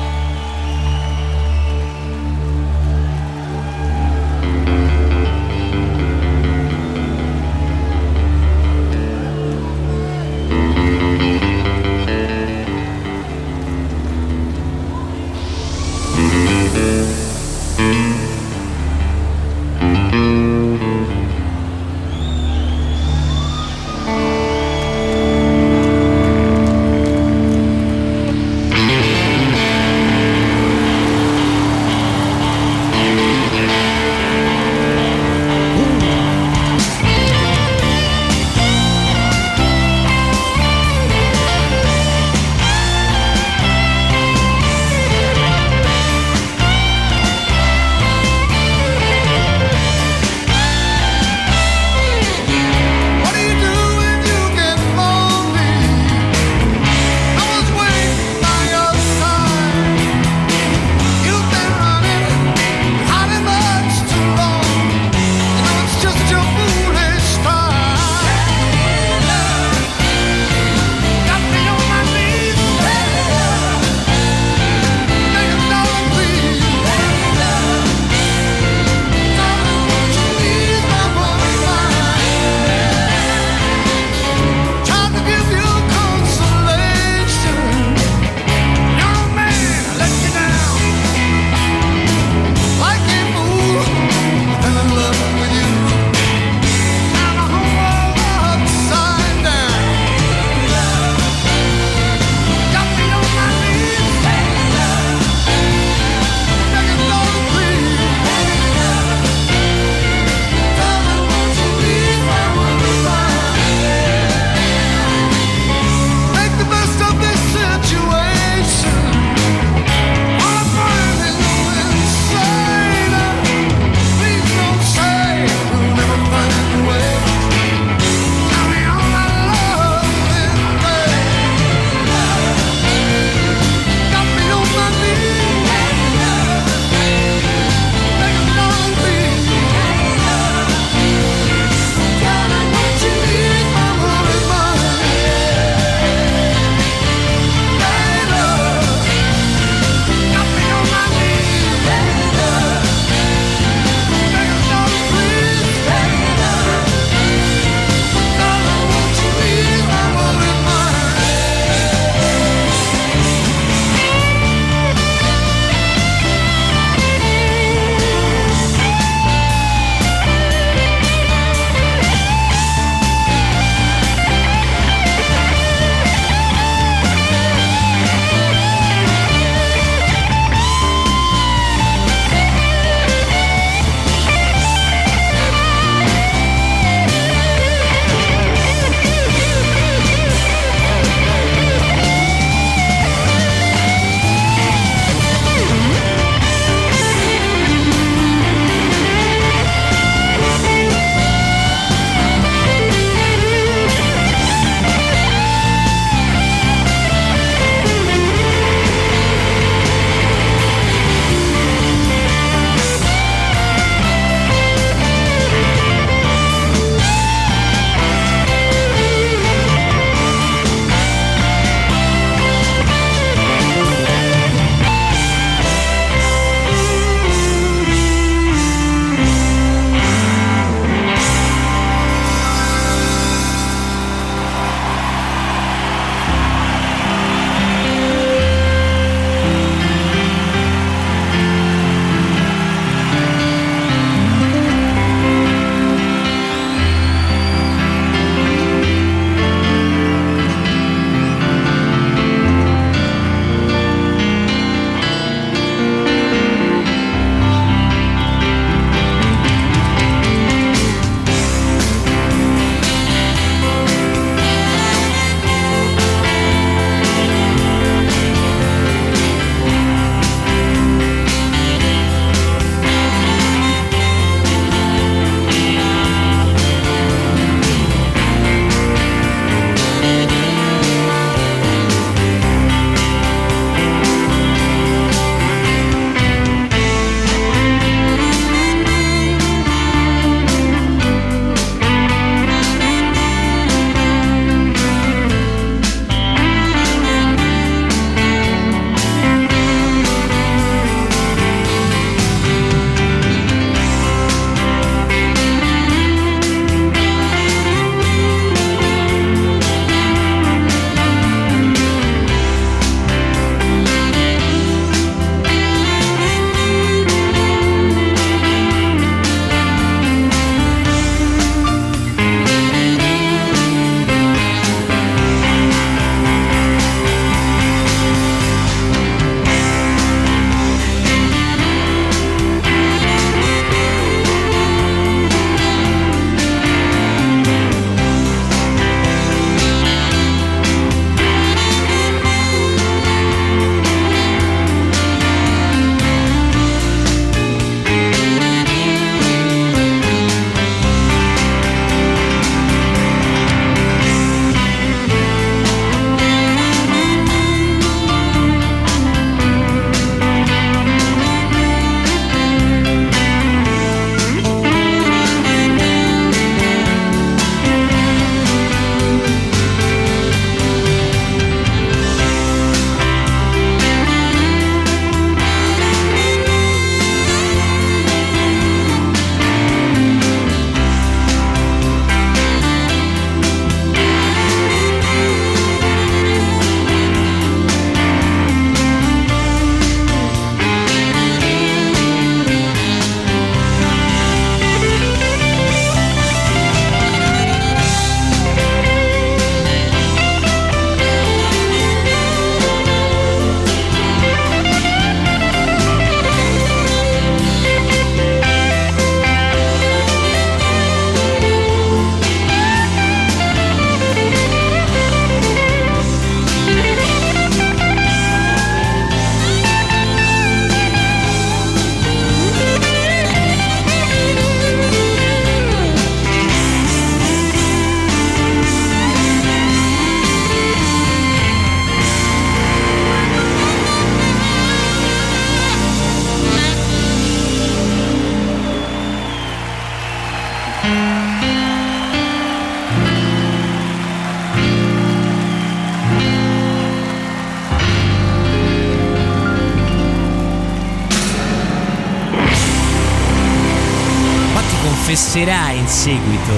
In 455.84 455.90
seguito 455.90 456.52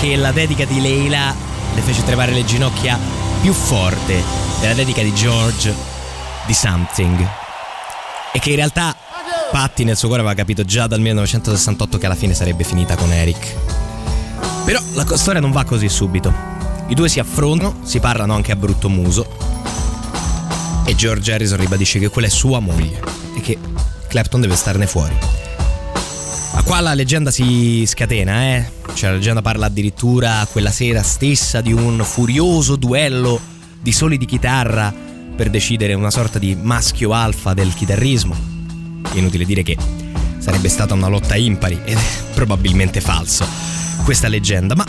che 0.00 0.16
la 0.16 0.32
dedica 0.32 0.64
di 0.64 0.80
Leila 0.80 1.32
le 1.74 1.80
fece 1.80 2.02
tremare 2.02 2.32
le 2.32 2.44
ginocchia 2.44 2.98
più 3.40 3.52
forte 3.52 4.20
della 4.60 4.74
dedica 4.74 5.00
di 5.00 5.14
George 5.14 5.72
di 6.44 6.52
Something. 6.52 7.24
E 8.32 8.38
che 8.40 8.50
in 8.50 8.56
realtà 8.56 8.96
Patti 9.52 9.84
nel 9.84 9.96
suo 9.96 10.08
cuore 10.08 10.24
aveva 10.24 10.36
capito 10.36 10.64
già 10.64 10.88
dal 10.88 10.98
1968 10.98 11.98
che 11.98 12.06
alla 12.06 12.16
fine 12.16 12.34
sarebbe 12.34 12.64
finita 12.64 12.96
con 12.96 13.12
Eric. 13.12 13.54
Però 14.64 14.80
la 14.94 15.16
storia 15.16 15.40
non 15.40 15.52
va 15.52 15.62
così 15.62 15.88
subito. 15.88 16.34
I 16.88 16.94
due 16.94 17.08
si 17.08 17.20
affrontano, 17.20 17.76
si 17.84 18.00
parlano 18.00 18.34
anche 18.34 18.50
a 18.50 18.56
brutto 18.56 18.88
muso. 18.88 19.24
E 20.84 20.96
George 20.96 21.32
Harrison 21.32 21.58
ribadisce 21.58 22.00
che 22.00 22.08
quella 22.08 22.26
è 22.26 22.30
sua 22.30 22.58
moglie 22.58 23.00
e 23.36 23.40
che 23.40 23.56
Clapton 24.08 24.40
deve 24.40 24.56
starne 24.56 24.88
fuori. 24.88 25.43
Qua 26.64 26.80
la 26.80 26.94
leggenda 26.94 27.30
si 27.30 27.84
scatena, 27.86 28.56
eh? 28.56 28.70
Cioè 28.94 29.10
la 29.10 29.16
leggenda 29.16 29.42
parla 29.42 29.66
addirittura 29.66 30.48
quella 30.50 30.70
sera 30.70 31.02
stessa 31.02 31.60
di 31.60 31.72
un 31.72 32.02
furioso 32.02 32.76
duello 32.76 33.38
di 33.80 33.92
soli 33.92 34.16
di 34.16 34.24
chitarra 34.24 34.92
per 35.36 35.50
decidere 35.50 35.92
una 35.92 36.10
sorta 36.10 36.38
di 36.38 36.56
maschio 36.56 37.12
alfa 37.12 37.52
del 37.52 37.74
chitarrismo. 37.74 38.34
Inutile 39.12 39.44
dire 39.44 39.62
che 39.62 39.76
sarebbe 40.38 40.70
stata 40.70 40.94
una 40.94 41.08
lotta 41.08 41.36
impari 41.36 41.78
ed 41.84 41.98
è 41.98 42.32
probabilmente 42.32 43.02
falso 43.02 43.46
questa 44.02 44.28
leggenda, 44.28 44.74
ma 44.74 44.86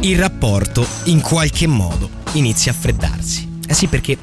il 0.00 0.18
rapporto 0.18 0.86
in 1.04 1.20
qualche 1.20 1.66
modo 1.66 2.08
inizia 2.32 2.72
a 2.72 2.74
freddarsi. 2.74 3.60
Eh 3.68 3.74
sì, 3.74 3.86
perché 3.86 4.16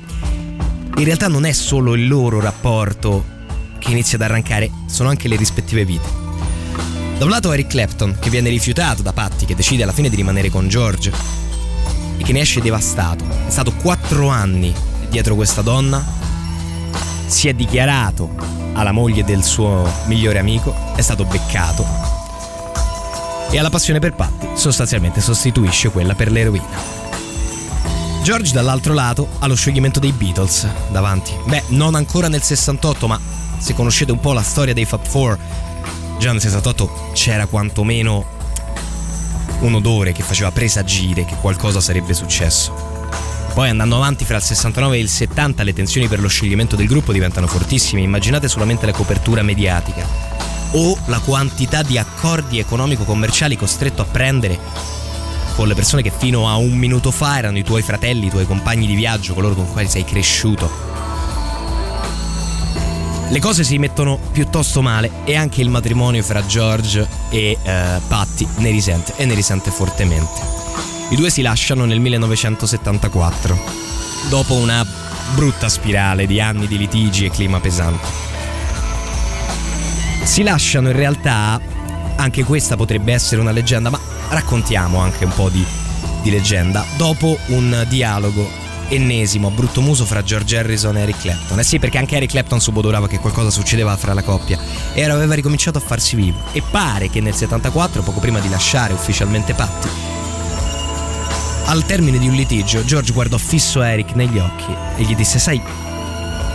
in 0.97 1.03
realtà 1.03 1.27
non 1.27 1.45
è 1.45 1.51
solo 1.51 1.93
il 1.93 2.07
loro 2.07 2.39
rapporto 2.39 3.33
che 3.85 3.91
inizia 3.91 4.17
ad 4.17 4.23
arrancare, 4.23 4.71
sono 4.87 5.09
anche 5.09 5.27
le 5.27 5.35
rispettive 5.35 5.85
vite. 5.85 6.07
Da 7.19 7.23
un 7.23 7.29
lato 7.29 7.53
Eric 7.53 7.67
Clapton, 7.67 8.17
che 8.19 8.31
viene 8.31 8.49
rifiutato 8.49 9.03
da 9.03 9.13
Patti, 9.13 9.45
che 9.45 9.55
decide 9.55 9.83
alla 9.83 9.93
fine 9.93 10.09
di 10.09 10.15
rimanere 10.15 10.49
con 10.49 10.67
George 10.67 11.11
e 12.17 12.23
che 12.23 12.33
ne 12.33 12.41
esce 12.41 12.61
devastato. 12.61 13.23
È 13.47 13.49
stato 13.49 13.73
quattro 13.73 14.29
anni 14.29 14.73
dietro 15.09 15.35
questa 15.35 15.61
donna, 15.61 16.03
si 17.27 17.47
è 17.47 17.53
dichiarato 17.53 18.29
alla 18.73 18.91
moglie 18.91 19.23
del 19.23 19.43
suo 19.43 19.87
migliore 20.07 20.39
amico, 20.39 20.75
è 20.95 21.01
stato 21.01 21.23
beccato 21.23 21.85
e 23.51 23.59
alla 23.59 23.69
passione 23.69 23.99
per 23.99 24.15
Patti 24.15 24.47
sostanzialmente 24.55 25.21
sostituisce 25.21 25.89
quella 25.89 26.15
per 26.15 26.31
l'eroina. 26.31 27.04
George 28.25 28.53
dall'altro 28.53 28.95
lato 28.95 29.27
ha 29.37 29.45
lo 29.45 29.53
scioglimento 29.53 29.99
dei 29.99 30.11
Beatles 30.11 30.67
davanti. 30.89 31.31
Beh, 31.45 31.61
non 31.67 31.93
ancora 31.93 32.27
nel 32.27 32.41
68, 32.41 33.07
ma 33.07 33.19
se 33.59 33.75
conoscete 33.75 34.11
un 34.11 34.19
po' 34.19 34.33
la 34.33 34.41
storia 34.41 34.73
dei 34.73 34.85
Fab 34.85 35.05
Four, 35.05 35.37
già 36.17 36.31
nel 36.31 36.41
68 36.41 37.11
c'era 37.13 37.45
quantomeno 37.45 38.25
un 39.59 39.75
odore 39.75 40.11
che 40.11 40.23
faceva 40.23 40.51
presagire 40.51 41.23
che 41.23 41.35
qualcosa 41.35 41.79
sarebbe 41.79 42.15
successo. 42.15 42.73
Poi 43.53 43.69
andando 43.69 43.97
avanti 43.97 44.25
fra 44.25 44.37
il 44.37 44.41
69 44.41 44.97
e 44.97 45.01
il 45.01 45.09
70 45.09 45.61
le 45.61 45.73
tensioni 45.73 46.07
per 46.07 46.19
lo 46.19 46.27
scioglimento 46.27 46.75
del 46.75 46.87
gruppo 46.87 47.13
diventano 47.13 47.45
fortissime, 47.45 48.01
immaginate 48.01 48.47
solamente 48.47 48.87
la 48.87 48.91
copertura 48.91 49.43
mediatica 49.43 50.03
o 50.71 50.97
la 51.05 51.19
quantità 51.19 51.83
di 51.83 51.99
accordi 51.99 52.57
economico-commerciali 52.57 53.55
costretto 53.55 54.01
a 54.01 54.05
prendere 54.05 54.94
con 55.55 55.67
le 55.67 55.73
persone 55.73 56.01
che 56.01 56.11
fino 56.15 56.49
a 56.49 56.57
un 56.57 56.77
minuto 56.77 57.11
fa 57.11 57.37
erano 57.37 57.57
i 57.57 57.63
tuoi 57.63 57.81
fratelli, 57.81 58.27
i 58.27 58.29
tuoi 58.29 58.45
compagni 58.45 58.85
di 58.85 58.95
viaggio, 58.95 59.33
coloro 59.33 59.55
con 59.55 59.71
cui 59.71 59.87
sei 59.87 60.03
cresciuto. 60.03 60.93
Le 63.29 63.39
cose 63.39 63.63
si 63.63 63.77
mettono 63.77 64.19
piuttosto 64.31 64.81
male 64.81 65.09
e 65.23 65.35
anche 65.35 65.61
il 65.61 65.69
matrimonio 65.69 66.21
fra 66.21 66.45
George 66.45 67.07
e 67.29 67.57
eh, 67.61 67.99
Patty 68.07 68.47
ne 68.57 68.69
risente 68.69 69.13
e 69.15 69.25
ne 69.25 69.33
risente 69.33 69.71
fortemente. 69.71 70.41
I 71.09 71.15
due 71.15 71.29
si 71.29 71.41
lasciano 71.41 71.85
nel 71.85 71.99
1974, 71.99 73.57
dopo 74.29 74.55
una 74.55 74.85
brutta 75.33 75.69
spirale 75.69 76.27
di 76.27 76.39
anni 76.39 76.67
di 76.67 76.77
litigi 76.77 77.25
e 77.25 77.31
clima 77.31 77.59
pesante. 77.59 78.07
Si 80.23 80.43
lasciano 80.43 80.89
in 80.89 80.95
realtà, 80.95 81.59
anche 82.15 82.43
questa 82.43 82.75
potrebbe 82.75 83.13
essere 83.13 83.41
una 83.41 83.51
leggenda, 83.51 83.89
ma 83.89 83.99
raccontiamo 84.29 84.99
anche 84.99 85.25
un 85.25 85.33
po' 85.33 85.49
di, 85.49 85.65
di 86.21 86.29
leggenda, 86.29 86.85
dopo 86.97 87.37
un 87.47 87.85
dialogo 87.87 88.63
ennesimo 88.87 89.49
brutto 89.49 89.81
muso 89.81 90.05
fra 90.05 90.23
George 90.23 90.57
Harrison 90.57 90.97
e 90.97 91.01
Eric 91.01 91.21
Clapton. 91.21 91.59
Eh 91.59 91.63
sì, 91.63 91.79
perché 91.79 91.97
anche 91.97 92.15
Eric 92.15 92.31
Clapton 92.31 92.59
subodorava 92.59 93.07
che 93.07 93.19
qualcosa 93.19 93.49
succedeva 93.49 93.95
fra 93.97 94.13
la 94.13 94.23
coppia 94.23 94.59
e 94.93 95.03
aveva 95.03 95.33
ricominciato 95.33 95.77
a 95.77 95.81
farsi 95.81 96.15
vivo. 96.15 96.39
E 96.51 96.61
pare 96.69 97.09
che 97.09 97.21
nel 97.21 97.33
74, 97.33 98.01
poco 98.03 98.19
prima 98.19 98.39
di 98.39 98.49
lasciare 98.49 98.93
ufficialmente 98.93 99.53
Patti, 99.53 99.87
al 101.65 101.83
termine 101.85 102.19
di 102.19 102.27
un 102.27 102.35
litigio, 102.35 102.85
George 102.85 103.11
guardò 103.11 103.37
fisso 103.37 103.81
Eric 103.81 104.13
negli 104.13 104.37
occhi 104.37 104.75
e 104.97 105.03
gli 105.03 105.15
disse: 105.15 105.39
Sai, 105.39 105.61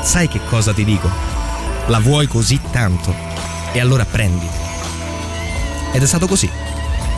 sai 0.03 0.29
che 0.29 0.41
cosa 0.49 0.73
ti 0.73 0.85
dico? 0.85 1.11
La 1.87 1.99
vuoi 1.99 2.27
così 2.27 2.61
tanto? 2.71 3.15
E 3.73 3.81
allora 3.81 4.05
prenditi. 4.05 4.57
Ed 5.93 6.03
è 6.03 6.07
stato 6.07 6.29
così. 6.29 6.49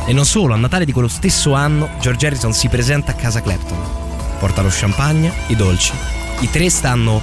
E 0.05 0.12
non 0.12 0.24
solo, 0.24 0.55
a 0.55 0.57
Natale 0.57 0.85
di 0.85 0.93
quello 0.93 1.09
stesso 1.09 1.55
anno, 1.55 1.89
George 2.01 2.27
Harrison 2.27 2.53
si 2.53 2.69
presenta 2.69 3.12
a 3.12 3.15
casa 3.15 3.41
Clapton. 3.41 3.79
Porta 4.39 4.61
lo 4.61 4.69
champagne, 4.70 5.33
i 5.47 5.57
dolci. 5.57 5.93
I 6.41 6.51
tre 6.51 6.69
stanno 6.69 7.23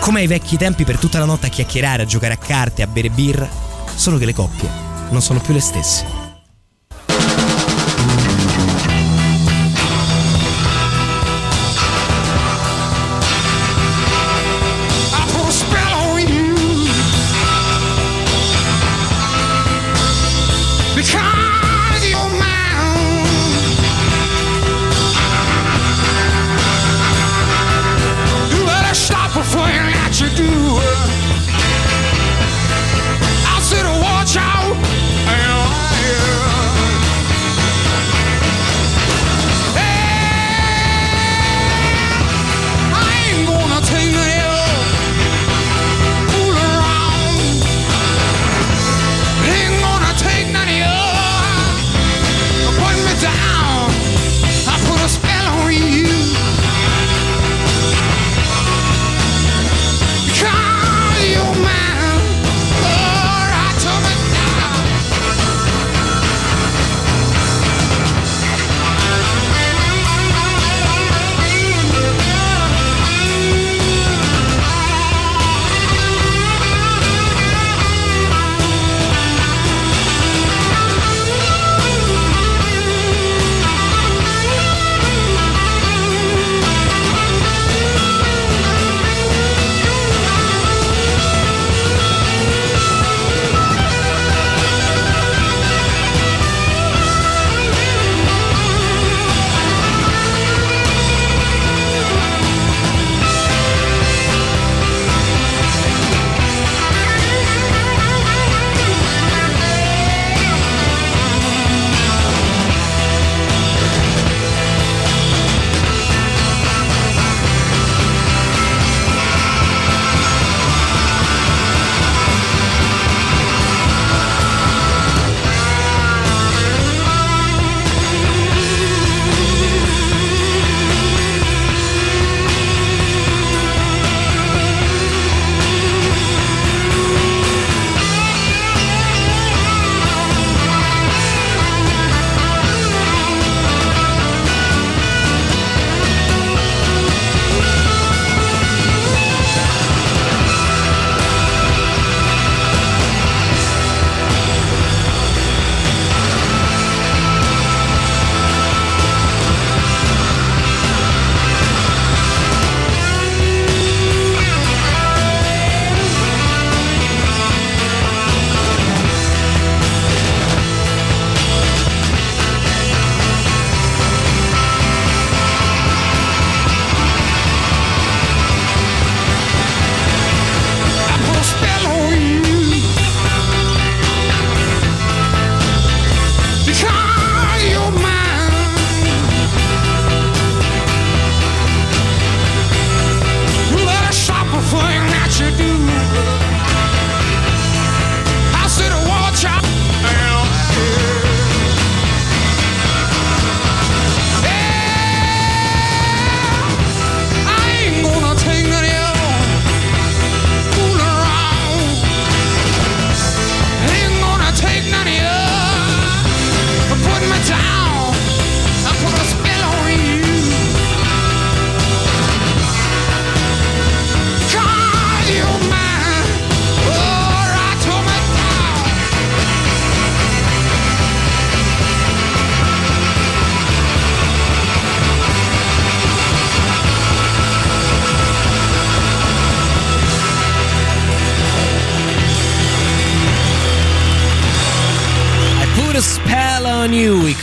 come 0.00 0.20
ai 0.20 0.26
vecchi 0.26 0.56
tempi 0.56 0.84
per 0.84 0.98
tutta 0.98 1.18
la 1.18 1.24
notte 1.24 1.46
a 1.46 1.50
chiacchierare, 1.50 2.02
a 2.02 2.06
giocare 2.06 2.34
a 2.34 2.38
carte, 2.38 2.82
a 2.82 2.86
bere 2.86 3.10
birra. 3.10 3.48
Solo 3.94 4.18
che 4.18 4.24
le 4.24 4.34
coppie 4.34 4.68
non 5.10 5.22
sono 5.22 5.40
più 5.40 5.52
le 5.52 5.60
stesse. 5.60 6.19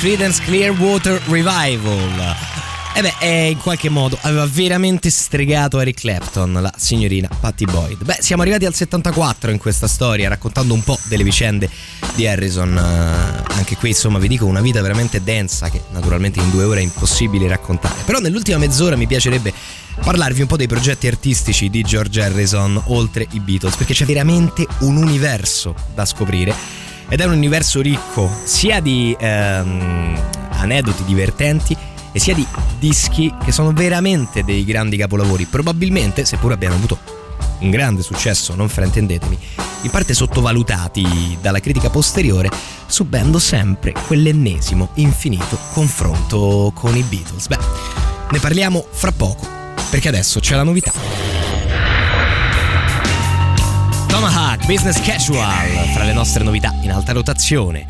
Credence 0.08 0.42
Clearwater 0.42 1.22
Revival. 1.26 2.34
E 2.96 3.02
beh, 3.02 3.16
eh, 3.20 3.50
in 3.50 3.58
qualche 3.58 3.90
modo 3.90 4.18
aveva 4.22 4.46
veramente 4.46 5.10
stregato 5.10 5.82
Eric 5.82 6.00
Clapton, 6.00 6.54
la 6.54 6.74
signorina 6.78 7.28
Patty 7.38 7.66
Boyd. 7.66 8.06
Beh, 8.06 8.16
siamo 8.22 8.42
arrivati 8.42 8.64
al 8.66 8.74
74 8.74 9.52
in 9.52 9.58
questa 9.58 9.86
storia, 9.86 10.30
raccontando 10.30 10.74
un 10.74 10.82
po' 10.82 10.98
delle 11.10 11.26
vicende 11.26 11.70
di 12.16 12.26
Harrison. 12.26 12.78
Eh, 12.78 13.54
anche 13.54 13.76
qui, 13.76 13.90
insomma, 13.90 14.18
vi 14.18 14.30
dico 14.30 14.46
una 14.46 14.62
vita 14.62 14.82
veramente 14.82 15.22
densa 15.22 15.70
che 15.70 15.82
naturalmente 15.92 16.40
in 16.40 16.52
due 16.52 16.64
ore 16.64 16.80
è 16.80 16.84
impossibile 16.84 17.46
raccontare. 17.50 18.04
Però 18.06 18.20
nell'ultima 18.20 18.58
mezz'ora 18.60 18.96
mi 18.96 19.08
piacerebbe 19.08 19.54
parlarvi 20.02 20.40
un 20.40 20.48
po' 20.48 20.56
dei 20.56 20.68
progetti 20.68 21.08
artistici 21.08 21.70
di 21.70 21.82
George 21.82 22.22
Harrison 22.22 22.82
oltre 22.86 23.28
i 23.32 23.42
Beatles, 23.42 23.76
perché 23.76 23.94
c'è 23.94 24.06
veramente 24.06 24.66
un 24.80 24.96
universo 24.96 25.76
da 25.94 26.06
scoprire 26.06 26.86
ed 27.10 27.22
è 27.22 27.26
un 27.26 27.34
universo 27.34 27.82
ricco 27.82 28.30
sia 28.44 28.80
di 28.80 29.16
ehm, 29.18 30.20
aneddoti 30.50 31.04
divertenti 31.04 31.76
e 32.12 32.20
sia 32.20 32.34
di 32.34 32.46
dischi 32.80 33.34
che 33.44 33.52
sono 33.52 33.72
veramente 33.72 34.44
dei 34.44 34.66
grandi 34.66 34.98
capolavori, 34.98 35.46
probabilmente, 35.46 36.26
seppur 36.26 36.52
abbiano 36.52 36.76
avuto 36.76 36.98
un 37.60 37.70
grande 37.70 38.02
successo, 38.02 38.56
non 38.56 38.70
fraintendetemi, 38.70 39.38
in 39.82 39.90
parte 39.90 40.14
sottovalutati 40.14 41.38
dalla 41.42 41.60
critica 41.60 41.90
posteriore, 41.90 42.50
subendo 42.86 43.40
sempre 43.40 43.94
quell'ennesimo 43.94 44.90
infinito 44.96 45.58
confronto 45.74 46.72
con 46.74 46.96
i 46.96 47.04
Beatles. 47.04 47.48
Beh, 47.48 47.60
ne 48.32 48.40
parliamo 48.40 48.86
fra 48.90 49.12
poco, 49.12 49.48
perché 49.90 50.08
adesso 50.08 50.40
c'è 50.40 50.56
la 50.56 50.64
novità. 50.64 51.37
Tomahawk 54.08 54.66
Business 54.66 55.02
Casual, 55.02 55.90
fra 55.94 56.04
le 56.04 56.14
nostre 56.14 56.44
novità 56.44 56.74
in 56.82 56.92
alta 56.92 57.12
rotazione. 57.12 57.86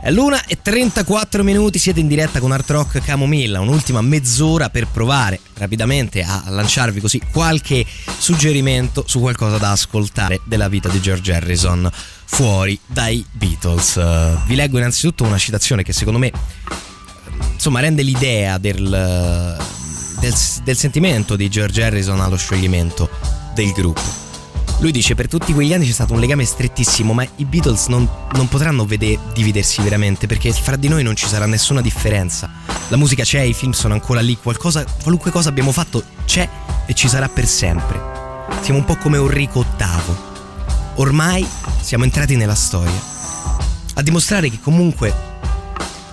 È 0.00 0.10
l'una 0.10 0.44
e 0.46 0.58
34 0.60 1.42
minuti, 1.42 1.78
siete 1.78 2.00
in 2.00 2.06
diretta 2.06 2.40
con 2.40 2.52
Art 2.52 2.68
Rock 2.70 3.00
Camomilla, 3.02 3.60
un'ultima 3.60 4.00
mezz'ora 4.02 4.70
per 4.70 4.86
provare 4.88 5.40
rapidamente 5.54 6.22
a 6.22 6.44
lanciarvi 6.48 7.00
così 7.00 7.20
qualche 7.32 7.84
suggerimento 8.18 9.04
su 9.06 9.20
qualcosa 9.20 9.58
da 9.58 9.72
ascoltare 9.72 10.40
della 10.44 10.68
vita 10.68 10.88
di 10.88 11.00
George 11.00 11.32
Harrison 11.32 11.90
fuori 12.24 12.78
dai 12.86 13.24
Beatles. 13.30 14.46
Vi 14.46 14.54
leggo 14.54 14.78
innanzitutto 14.78 15.24
una 15.24 15.38
citazione 15.38 15.82
che 15.82 15.92
secondo 15.92 16.18
me 16.18 16.30
insomma 17.52 17.80
rende 17.80 18.02
l'idea 18.02 18.58
del, 18.58 19.56
del, 20.20 20.34
del 20.62 20.76
sentimento 20.76 21.36
di 21.36 21.48
George 21.48 21.82
Harrison 21.82 22.20
allo 22.20 22.36
scioglimento 22.36 23.08
del 23.54 23.72
gruppo. 23.72 24.25
Lui 24.78 24.92
dice 24.92 25.14
per 25.14 25.26
tutti 25.26 25.54
quegli 25.54 25.72
anni 25.72 25.86
c'è 25.86 25.92
stato 25.92 26.12
un 26.12 26.20
legame 26.20 26.44
strettissimo, 26.44 27.14
ma 27.14 27.26
i 27.36 27.44
Beatles 27.46 27.86
non, 27.86 28.06
non 28.34 28.46
potranno 28.46 28.84
vede- 28.84 29.18
dividersi 29.32 29.80
veramente 29.80 30.26
perché 30.26 30.52
fra 30.52 30.76
di 30.76 30.88
noi 30.88 31.02
non 31.02 31.16
ci 31.16 31.26
sarà 31.26 31.46
nessuna 31.46 31.80
differenza. 31.80 32.50
La 32.88 32.98
musica 32.98 33.22
c'è, 33.22 33.40
i 33.40 33.54
film 33.54 33.72
sono 33.72 33.94
ancora 33.94 34.20
lì, 34.20 34.36
qualcosa, 34.36 34.84
qualunque 35.02 35.30
cosa 35.30 35.48
abbiamo 35.48 35.72
fatto 35.72 36.04
c'è 36.26 36.46
e 36.84 36.92
ci 36.92 37.08
sarà 37.08 37.28
per 37.28 37.46
sempre. 37.46 37.98
Siamo 38.60 38.78
un 38.80 38.84
po' 38.84 38.96
come 38.96 39.16
Enrico 39.16 39.64
VIII. 39.78 40.16
Ormai 40.96 41.46
siamo 41.80 42.04
entrati 42.04 42.36
nella 42.36 42.54
storia. 42.54 43.00
A 43.94 44.02
dimostrare 44.02 44.50
che 44.50 44.60
comunque 44.60 45.08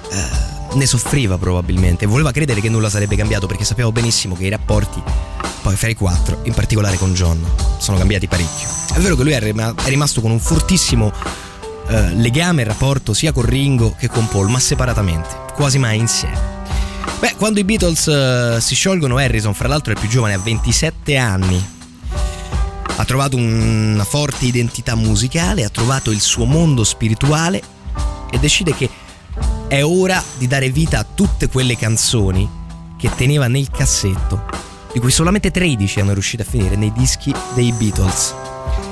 eh, 0.09 0.75
ne 0.75 0.85
soffriva 0.85 1.37
probabilmente, 1.37 2.05
voleva 2.05 2.31
credere 2.31 2.61
che 2.61 2.69
nulla 2.69 2.89
sarebbe 2.89 3.17
cambiato 3.17 3.45
perché 3.45 3.65
sappiamo 3.65 3.91
benissimo 3.91 4.35
che 4.35 4.45
i 4.45 4.49
rapporti 4.49 5.32
poi 5.63 5.77
i 5.89 5.95
quattro, 5.95 6.41
in 6.43 6.53
particolare 6.53 6.97
con 6.97 7.13
John, 7.13 7.41
sono 7.79 7.97
cambiati 7.97 8.27
parecchio. 8.27 8.67
È 8.93 8.99
vero 8.99 9.15
che 9.15 9.23
lui 9.23 9.31
è 9.31 9.39
rima- 9.39 9.73
è 9.73 9.87
rimasto 9.87 10.19
con 10.19 10.29
un 10.29 10.39
fortissimo 10.39 11.09
eh, 11.87 12.13
legame 12.15 12.61
e 12.61 12.65
rapporto 12.65 13.13
sia 13.13 13.31
con 13.31 13.45
Ringo 13.45 13.95
che 13.97 14.09
con 14.09 14.27
Paul, 14.27 14.49
ma 14.49 14.59
separatamente, 14.59 15.29
quasi 15.55 15.79
mai 15.79 15.99
insieme. 15.99 16.37
Beh, 17.19 17.35
quando 17.37 17.61
i 17.61 17.63
Beatles 17.63 18.07
eh, 18.07 18.57
si 18.59 18.75
sciolgono, 18.75 19.15
Harrison, 19.15 19.53
fra 19.53 19.69
l'altro, 19.69 19.93
è 19.93 19.95
più 19.97 20.09
giovane, 20.09 20.33
ha 20.33 20.39
27 20.39 21.15
anni. 21.15 21.65
Ha 22.95 23.05
trovato 23.05 23.37
una 23.37 24.03
forte 24.03 24.45
identità 24.45 24.95
musicale, 24.95 25.63
ha 25.63 25.69
trovato 25.69 26.11
il 26.11 26.19
suo 26.19 26.43
mondo 26.43 26.83
spirituale 26.83 27.61
e 28.29 28.37
decide 28.37 28.75
che 28.75 28.89
è 29.69 29.81
ora 29.81 30.21
di 30.37 30.45
dare 30.45 30.69
vita 30.69 30.99
a 30.99 31.05
tutte 31.05 31.47
quelle 31.47 31.77
canzoni 31.77 32.47
che 32.97 33.09
teneva 33.15 33.47
nel 33.47 33.69
cassetto 33.71 34.63
di 34.93 34.99
cui 34.99 35.11
solamente 35.11 35.51
13 35.51 35.99
hanno 35.99 36.13
riuscito 36.13 36.43
a 36.43 36.45
finire 36.45 36.75
nei 36.75 36.93
dischi 36.93 37.33
dei 37.55 37.71
Beatles. 37.71 38.33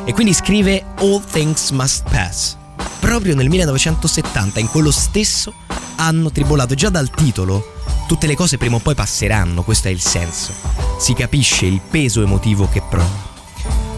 E 0.03 0.14
quindi 0.14 0.34
scrive 0.34 0.84
All 0.98 1.23
Things 1.23 1.69
Must 1.69 2.10
Pass, 2.10 2.56
proprio 2.99 3.36
nel 3.36 3.49
1970, 3.49 4.60
in 4.60 4.68
quello 4.68 4.91
stesso 4.91 5.53
anno 5.98 6.32
tribolato. 6.32 6.73
Già 6.73 6.90
dal 6.90 7.11
titolo, 7.11 7.76
tutte 8.07 8.26
le 8.26 8.36
cose 8.36 8.57
prima 8.57 8.78
o 8.78 8.80
poi 8.80 8.95
passeranno, 8.95 9.61
questo 9.61 9.88
è 9.88 9.91
il 9.91 10.02
senso. 10.02 10.53
Si 10.98 11.14
capisce 11.14 11.68
il 11.68 11.82
peso 11.88 12.23
emotivo 12.23 12.68
che 12.68 12.82
prova. 12.82 13.30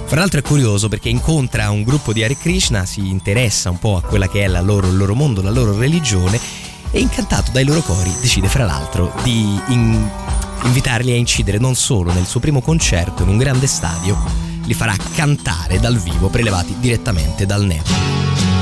Fra 0.05 0.19
l'altro 0.19 0.39
è 0.39 0.43
curioso 0.43 0.89
perché 0.89 1.09
incontra 1.09 1.71
un 1.71 1.83
gruppo 1.83 2.13
di 2.13 2.23
Hare 2.23 2.37
Krishna, 2.37 2.85
si 2.85 3.07
interessa 3.07 3.69
un 3.69 3.79
po' 3.79 3.95
a 3.95 4.01
quella 4.01 4.27
che 4.27 4.43
è 4.43 4.61
loro, 4.61 4.87
il 4.87 4.97
loro 4.97 5.15
mondo, 5.15 5.41
la 5.41 5.49
loro 5.49 5.75
religione 5.77 6.39
e 6.91 6.99
incantato 6.99 7.49
dai 7.51 7.65
loro 7.65 7.81
cori 7.81 8.13
decide 8.21 8.47
fra 8.47 8.65
l'altro 8.65 9.11
di 9.23 9.59
in- 9.69 10.07
invitarli 10.63 11.11
a 11.11 11.15
incidere 11.15 11.57
non 11.57 11.75
solo 11.75 12.11
nel 12.11 12.25
suo 12.25 12.39
primo 12.39 12.61
concerto 12.61 13.23
in 13.23 13.29
un 13.29 13.37
grande 13.37 13.67
stadio, 13.67 14.17
li 14.65 14.73
farà 14.73 14.95
cantare 15.13 15.79
dal 15.79 15.97
vivo 15.97 16.29
prelevati 16.29 16.75
direttamente 16.79 17.45
dal 17.45 17.65
Neo. 17.65 18.52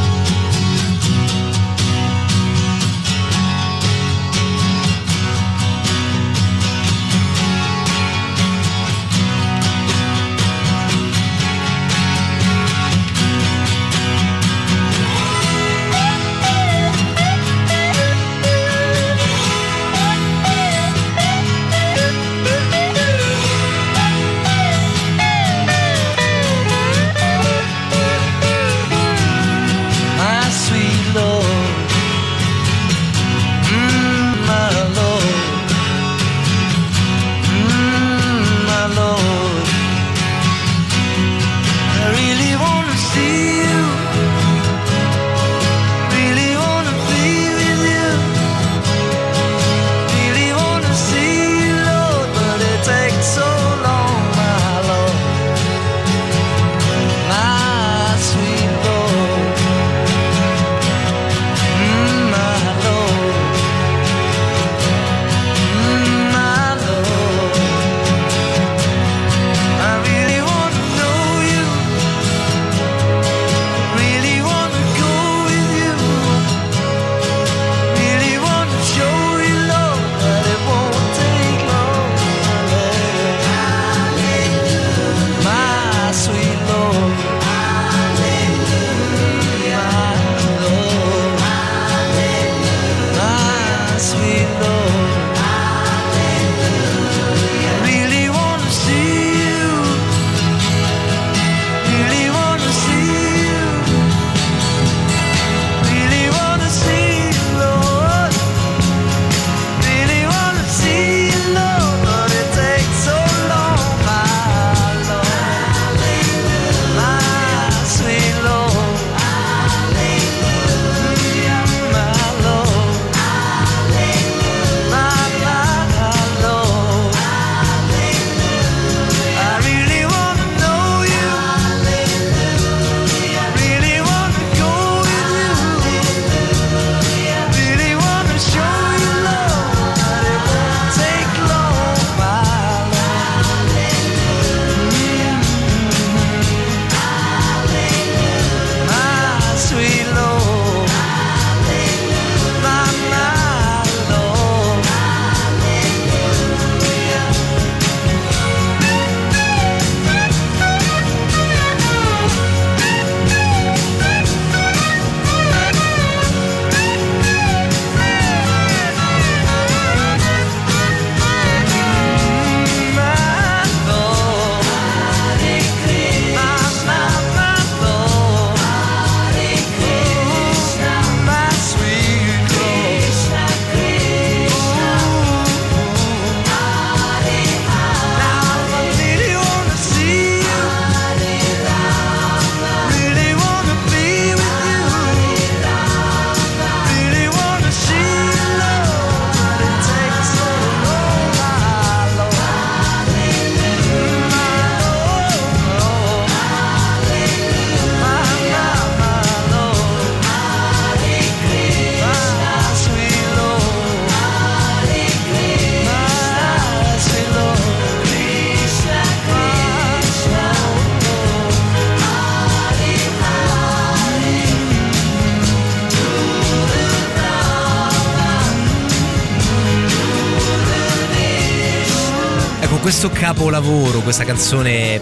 Capolavoro, 233.42 234.02
questa 234.02 234.24
canzone 234.24 235.02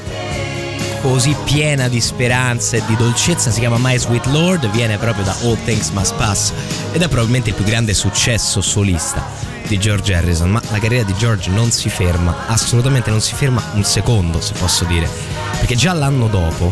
così 1.02 1.36
piena 1.44 1.90
di 1.90 2.00
speranza 2.00 2.78
e 2.78 2.84
di 2.86 2.96
dolcezza 2.96 3.52
si 3.52 3.60
chiama 3.60 3.76
My 3.78 3.98
Sweet 3.98 4.28
Lord, 4.28 4.70
viene 4.70 4.98
proprio 4.98 5.26
da 5.26 5.36
All 5.42 5.58
Things 5.66 5.90
Must 5.90 6.16
Pass 6.16 6.54
ed 6.94 7.02
è 7.02 7.08
probabilmente 7.10 7.50
il 7.50 7.56
più 7.56 7.66
grande 7.66 7.94
successo 7.94 8.62
solista 8.62 9.28
di 9.68 9.78
George 9.78 10.16
Harrison, 10.16 10.52
ma 10.52 10.62
la 10.70 10.80
carriera 10.80 11.04
di 11.04 11.14
George 11.16 11.50
non 11.50 11.70
si 11.70 11.90
ferma, 11.90 12.48
assolutamente 12.48 13.10
non 13.10 13.20
si 13.20 13.36
ferma 13.36 13.62
un 13.74 13.84
secondo, 13.84 14.40
se 14.40 14.54
posso 14.58 14.86
dire, 14.86 15.10
perché 15.58 15.76
già 15.76 15.92
l'anno 15.92 16.28
dopo, 16.30 16.72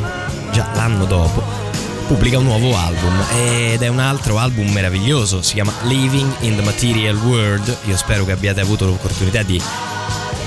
già 0.54 0.70
l'anno 0.74 1.04
dopo 1.04 1.66
pubblica 2.08 2.38
un 2.38 2.46
nuovo 2.46 2.78
album 2.78 3.22
ed 3.36 3.82
è 3.82 3.90
un 3.90 4.00
altro 4.00 4.40
album 4.40 4.70
meraviglioso, 4.70 5.42
si 5.42 5.56
chiama 5.56 5.74
Living 5.84 6.34
in 6.40 6.56
the 6.56 6.62
Material 6.62 7.18
World. 7.18 7.78
Io 7.84 7.98
spero 7.98 8.24
che 8.24 8.32
abbiate 8.32 8.62
avuto 8.62 8.86
l'opportunità 8.86 9.44
di 9.44 9.62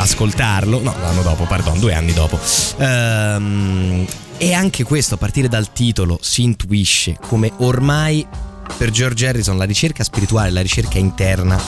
ascoltarlo, 0.01 0.81
no, 0.83 0.95
l'anno 1.01 1.23
dopo, 1.23 1.45
pardon, 1.45 1.79
due 1.79 1.95
anni 1.95 2.13
dopo. 2.13 2.39
Ehm, 2.79 4.07
e 4.37 4.53
anche 4.55 4.85
questo, 4.85 5.15
a 5.15 5.19
partire 5.19 5.49
dal 5.49 5.73
titolo, 5.73 6.19
si 6.21 6.43
intuisce 6.43 7.17
come 7.21 7.53
ormai 7.59 8.27
per 8.77 8.91
George 8.91 9.27
Harrison 9.27 9.59
la 9.59 9.65
ricerca 9.65 10.03
spirituale, 10.03 10.51
la 10.51 10.63
ricerca 10.63 10.99
interna, 10.99 11.61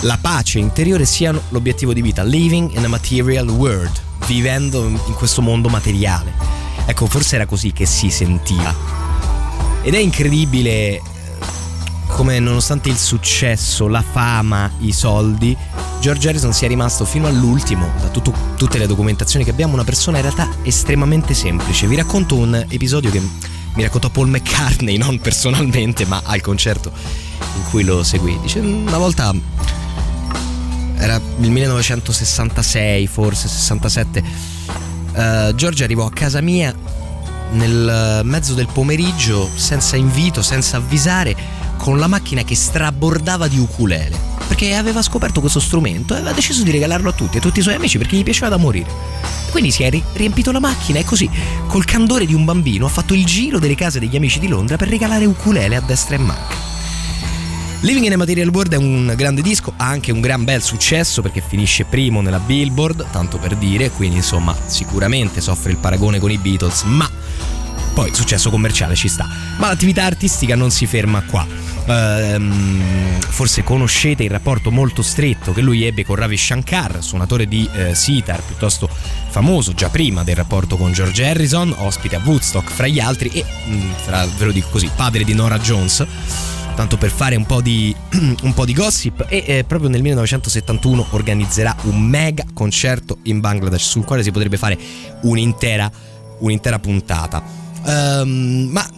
la 0.00 0.18
pace 0.20 0.58
interiore 0.58 1.04
siano 1.04 1.40
l'obiettivo 1.50 1.92
di 1.92 2.02
vita. 2.02 2.24
Living 2.24 2.76
in 2.76 2.84
a 2.84 2.88
material 2.88 3.48
world, 3.48 4.00
vivendo 4.26 4.84
in 4.86 5.14
questo 5.14 5.40
mondo 5.42 5.68
materiale. 5.68 6.32
Ecco, 6.86 7.06
forse 7.06 7.36
era 7.36 7.46
così 7.46 7.72
che 7.72 7.86
si 7.86 8.10
sentiva. 8.10 8.74
Ed 9.82 9.94
è 9.94 9.98
incredibile 9.98 10.70
eh, 10.70 11.02
come 12.08 12.40
nonostante 12.40 12.88
il 12.88 12.98
successo, 12.98 13.86
la 13.86 14.02
fama, 14.02 14.70
i 14.80 14.92
soldi, 14.92 15.56
George 16.02 16.28
Harrison 16.28 16.52
sia 16.52 16.66
rimasto 16.66 17.04
fino 17.04 17.28
all'ultimo, 17.28 17.88
da 18.00 18.08
tutto- 18.08 18.34
tutte 18.56 18.76
le 18.76 18.88
documentazioni 18.88 19.44
che 19.44 19.52
abbiamo, 19.52 19.74
una 19.74 19.84
persona 19.84 20.16
in 20.16 20.24
realtà 20.24 20.48
estremamente 20.64 21.32
semplice. 21.32 21.86
Vi 21.86 21.94
racconto 21.94 22.34
un 22.34 22.66
episodio 22.68 23.08
che 23.08 23.20
mi 23.20 23.82
raccontò 23.84 24.08
Paul 24.08 24.28
McCartney, 24.28 24.96
non 24.98 25.20
personalmente, 25.20 26.04
ma 26.04 26.20
al 26.24 26.40
concerto 26.40 26.90
in 27.54 27.62
cui 27.70 27.84
lo 27.84 28.02
seguì. 28.02 28.36
Dice, 28.42 28.58
una 28.58 28.98
volta 28.98 29.32
era 30.96 31.20
il 31.38 31.50
1966, 31.52 33.06
forse 33.06 33.46
67. 33.46 34.24
eh, 35.14 35.52
George 35.54 35.84
arrivò 35.84 36.06
a 36.06 36.10
casa 36.10 36.40
mia 36.40 36.74
nel 37.52 38.22
mezzo 38.24 38.54
del 38.54 38.66
pomeriggio, 38.72 39.48
senza 39.54 39.94
invito, 39.94 40.42
senza 40.42 40.78
avvisare, 40.78 41.36
con 41.76 42.00
la 42.00 42.08
macchina 42.08 42.42
che 42.42 42.56
strabordava 42.56 43.46
di 43.46 43.58
ukulele. 43.60 44.31
Perché 44.52 44.74
aveva 44.74 45.00
scoperto 45.00 45.40
questo 45.40 45.60
strumento 45.60 46.12
e 46.12 46.18
aveva 46.18 46.34
deciso 46.34 46.62
di 46.62 46.70
regalarlo 46.70 47.08
a 47.08 47.12
tutti, 47.14 47.38
a 47.38 47.40
tutti 47.40 47.60
i 47.60 47.62
suoi 47.62 47.76
amici, 47.76 47.96
perché 47.96 48.16
gli 48.16 48.22
piaceva 48.22 48.50
da 48.50 48.58
morire. 48.58 48.90
Quindi 49.50 49.70
si 49.70 49.82
è 49.82 49.88
ri- 49.88 50.04
riempito 50.12 50.52
la 50.52 50.60
macchina 50.60 50.98
e 50.98 51.04
così, 51.04 51.26
col 51.66 51.86
candore 51.86 52.26
di 52.26 52.34
un 52.34 52.44
bambino, 52.44 52.84
ha 52.84 52.90
fatto 52.90 53.14
il 53.14 53.24
giro 53.24 53.58
delle 53.58 53.74
case 53.74 53.98
degli 53.98 54.14
amici 54.14 54.38
di 54.38 54.48
Londra 54.48 54.76
per 54.76 54.88
regalare 54.88 55.24
ukulele 55.24 55.76
a 55.76 55.80
destra 55.80 56.16
e 56.16 56.18
manca. 56.18 56.54
Living 57.80 58.04
in 58.04 58.12
a 58.12 58.18
Material 58.18 58.48
World 58.48 58.74
è 58.74 58.76
un 58.76 59.14
grande 59.16 59.40
disco, 59.40 59.72
ha 59.74 59.86
anche 59.86 60.12
un 60.12 60.20
gran 60.20 60.44
bel 60.44 60.60
successo 60.60 61.22
perché 61.22 61.40
finisce 61.40 61.86
primo 61.86 62.20
nella 62.20 62.38
Billboard, 62.38 63.06
tanto 63.10 63.38
per 63.38 63.56
dire, 63.56 63.88
quindi 63.88 64.16
insomma 64.16 64.54
sicuramente 64.66 65.40
soffre 65.40 65.70
il 65.70 65.78
paragone 65.78 66.18
con 66.18 66.30
i 66.30 66.36
Beatles, 66.36 66.82
ma 66.82 67.10
poi 67.94 68.14
successo 68.14 68.50
commerciale 68.50 68.96
ci 68.96 69.08
sta. 69.08 69.26
Ma 69.56 69.68
l'attività 69.68 70.04
artistica 70.04 70.56
non 70.56 70.70
si 70.70 70.84
ferma 70.84 71.22
qua. 71.22 71.46
Ehm, 71.92 73.20
forse 73.20 73.62
conoscete 73.62 74.22
il 74.22 74.30
rapporto 74.30 74.70
molto 74.70 75.02
stretto 75.02 75.52
che 75.52 75.60
lui 75.60 75.84
ebbe 75.84 76.04
con 76.04 76.16
Ravi 76.16 76.36
Shankar, 76.36 77.02
suonatore 77.02 77.46
di 77.46 77.68
eh, 77.74 77.94
sitar 77.94 78.42
piuttosto 78.42 78.88
famoso 79.28 79.74
già 79.74 79.90
prima 79.90 80.24
del 80.24 80.36
rapporto 80.36 80.76
con 80.76 80.92
George 80.92 81.26
Harrison, 81.26 81.74
ospite 81.76 82.16
a 82.16 82.20
Woodstock 82.24 82.70
fra 82.70 82.86
gli 82.86 82.98
altri 82.98 83.28
e, 83.28 83.44
mm, 83.44 83.90
fra, 84.04 84.24
ve 84.24 84.44
lo 84.46 84.52
dico 84.52 84.68
così, 84.70 84.90
padre 84.94 85.24
di 85.24 85.34
Nora 85.34 85.58
Jones 85.58 86.06
tanto 86.74 86.96
per 86.96 87.10
fare 87.10 87.36
un 87.36 87.44
po' 87.44 87.60
di, 87.60 87.94
un 88.42 88.54
po' 88.54 88.64
di 88.64 88.72
gossip 88.72 89.26
e 89.28 89.44
eh, 89.46 89.64
proprio 89.64 89.90
nel 89.90 90.00
1971 90.00 91.08
organizzerà 91.10 91.76
un 91.82 92.00
mega 92.00 92.46
concerto 92.54 93.18
in 93.24 93.40
Bangladesh 93.40 93.86
sul 93.86 94.04
quale 94.04 94.22
si 94.22 94.30
potrebbe 94.30 94.56
fare 94.56 94.78
un'intera, 95.22 95.90
un'intera 96.38 96.78
puntata. 96.78 97.42
Ehm, 97.84 98.68
ma 98.70 98.88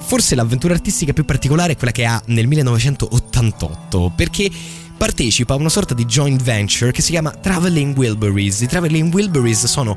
forse 0.00 0.34
l'avventura 0.34 0.74
artistica 0.74 1.12
più 1.12 1.24
particolare 1.24 1.72
è 1.72 1.76
quella 1.76 1.92
che 1.92 2.04
ha 2.04 2.20
nel 2.26 2.46
1988 2.46 4.12
perché 4.14 4.50
partecipa 4.96 5.54
a 5.54 5.56
una 5.56 5.68
sorta 5.68 5.94
di 5.94 6.04
joint 6.04 6.42
venture 6.42 6.92
che 6.92 7.02
si 7.02 7.10
chiama 7.10 7.30
Traveling 7.30 7.96
Wilburys. 7.96 8.60
I 8.60 8.66
Traveling 8.66 9.12
Wilburys 9.12 9.66
sono 9.66 9.96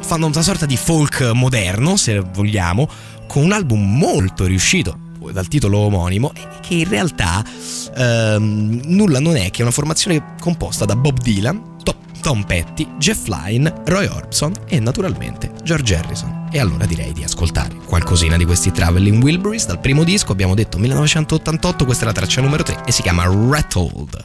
fanno 0.00 0.26
una 0.26 0.42
sorta 0.42 0.66
di 0.66 0.76
folk 0.76 1.32
moderno, 1.34 1.96
se 1.96 2.20
vogliamo, 2.20 2.88
con 3.26 3.42
un 3.42 3.52
album 3.52 3.96
molto 3.98 4.46
riuscito 4.46 5.04
dal 5.32 5.48
titolo 5.48 5.78
omonimo 5.78 6.32
e 6.32 6.46
che 6.60 6.74
in 6.74 6.88
realtà 6.88 7.44
ehm, 7.96 8.82
nulla 8.84 9.18
non 9.18 9.36
è 9.36 9.50
che 9.50 9.62
una 9.62 9.72
formazione 9.72 10.36
composta 10.38 10.84
da 10.84 10.94
Bob 10.94 11.18
Dylan, 11.20 11.75
Tom 12.26 12.42
Petty, 12.42 12.88
Jeff 12.98 13.28
Lynne, 13.28 13.72
Roy 13.84 14.06
Orbison 14.06 14.52
e 14.66 14.80
naturalmente 14.80 15.52
George 15.62 15.94
Harrison. 15.94 16.48
E 16.50 16.58
allora 16.58 16.84
direi 16.84 17.12
di 17.12 17.22
ascoltare 17.22 17.76
qualcosina 17.86 18.36
di 18.36 18.44
questi 18.44 18.72
Traveling 18.72 19.22
Wilburys 19.22 19.64
dal 19.66 19.78
primo 19.78 20.02
disco, 20.02 20.32
abbiamo 20.32 20.56
detto 20.56 20.76
1988, 20.76 21.84
questa 21.84 22.02
è 22.02 22.06
la 22.08 22.12
traccia 22.12 22.40
numero 22.40 22.64
3 22.64 22.82
e 22.84 22.90
si 22.90 23.02
chiama 23.02 23.26
Rattled. 23.26 24.24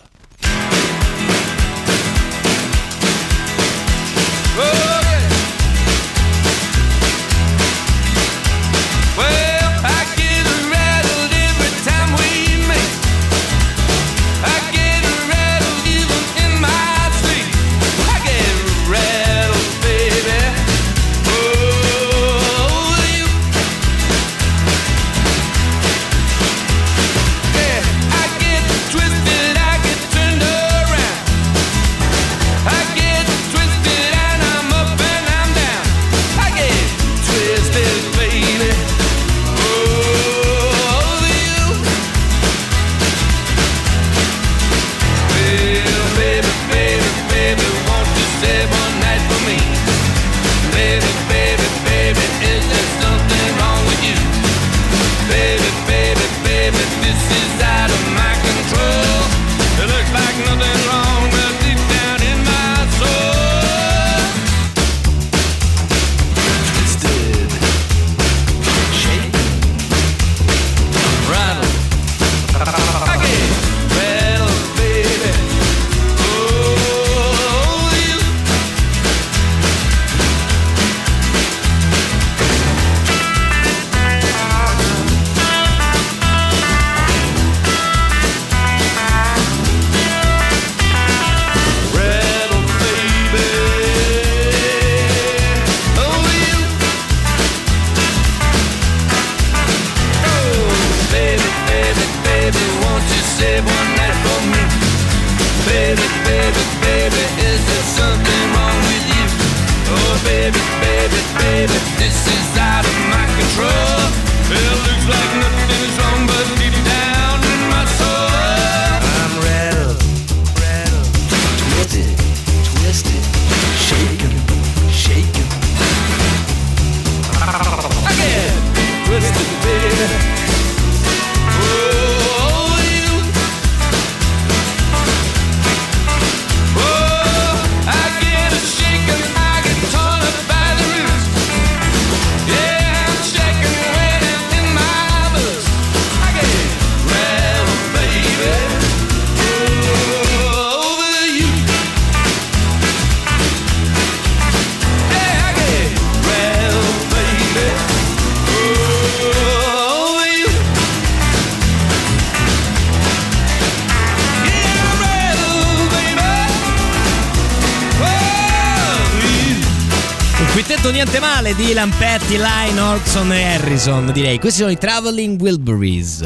Dylan, 171.81 171.97
Petty, 171.97 172.37
Line, 172.37 172.79
Orson 172.79 173.33
e 173.33 173.43
Harrison, 173.43 174.11
direi. 174.11 174.37
Questi 174.37 174.59
sono 174.59 174.71
i 174.71 174.77
Traveling 174.77 175.41
Wilburys. 175.41 176.23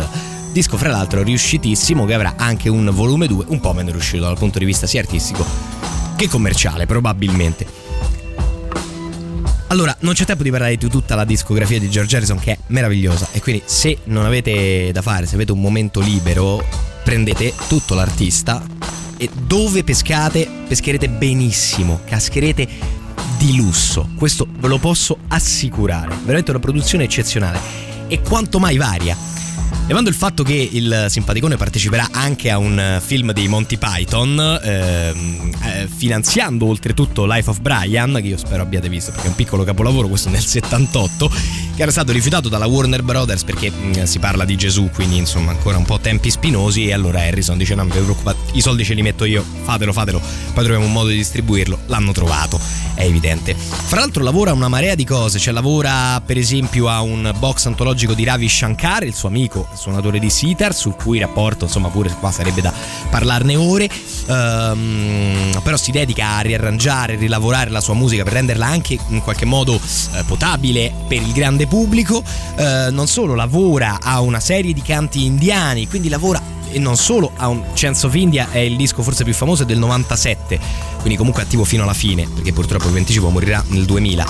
Disco, 0.52 0.76
fra 0.76 0.90
l'altro, 0.90 1.23
riuscitissimo, 1.23 2.03
che 2.03 2.14
avrà 2.14 2.34
anche 2.36 2.68
un 2.68 2.90
volume 2.91 3.26
2, 3.26 3.45
un 3.48 3.61
po' 3.61 3.72
meno 3.72 3.91
riuscito 3.91 4.23
dal 4.23 4.38
punto 4.38 4.60
di 4.60 4.65
vista 4.65 4.86
sia 4.86 4.99
artistico 4.99 5.45
che 6.18 6.27
commerciale, 6.27 6.86
probabilmente. 6.86 7.65
Allora, 9.68 9.95
non 9.99 10.14
c'è 10.14 10.26
tempo 10.26 10.44
di 10.44 10.52
parlare 10.52 10.76
di 10.76 10.90
tutta 10.90 11.15
la 11.15 11.23
discografia 11.23 11.80
di 11.80 11.90
George 11.90 12.18
Harrison 12.18 12.40
che 12.40 12.52
è 12.52 12.57
meravigliosa 12.68 13.30
e 13.32 13.40
quindi 13.40 13.64
se 13.64 13.99
non 14.06 14.26
avete 14.26 14.91
da 14.91 15.02
fare, 15.02 15.26
se 15.26 15.36
avete 15.36 15.53
un 15.53 15.61
momento 15.61 16.02
libero, 16.02 16.65
prendete 17.02 17.53
tutto 17.69 17.94
l'artista 17.94 18.61
e 19.18 19.30
dove 19.48 19.86
pescate, 19.86 20.49
pescherete 20.68 21.07
benissimo, 21.07 22.02
cascherete 22.06 22.68
di 23.38 23.56
lusso. 23.56 24.10
Questo 24.16 24.48
ve 24.60 24.68
lo 24.68 24.78
posso 24.78 25.18
assicurare. 25.28 26.16
Veramente 26.24 26.52
una 26.52 26.60
produzione 26.60 27.03
eccezionale 27.03 27.60
e 28.07 28.22
quanto 28.22 28.60
mai 28.60 28.78
varia. 28.78 29.16
Levando 29.88 30.10
il 30.10 30.16
fatto 30.16 30.41
che 30.41 30.68
il 30.72 31.06
simpaticone 31.10 31.57
parteciperà 31.57 32.07
anche 32.12 32.49
a 32.49 32.57
un 32.57 32.80
eh, 32.80 33.02
film 33.02 33.32
dei 33.34 33.48
Monty 33.48 33.78
Python, 33.78 34.60
ehm, 34.64 35.52
eh, 35.64 35.88
finanziando 35.95 36.66
oltretutto 36.66 37.26
Life 37.28 37.48
of 37.52 37.60
Brian, 37.60 38.18
che 38.20 38.28
io 38.28 38.38
spero 38.38 38.64
abbiate 38.64 38.90
visto 38.90 39.12
perché 39.12 39.28
è 39.28 39.30
un 39.30 39.36
piccolo 39.36 39.64
capolavoro, 39.64 40.07
questo 40.07 40.30
nel 40.30 40.44
78, 40.44 41.32
che 41.76 41.82
era 41.82 41.92
stato 41.92 42.14
rifiutato 42.14 42.48
dalla 42.48 42.68
Warner 42.68 43.04
Brothers 43.04 43.44
perché 43.44 43.70
mh, 43.70 44.04
si 44.04 44.20
parla 44.20 44.46
di 44.46 44.56
Gesù, 44.56 44.90
quindi 44.94 45.18
insomma 45.18 45.52
ancora 45.52 45.78
un 45.78 45.84
po' 45.84 46.00
tempi 46.00 46.32
spinosi 46.32 46.88
e 46.88 46.94
allora 46.94 47.20
Harrison 47.20 47.58
dice 47.58 47.76
no, 47.76 47.84
non 47.84 47.92
vi 47.92 48.02
preoccupate, 48.02 48.38
i 48.54 48.62
soldi 48.62 48.86
ce 48.86 48.94
li 48.94 49.02
metto 49.02 49.26
io, 49.26 49.44
fatelo, 49.64 49.92
fatelo, 49.92 50.20
poi 50.54 50.64
troviamo 50.64 50.86
un 50.86 50.94
modo 50.94 51.10
di 51.10 51.18
distribuirlo, 51.18 51.80
l'hanno 51.88 52.14
trovato, 52.14 52.60
è 52.94 53.04
evidente. 53.04 53.56
Fra 53.56 54.00
l'altro 54.00 54.24
lavora 54.24 54.54
una 54.54 54.70
marea 54.70 54.96
di 54.96 55.04
cose, 55.04 55.38
cioè 55.38 55.54
lavora 55.54 56.22
per 56.26 56.38
esempio 56.38 56.88
a 56.88 57.02
un 57.02 57.34
box 57.38 57.66
antologico 57.66 58.14
di 58.14 58.24
Ravi 58.24 58.48
Shankar, 58.48 59.04
il 59.04 59.14
suo 59.14 59.28
amico, 59.28 59.68
suonatore 59.76 60.20
di 60.20 60.30
sitar, 60.30 60.74
sul 60.74 60.96
cui 60.96 61.20
rapporto 61.20 61.66
insomma 61.66 61.90
pure 61.90 62.10
qua 62.20 62.32
sarebbe 62.32 62.62
da 62.62 62.74
parlarne 63.10 63.56
ore, 63.58 63.90
Ehm, 64.28 65.60
però 65.64 65.78
si 65.78 65.92
dedica 65.92 66.38
a 66.38 66.40
riarrangiare, 66.42 67.16
rilavorare 67.16 67.70
la 67.70 67.82
sua 67.82 67.94
musica 67.94 68.24
per 68.24 68.34
renderla 68.34 68.66
anche 68.66 68.98
in 69.10 69.22
qualche 69.22 69.46
modo 69.46 69.76
eh, 69.76 70.24
potabile 70.26 70.94
per 71.08 71.22
il 71.22 71.32
grande 71.32 71.65
pubblico, 71.68 72.24
Eh, 72.56 72.90
non 72.92 73.08
solo 73.08 73.36
lavora 73.36 74.00
a 74.02 74.22
una 74.22 74.40
serie 74.40 74.74
di 74.74 74.82
canti 74.82 75.26
indiani, 75.26 75.88
quindi 75.88 76.10
lavora 76.10 76.42
e 76.72 76.80
non 76.80 76.98
solo 76.98 77.32
a 77.38 77.48
un 77.48 77.64
of 78.04 78.16
India 78.16 78.50
è 78.52 78.58
il 78.58 78.76
disco 78.76 79.04
forse 79.04 79.24
più 79.24 79.34
famoso 79.34 79.64
del 79.64 79.78
97 79.78 80.60
quindi 80.98 81.16
comunque 81.16 81.44
attivo 81.44 81.64
fino 81.64 81.84
alla 81.84 81.94
fine 81.94 82.28
perché 82.28 82.52
purtroppo 82.52 82.88
il 82.88 82.94
25 82.94 83.32
morirà 83.32 83.64
nel 83.68 83.86
2000 83.86 84.26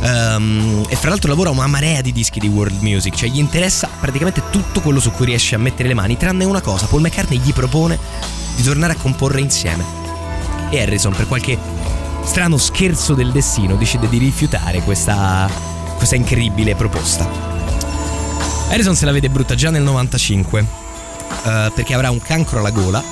Ehm, 0.00 0.84
e 0.88 0.94
fra 0.94 1.08
l'altro 1.08 1.30
lavora 1.30 1.48
a 1.48 1.52
una 1.52 1.66
marea 1.66 2.00
di 2.02 2.12
dischi 2.12 2.38
di 2.38 2.46
world 2.46 2.82
music 2.82 3.14
cioè 3.14 3.30
gli 3.30 3.38
interessa 3.38 3.88
praticamente 3.98 4.42
tutto 4.50 4.80
quello 4.80 5.00
su 5.00 5.10
cui 5.10 5.24
riesce 5.26 5.56
a 5.56 5.58
mettere 5.58 5.88
le 5.88 5.94
mani 5.94 6.16
tranne 6.16 6.44
una 6.44 6.60
cosa 6.60 6.86
Paul 6.86 7.00
McCartney 7.00 7.40
gli 7.40 7.52
propone 7.52 7.98
di 8.58 8.64
tornare 8.64 8.94
a 8.94 8.96
comporre 8.96 9.40
insieme. 9.40 9.84
E 10.70 10.82
Harrison 10.82 11.14
per 11.14 11.28
qualche 11.28 11.56
strano 12.24 12.58
scherzo 12.58 13.14
del 13.14 13.30
destino 13.30 13.76
decide 13.76 14.08
di 14.08 14.18
rifiutare 14.18 14.82
questa, 14.82 15.48
questa 15.98 16.16
incredibile 16.16 16.74
proposta 16.74 17.28
Harrison 18.70 18.94
se 18.94 19.04
la 19.06 19.12
vede 19.12 19.30
brutta 19.30 19.54
già 19.54 19.70
nel 19.70 19.82
95 19.82 20.60
eh, 20.60 21.72
perché 21.74 21.94
avrà 21.94 22.10
un 22.10 22.20
cancro 22.20 22.58
alla 22.58 22.70
gola. 22.70 23.02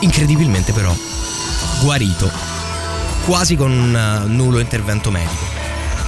Incredibilmente 0.00 0.72
però 0.72 0.94
guarito, 1.82 2.30
quasi 3.26 3.56
con 3.56 3.72
un 3.72 3.94
eh, 3.96 4.28
nullo 4.28 4.60
intervento 4.60 5.10
medico. 5.10 5.44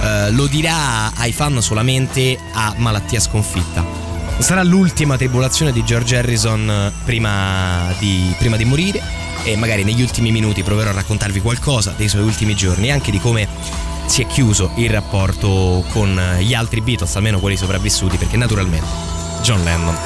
Eh, 0.01 0.31
lo 0.31 0.47
dirà 0.47 1.13
ai 1.15 1.33
fan 1.33 1.61
solamente 1.61 2.37
a 2.53 2.73
malattia 2.77 3.19
sconfitta. 3.19 3.83
Sarà 4.37 4.63
l'ultima 4.63 5.17
tribolazione 5.17 5.71
di 5.71 5.83
George 5.83 6.17
Harrison 6.17 6.69
eh, 6.69 6.91
prima 7.03 7.93
di, 7.99 8.33
prima 8.37 8.55
di 8.55 8.65
morire 8.65 9.01
e 9.43 9.57
magari 9.57 9.83
negli 9.83 10.01
ultimi 10.01 10.31
minuti 10.31 10.63
proverò 10.63 10.91
a 10.91 10.93
raccontarvi 10.93 11.41
qualcosa 11.41 11.93
dei 11.97 12.07
suoi 12.07 12.23
ultimi 12.23 12.55
giorni 12.55 12.87
e 12.87 12.91
anche 12.91 13.11
di 13.11 13.19
come 13.19 13.47
si 14.05 14.21
è 14.21 14.27
chiuso 14.27 14.71
il 14.75 14.89
rapporto 14.89 15.83
con 15.91 16.37
gli 16.39 16.53
altri 16.53 16.81
Beatles, 16.81 17.15
almeno 17.15 17.39
quelli 17.39 17.57
sopravvissuti, 17.57 18.17
perché 18.17 18.37
naturalmente 18.37 18.87
John 19.41 19.63
Lennon 19.63 19.97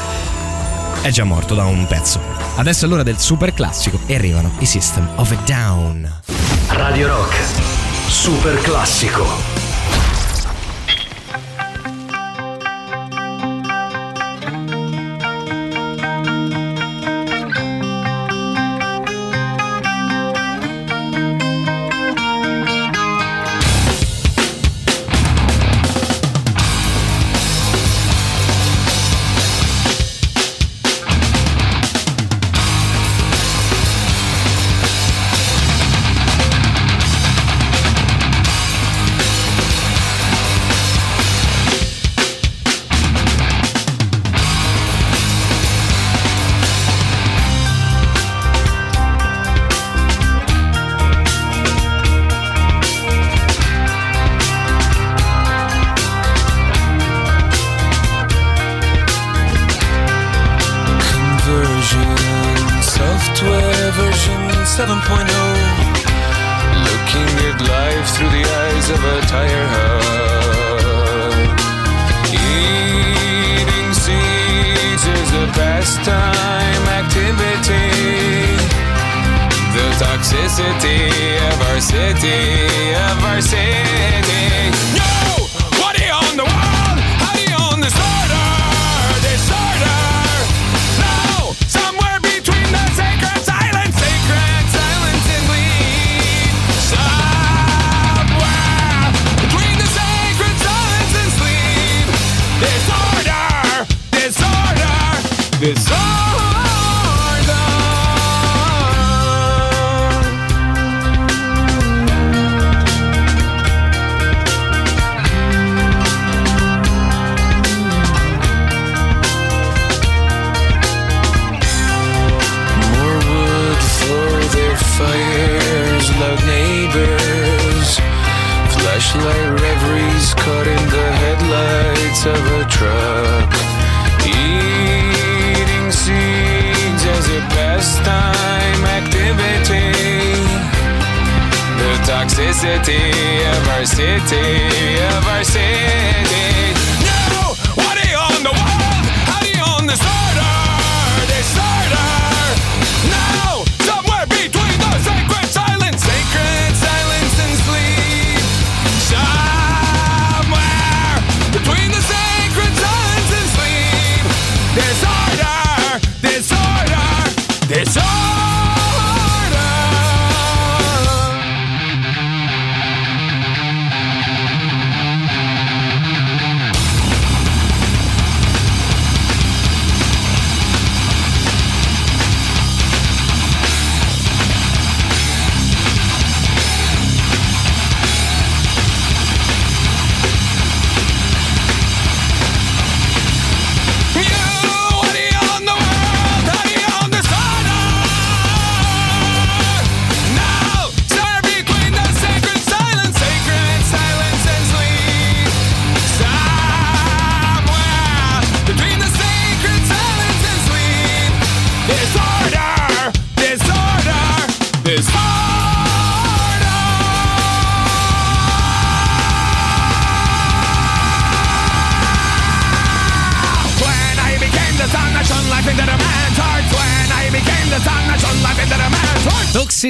è 1.02 1.10
già 1.10 1.24
morto 1.24 1.56
da 1.56 1.65
un 1.65 1.86
pezzo. 1.88 2.19
Adesso 2.56 2.86
è 2.86 2.88
l'ora 2.88 3.03
del 3.03 3.19
super 3.19 3.53
classico 3.53 3.99
e 4.06 4.15
arrivano 4.15 4.52
i 4.60 4.65
System 4.65 5.07
of 5.15 5.32
a 5.32 5.36
Down. 5.45 6.22
Radio 6.69 7.07
Rock, 7.07 7.36
super 8.07 8.60
classico. 8.61 9.57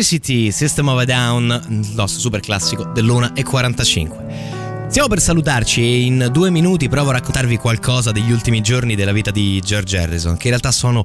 Toxicity, 0.08 0.54
System 0.54 0.88
of 0.88 1.02
a 1.02 1.04
Down, 1.04 1.66
il 1.68 1.92
nostro 1.94 2.22
super 2.22 2.40
classico 2.40 2.86
dell'una 2.86 3.34
e 3.34 3.44
45. 3.44 4.86
Stiamo 4.88 5.10
per 5.10 5.20
salutarci 5.20 5.82
e 5.82 6.02
in 6.04 6.30
due 6.32 6.50
minuti 6.50 6.88
provo 6.88 7.10
a 7.10 7.14
raccontarvi 7.14 7.58
qualcosa 7.58 8.14
degli 8.14 8.32
ultimi 8.32 8.62
giorni 8.62 8.96
della 8.96 9.12
vita 9.12 9.32
di 9.32 9.60
George 9.60 9.98
Harrison, 9.98 10.38
che 10.38 10.44
in 10.44 10.52
realtà 10.52 10.72
sono 10.72 11.04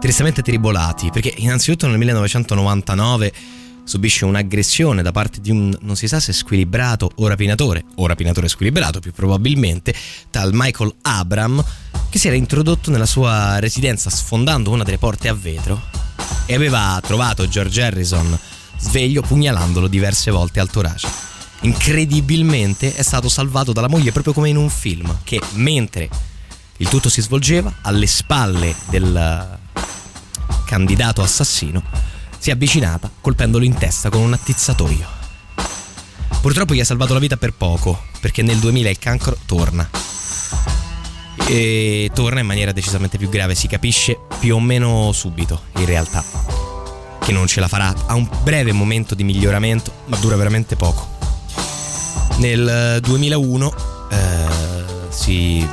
tristemente 0.00 0.40
tribolati, 0.40 1.10
perché 1.10 1.34
innanzitutto 1.36 1.88
nel 1.88 1.98
1999 1.98 3.32
subisce 3.84 4.24
un'aggressione 4.24 5.02
da 5.02 5.12
parte 5.12 5.42
di 5.42 5.50
un 5.50 5.76
non 5.82 5.96
si 5.96 6.08
sa 6.08 6.18
se 6.18 6.32
squilibrato 6.32 7.10
o 7.16 7.28
rapinatore, 7.28 7.84
o 7.96 8.06
rapinatore 8.06 8.48
squilibrato 8.48 8.98
più 9.00 9.12
probabilmente, 9.12 9.92
tal 10.30 10.52
Michael 10.54 10.94
Abram, 11.02 11.62
che 12.08 12.18
si 12.18 12.28
era 12.28 12.36
introdotto 12.36 12.90
nella 12.90 13.04
sua 13.04 13.58
residenza 13.58 14.08
sfondando 14.08 14.70
una 14.70 14.84
delle 14.84 14.96
porte 14.96 15.28
a 15.28 15.34
vetro 15.34 15.97
e 16.46 16.54
aveva 16.54 17.00
trovato 17.02 17.48
George 17.48 17.82
Harrison 17.82 18.38
sveglio 18.78 19.22
pugnalandolo 19.22 19.88
diverse 19.88 20.30
volte 20.30 20.60
al 20.60 20.70
torace. 20.70 21.08
Incredibilmente 21.60 22.94
è 22.94 23.02
stato 23.02 23.28
salvato 23.28 23.72
dalla 23.72 23.88
moglie 23.88 24.12
proprio 24.12 24.32
come 24.32 24.48
in 24.48 24.56
un 24.56 24.70
film 24.70 25.18
che 25.24 25.40
mentre 25.54 26.08
il 26.76 26.88
tutto 26.88 27.08
si 27.08 27.20
svolgeva 27.20 27.78
alle 27.82 28.06
spalle 28.06 28.74
del 28.88 29.58
candidato 30.64 31.22
assassino 31.22 31.82
si 32.38 32.50
è 32.50 32.52
avvicinata 32.52 33.10
colpendolo 33.20 33.64
in 33.64 33.74
testa 33.74 34.10
con 34.10 34.20
un 34.20 34.32
attizzatoio. 34.32 35.06
Purtroppo 36.40 36.74
gli 36.74 36.80
ha 36.80 36.84
salvato 36.84 37.14
la 37.14 37.18
vita 37.18 37.36
per 37.36 37.52
poco 37.52 38.00
perché 38.20 38.42
nel 38.42 38.58
2000 38.58 38.90
il 38.90 38.98
cancro 38.98 39.36
torna 39.44 39.88
e 41.48 42.10
torna 42.12 42.40
in 42.40 42.46
maniera 42.46 42.72
decisamente 42.72 43.16
più 43.16 43.28
grave, 43.28 43.54
si 43.54 43.66
capisce 43.68 44.18
più 44.38 44.54
o 44.54 44.60
meno 44.60 45.10
subito 45.12 45.62
in 45.76 45.86
realtà 45.86 46.22
che 47.28 47.34
non 47.34 47.46
ce 47.46 47.60
la 47.60 47.68
farà, 47.68 47.94
ha 48.06 48.14
un 48.14 48.26
breve 48.42 48.72
momento 48.72 49.14
di 49.14 49.22
miglioramento 49.22 49.92
ma 50.06 50.16
dura 50.16 50.34
veramente 50.36 50.76
poco. 50.76 51.16
Nel 52.38 53.00
2001 53.02 53.74
eh, 54.10 54.46
si 55.10 55.66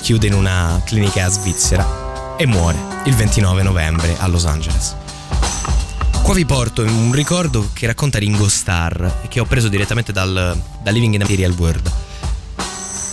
chiude 0.00 0.28
in 0.28 0.34
una 0.34 0.80
clinica 0.84 1.28
svizzera 1.28 2.36
e 2.36 2.46
muore 2.46 2.78
il 3.06 3.14
29 3.14 3.62
novembre 3.64 4.14
a 4.18 4.28
Los 4.28 4.44
Angeles. 4.44 4.94
Qua 6.22 6.32
vi 6.32 6.46
porto 6.46 6.82
un 6.82 7.12
ricordo 7.12 7.70
che 7.72 7.86
racconta 7.86 8.18
Ringo 8.18 8.48
Starr 8.48 9.04
e 9.24 9.28
che 9.28 9.40
ho 9.40 9.46
preso 9.46 9.68
direttamente 9.68 10.12
dal, 10.12 10.56
da 10.80 10.90
Living 10.92 11.14
in 11.14 11.22
a 11.22 11.24
Material 11.24 11.54
World, 11.58 11.90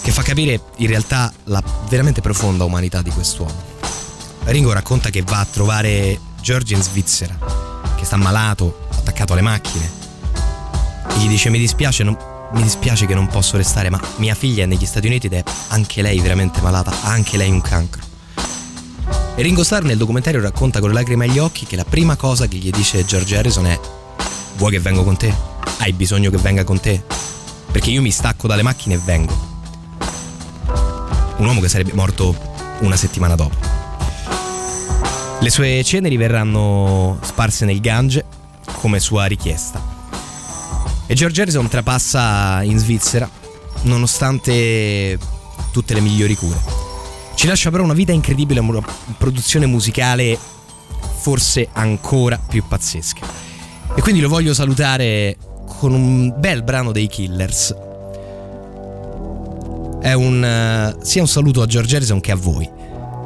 che 0.01 0.11
fa 0.11 0.21
capire 0.23 0.59
in 0.77 0.87
realtà 0.87 1.31
la 1.45 1.63
veramente 1.87 2.21
profonda 2.21 2.63
umanità 2.63 3.01
di 3.01 3.11
quest'uomo. 3.11 3.69
Ringo 4.45 4.73
racconta 4.73 5.09
che 5.09 5.21
va 5.21 5.39
a 5.39 5.45
trovare 5.45 6.19
George 6.41 6.73
in 6.73 6.81
Svizzera, 6.81 7.37
che 7.95 8.05
sta 8.05 8.17
malato, 8.17 8.87
attaccato 8.89 9.33
alle 9.33 9.41
macchine, 9.41 9.89
e 11.09 11.17
gli 11.19 11.27
dice 11.27 11.49
mi 11.49 11.59
dispiace, 11.59 12.03
non- 12.03 12.17
mi 12.53 12.63
dispiace 12.63 13.05
che 13.05 13.13
non 13.13 13.27
posso 13.27 13.57
restare, 13.57 13.89
ma 13.89 13.99
mia 14.17 14.33
figlia 14.33 14.63
è 14.63 14.65
negli 14.65 14.85
Stati 14.85 15.07
Uniti 15.07 15.27
ed 15.27 15.33
è 15.33 15.43
anche 15.69 16.01
lei 16.01 16.19
veramente 16.19 16.59
malata, 16.61 16.91
ha 17.03 17.09
anche 17.09 17.37
lei 17.37 17.51
un 17.51 17.61
cancro. 17.61 18.01
E 19.35 19.41
Ringo 19.43 19.63
Starr 19.63 19.83
nel 19.83 19.97
documentario 19.97 20.41
racconta 20.41 20.79
con 20.79 20.89
le 20.89 20.95
lacrime 20.95 21.25
agli 21.25 21.37
occhi 21.37 21.65
che 21.65 21.75
la 21.75 21.85
prima 21.85 22.15
cosa 22.15 22.47
che 22.47 22.57
gli 22.57 22.69
dice 22.69 23.05
George 23.05 23.37
Harrison 23.37 23.65
è 23.65 23.79
vuoi 24.57 24.71
che 24.71 24.79
vengo 24.79 25.03
con 25.03 25.15
te? 25.15 25.33
Hai 25.77 25.93
bisogno 25.93 26.29
che 26.29 26.37
venga 26.37 26.63
con 26.63 26.79
te? 26.79 27.01
Perché 27.71 27.89
io 27.89 28.01
mi 28.01 28.11
stacco 28.11 28.47
dalle 28.47 28.61
macchine 28.61 28.95
e 28.95 28.99
vengo. 29.03 29.50
Un 31.41 31.47
uomo 31.47 31.59
che 31.59 31.69
sarebbe 31.69 31.93
morto 31.93 32.37
una 32.81 32.95
settimana 32.95 33.33
dopo. 33.33 33.55
Le 35.39 35.49
sue 35.49 35.83
ceneri 35.83 36.15
verranno 36.15 37.17
sparse 37.23 37.65
nel 37.65 37.81
Gange 37.81 38.23
come 38.73 38.99
sua 38.99 39.25
richiesta. 39.25 39.81
E 41.07 41.15
George 41.15 41.41
Harrison 41.41 41.67
trapassa 41.67 42.61
in 42.61 42.77
Svizzera 42.77 43.27
nonostante 43.81 45.17
tutte 45.71 45.95
le 45.95 46.01
migliori 46.01 46.35
cure. 46.35 46.61
Ci 47.33 47.47
lascia 47.47 47.71
però 47.71 47.85
una 47.85 47.93
vita 47.93 48.11
incredibile, 48.11 48.59
una 48.59 48.85
produzione 49.17 49.65
musicale 49.65 50.37
forse 51.21 51.69
ancora 51.73 52.37
più 52.37 52.63
pazzesca. 52.67 53.25
E 53.95 54.01
quindi 54.01 54.21
lo 54.21 54.29
voglio 54.29 54.53
salutare 54.53 55.37
con 55.79 55.91
un 55.91 56.35
bel 56.37 56.61
brano 56.61 56.91
dei 56.91 57.07
Killers. 57.07 57.89
È 60.01 60.13
un 60.13 60.43
eh, 60.43 60.95
sia 61.03 61.21
un 61.21 61.27
saluto 61.27 61.61
a 61.61 61.67
George 61.67 61.95
Harrison 61.95 62.19
che 62.21 62.31
a 62.31 62.35
voi, 62.35 62.67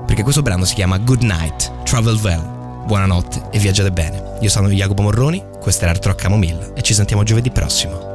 perché 0.06 0.24
questo 0.24 0.42
brano 0.42 0.66
si 0.66 0.76
chiama 0.76 0.98
Good 0.98 1.22
Night, 1.22 1.72
Travel 1.86 2.20
Well. 2.22 2.86
Buonanotte 2.86 3.44
e 3.52 3.60
viaggiate 3.60 3.94
bene. 3.94 4.38
Io 4.42 4.50
sono 4.50 4.68
Jacopo 4.68 5.02
Morroni, 5.02 5.42
questo 5.62 5.86
è 5.86 5.88
l'Art 5.88 6.06
Rock 6.06 6.24
Camomilla 6.24 6.74
e 6.74 6.82
ci 6.82 6.94
sentiamo 6.94 7.24
giovedì 7.24 7.50
prossimo. 7.50 8.15